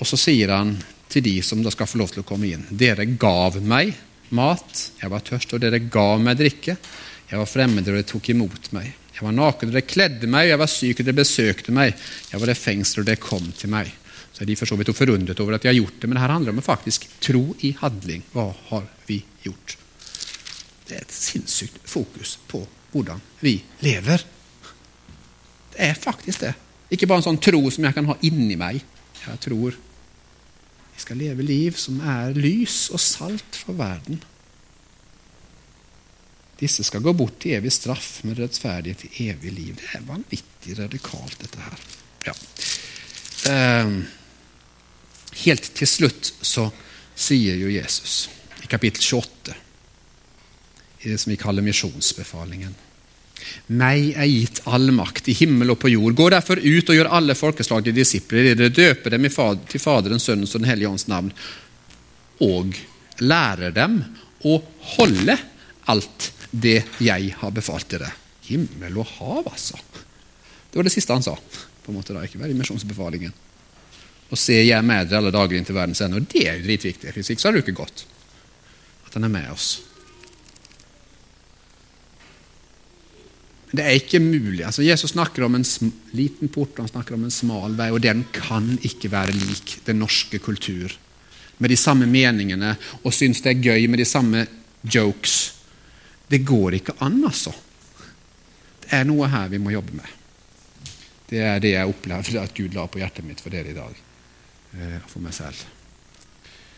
Og 0.00 0.08
så 0.08 0.18
sier 0.18 0.50
han 0.56 0.74
til 1.10 1.22
de 1.26 1.36
som 1.44 1.62
da 1.62 1.70
skal 1.70 1.88
få 1.90 2.00
lov 2.00 2.10
til 2.14 2.22
å 2.22 2.26
komme 2.26 2.48
inn 2.48 2.62
Dere 2.70 3.04
gav 3.18 3.58
meg 3.62 3.92
mat, 4.30 4.82
jeg 5.00 5.10
var 5.10 5.24
tørst, 5.26 5.54
og 5.54 5.62
dere 5.62 5.80
gav 5.90 6.20
meg 6.22 6.38
drikke. 6.38 6.76
Jeg 7.30 7.38
var 7.38 7.48
fremmed, 7.50 7.86
og 7.86 7.94
dere 7.94 8.06
tok 8.06 8.30
imot 8.32 8.70
meg. 8.74 8.90
Jeg 9.14 9.26
var 9.26 9.34
naken, 9.34 9.70
og 9.70 9.74
dere 9.74 9.86
kledde 9.86 10.30
meg. 10.30 10.48
Jeg 10.50 10.60
var 10.60 10.70
syk, 10.70 11.00
og 11.00 11.06
dere 11.06 11.18
besøkte 11.18 11.74
meg. 11.74 11.94
Jeg 12.30 12.42
var 12.42 12.52
i 12.52 12.58
fengsel, 12.58 13.02
og 13.02 13.10
dere 13.10 13.22
kom 13.22 13.50
til 13.58 13.72
meg. 13.74 13.90
Så 14.32 14.44
er 14.44 14.50
de 14.50 14.56
for 14.56 14.70
så 14.70 14.78
vidt 14.78 14.92
forundret 14.96 15.40
over 15.42 15.56
at 15.56 15.64
de 15.64 15.70
har 15.72 15.78
gjort 15.78 16.00
det, 16.00 16.08
men 16.08 16.20
her 16.20 16.32
handler 16.32 16.54
det 16.54 16.62
om 16.62 16.64
faktisk 16.64 17.06
tro 17.20 17.42
i 17.66 17.74
handling. 17.80 18.22
Hva 18.32 18.50
har 18.70 18.86
vi 19.08 19.20
gjort? 19.44 19.76
Det 20.88 20.96
er 20.98 21.04
et 21.04 21.14
sinnssykt 21.14 21.78
fokus 21.86 22.36
på 22.50 22.62
hvordan 22.90 23.20
vi 23.42 23.60
lever. 23.84 24.24
Det 25.74 25.86
er 25.90 25.98
faktisk 25.98 26.46
det. 26.46 26.54
Ikke 26.90 27.06
bare 27.06 27.22
en 27.22 27.28
sånn 27.28 27.42
tro 27.42 27.62
som 27.70 27.86
jeg 27.86 27.94
kan 27.94 28.08
ha 28.10 28.16
inni 28.26 28.56
meg. 28.58 28.80
Jeg 29.20 29.42
tror 29.44 29.76
vi 29.76 31.04
skal 31.04 31.20
leve 31.20 31.46
liv 31.46 31.78
som 31.78 32.00
er 32.02 32.34
lys 32.36 32.88
og 32.92 33.00
salt 33.00 33.60
for 33.62 33.78
verden. 33.78 34.18
Disse 36.60 36.84
skal 36.84 37.00
gå 37.00 37.14
bort 37.16 37.38
til 37.40 37.56
evig 37.56 37.72
straff, 37.72 38.18
med 38.26 38.36
rettferdighet 38.42 39.06
til 39.06 39.30
evig 39.30 39.52
liv. 39.56 39.76
Det 39.80 39.94
er 39.96 40.04
vanvittig 40.04 40.76
radikalt, 40.76 41.38
dette 41.40 41.62
her. 41.64 41.84
Ja. 42.26 42.34
Um, 43.48 44.02
Helt 45.44 45.72
til 45.76 45.88
slutt 45.88 46.34
så 46.42 46.68
sier 47.16 47.58
jo 47.60 47.72
Jesus 47.72 48.28
i 48.64 48.68
kapittel 48.70 49.02
28, 49.02 49.56
i 51.00 51.10
det 51.12 51.18
som 51.20 51.32
vi 51.32 51.40
kaller 51.40 51.64
misjonsbefalingen 51.64 52.76
meg 53.70 54.10
er 54.18 54.28
gitt 54.28 54.60
all 54.68 54.90
makt 54.94 55.30
i 55.30 55.34
himmel 55.36 55.72
og 55.72 55.80
på 55.82 55.90
jord. 55.92 56.16
Gå 56.18 56.28
derfor 56.32 56.60
ut 56.60 56.90
og 56.90 56.96
gjør 56.96 57.12
alle 57.16 57.36
folkeslag 57.38 57.86
til 57.86 57.96
disipler. 57.96 58.52
Dere 58.52 58.72
døper 58.74 59.16
dem 59.16 59.28
til 59.30 59.82
Faderens, 59.82 60.26
Sønnens 60.28 60.54
og 60.54 60.62
Den 60.62 60.70
hellige 60.70 60.90
ånds 60.90 61.06
navn. 61.10 61.30
Og 62.44 62.76
lærer 63.20 63.74
dem 63.76 64.00
å 64.46 64.60
holde 64.96 65.36
alt 65.90 66.30
det 66.50 66.80
jeg 67.02 67.34
har 67.40 67.54
befalt 67.54 67.90
dere. 67.92 68.10
Himmel 68.48 68.98
og 69.00 69.10
hav, 69.18 69.52
altså. 69.52 69.78
Det 70.70 70.78
var 70.78 70.86
det 70.86 70.94
siste 70.94 71.14
han 71.14 71.24
sa. 71.24 71.36
på 71.36 71.92
en 71.92 71.98
måte 71.98 72.14
da, 72.14 72.24
Ikke 72.24 72.38
vær 72.38 72.50
i 72.50 72.58
misjonsbefalingen 72.58 73.32
og 74.30 74.38
se 74.38 74.56
jeg 74.62 74.86
med 74.86 75.08
dere 75.10 75.20
alle 75.20 75.34
dager 75.34 75.58
inn 75.58 75.66
til 75.66 75.76
verdens 75.76 76.00
ende. 76.04 76.20
Og 76.20 76.30
det 76.30 76.46
er 76.46 76.58
jo 76.58 76.66
dritviktig. 76.68 77.14
Hvis 77.14 77.32
ikke 77.32 77.42
så 77.42 77.50
har 77.50 77.56
det 77.56 77.64
ikke 77.64 77.80
gått. 77.82 78.04
At 79.08 79.16
han 79.18 79.26
er 79.26 79.32
med 79.32 79.48
oss. 79.50 79.70
Men 83.70 83.78
det 83.78 83.86
er 83.86 83.98
ikke 83.98 84.22
mulig. 84.22 84.64
Altså, 84.66 84.82
Jesus 84.82 85.12
snakker 85.12 85.46
om 85.46 85.54
en 85.58 85.66
liten 86.18 86.50
port 86.50 86.78
han 86.78 86.90
snakker 86.90 87.14
om 87.14 87.26
en 87.26 87.34
smal 87.34 87.76
vei, 87.78 87.90
og 87.94 88.02
den 88.02 88.24
kan 88.34 88.72
ikke 88.86 89.10
være 89.12 89.34
lik 89.34 89.76
den 89.86 90.00
norske 90.02 90.40
kultur. 90.42 90.94
Med 91.58 91.70
de 91.70 91.78
samme 91.78 92.08
meningene 92.10 92.72
og 93.02 93.14
syns 93.14 93.42
det 93.44 93.52
er 93.52 93.66
gøy 93.66 93.86
med 93.90 94.02
de 94.02 94.08
samme 94.08 94.46
jokes. 94.82 95.36
Det 96.30 96.42
går 96.46 96.78
ikke 96.80 96.96
an, 97.02 97.20
altså. 97.26 97.52
Det 98.82 98.90
er 98.96 99.06
noe 99.06 99.28
her 99.30 99.50
vi 99.50 99.62
må 99.62 99.74
jobbe 99.74 99.98
med. 99.98 100.18
Det 101.30 101.42
er 101.46 101.62
det 101.62 101.74
jeg 101.76 101.90
opplevde 101.90 102.42
at 102.42 102.54
Gud 102.56 102.74
la 102.74 102.88
på 102.90 102.98
hjertet 102.98 103.26
mitt 103.26 103.42
for 103.42 103.54
dere 103.54 103.70
i 103.70 103.76
dag. 103.76 103.98
Eh, 104.78 104.98
for 105.06 105.22
meg 105.24 105.34
selv. 105.34 105.64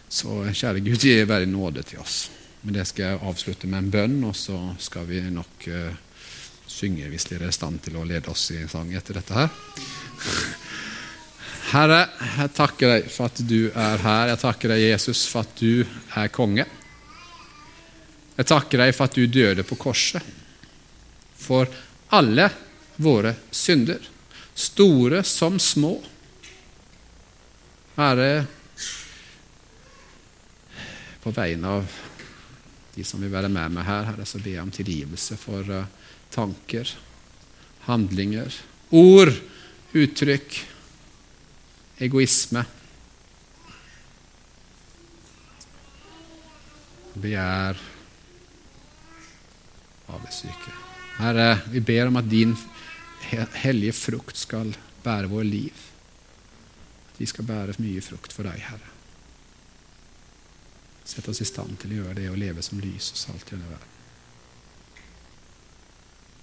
Så 0.09 0.43
kjære 0.53 0.81
Gud, 0.85 1.03
gi 1.05 1.17
være 1.29 1.49
nåde 1.49 1.85
til 1.85 2.01
oss. 2.01 2.31
Men 2.63 2.77
det 2.77 2.87
skal 2.89 3.05
jeg 3.05 3.21
avslutte 3.29 3.69
med 3.69 3.79
en 3.83 3.91
bønn, 3.93 4.19
og 4.29 4.37
så 4.37 4.57
skal 4.79 5.07
vi 5.09 5.21
nok 5.35 5.67
uh, 5.67 5.95
synge 6.71 7.09
hvis 7.11 7.27
dere 7.27 7.49
er 7.49 7.51
i 7.51 7.57
stand 7.57 7.81
til 7.83 7.97
å 7.99 8.05
lede 8.07 8.31
oss 8.31 8.45
i 8.55 8.61
en 8.61 8.71
sang 8.71 8.93
etter 8.95 9.19
dette 9.19 9.35
her. 9.35 9.49
Herre, 11.73 11.99
jeg 12.37 12.53
takker 12.55 12.93
deg 12.95 13.09
for 13.11 13.33
at 13.33 13.43
du 13.49 13.59
er 13.71 14.05
her. 14.05 14.31
Jeg 14.31 14.41
takker 14.45 14.75
deg, 14.75 14.85
Jesus, 14.93 15.25
for 15.33 15.43
at 15.43 15.59
du 15.59 15.83
er 16.21 16.31
konge. 16.33 16.69
Jeg 18.37 18.49
takker 18.49 18.85
deg 18.85 18.95
for 18.95 19.09
at 19.09 19.19
du 19.19 19.27
døde 19.27 19.67
på 19.67 19.81
korset 19.81 20.39
for 21.43 21.67
alle 22.15 22.47
våre 23.03 23.35
synder, 23.51 23.99
store 24.55 25.25
som 25.27 25.59
små. 25.59 25.97
Herre, 27.93 28.47
på 31.23 31.31
vegne 31.37 31.73
av 31.77 31.97
de 32.95 33.05
som 33.05 33.21
vil 33.21 33.33
være 33.33 33.51
med 33.53 33.75
meg 33.75 33.85
her, 33.85 34.07
Herre, 34.09 34.25
så 34.29 34.41
ber 34.41 34.55
jeg 34.55 34.65
om 34.65 34.73
tilgivelse 34.73 35.37
for 35.41 35.69
uh, 35.69 35.85
tanker, 36.33 36.89
handlinger, 37.85 38.57
ord, 38.97 39.33
uttrykk, 39.93 40.57
egoisme. 42.09 42.65
Begjær, 47.13 47.81
avsyke. 50.17 50.77
Herre, 51.21 51.49
vi 51.69 51.85
ber 51.85 52.09
om 52.09 52.21
at 52.25 52.29
din 52.29 52.57
hellige 53.61 54.01
frukt 54.01 54.41
skal 54.41 54.73
bære 55.05 55.29
vår 55.29 55.49
liv. 55.49 55.89
Vi 57.19 57.29
skal 57.29 57.47
bære 57.47 57.77
mye 57.79 58.03
frukt 58.05 58.33
for 58.35 58.49
deg, 58.49 58.61
Herre. 58.67 58.93
Sett 61.05 61.29
oss 61.29 61.43
i 61.43 61.49
stand 61.49 61.77
til 61.83 61.93
å 61.93 62.03
gjøre 62.03 62.21
det 62.21 62.29
og 62.31 62.39
leve 62.41 62.63
som 62.65 62.81
lys 62.81 63.11
og 63.13 63.21
salt 63.21 63.51
i 63.51 63.57
denne 63.57 63.69
verden. 63.71 63.99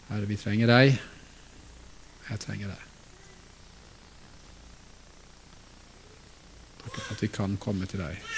Herre, 0.10 0.28
vi 0.30 0.38
trenger 0.42 0.70
deg. 0.70 1.00
Jeg 2.30 2.44
trenger 2.44 2.74
deg. 2.74 2.86
Takk 6.84 6.96
for 7.00 7.16
at 7.16 7.24
vi 7.24 7.32
kan 7.34 7.58
komme 7.62 7.90
til 7.90 8.02
deg. 8.04 8.30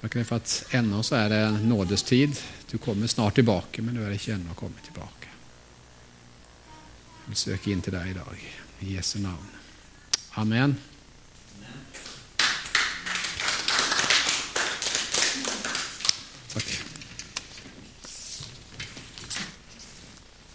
Takk 0.00 0.18
for 0.20 0.36
at 0.38 0.56
ennå 0.76 1.02
så 1.06 1.22
er 1.22 1.32
det 1.32 1.42
nådestid. 1.64 2.36
Du 2.70 2.78
kommer 2.78 3.10
snart 3.10 3.38
tilbake, 3.38 3.82
men 3.82 3.96
du 3.96 4.04
er 4.04 4.14
ikke 4.14 4.36
ennå 4.36 4.54
kommet 4.58 4.84
tilbake. 4.86 5.30
Jeg 7.24 7.32
vil 7.32 7.42
søke 7.42 7.72
inn 7.72 7.82
til 7.82 7.96
deg 7.96 8.12
i 8.12 8.18
dag. 8.18 8.48
I 8.86 8.96
Jesu 8.98 9.18
navn. 9.24 9.55
Amen. 10.36 10.78
Takk. 16.52 16.85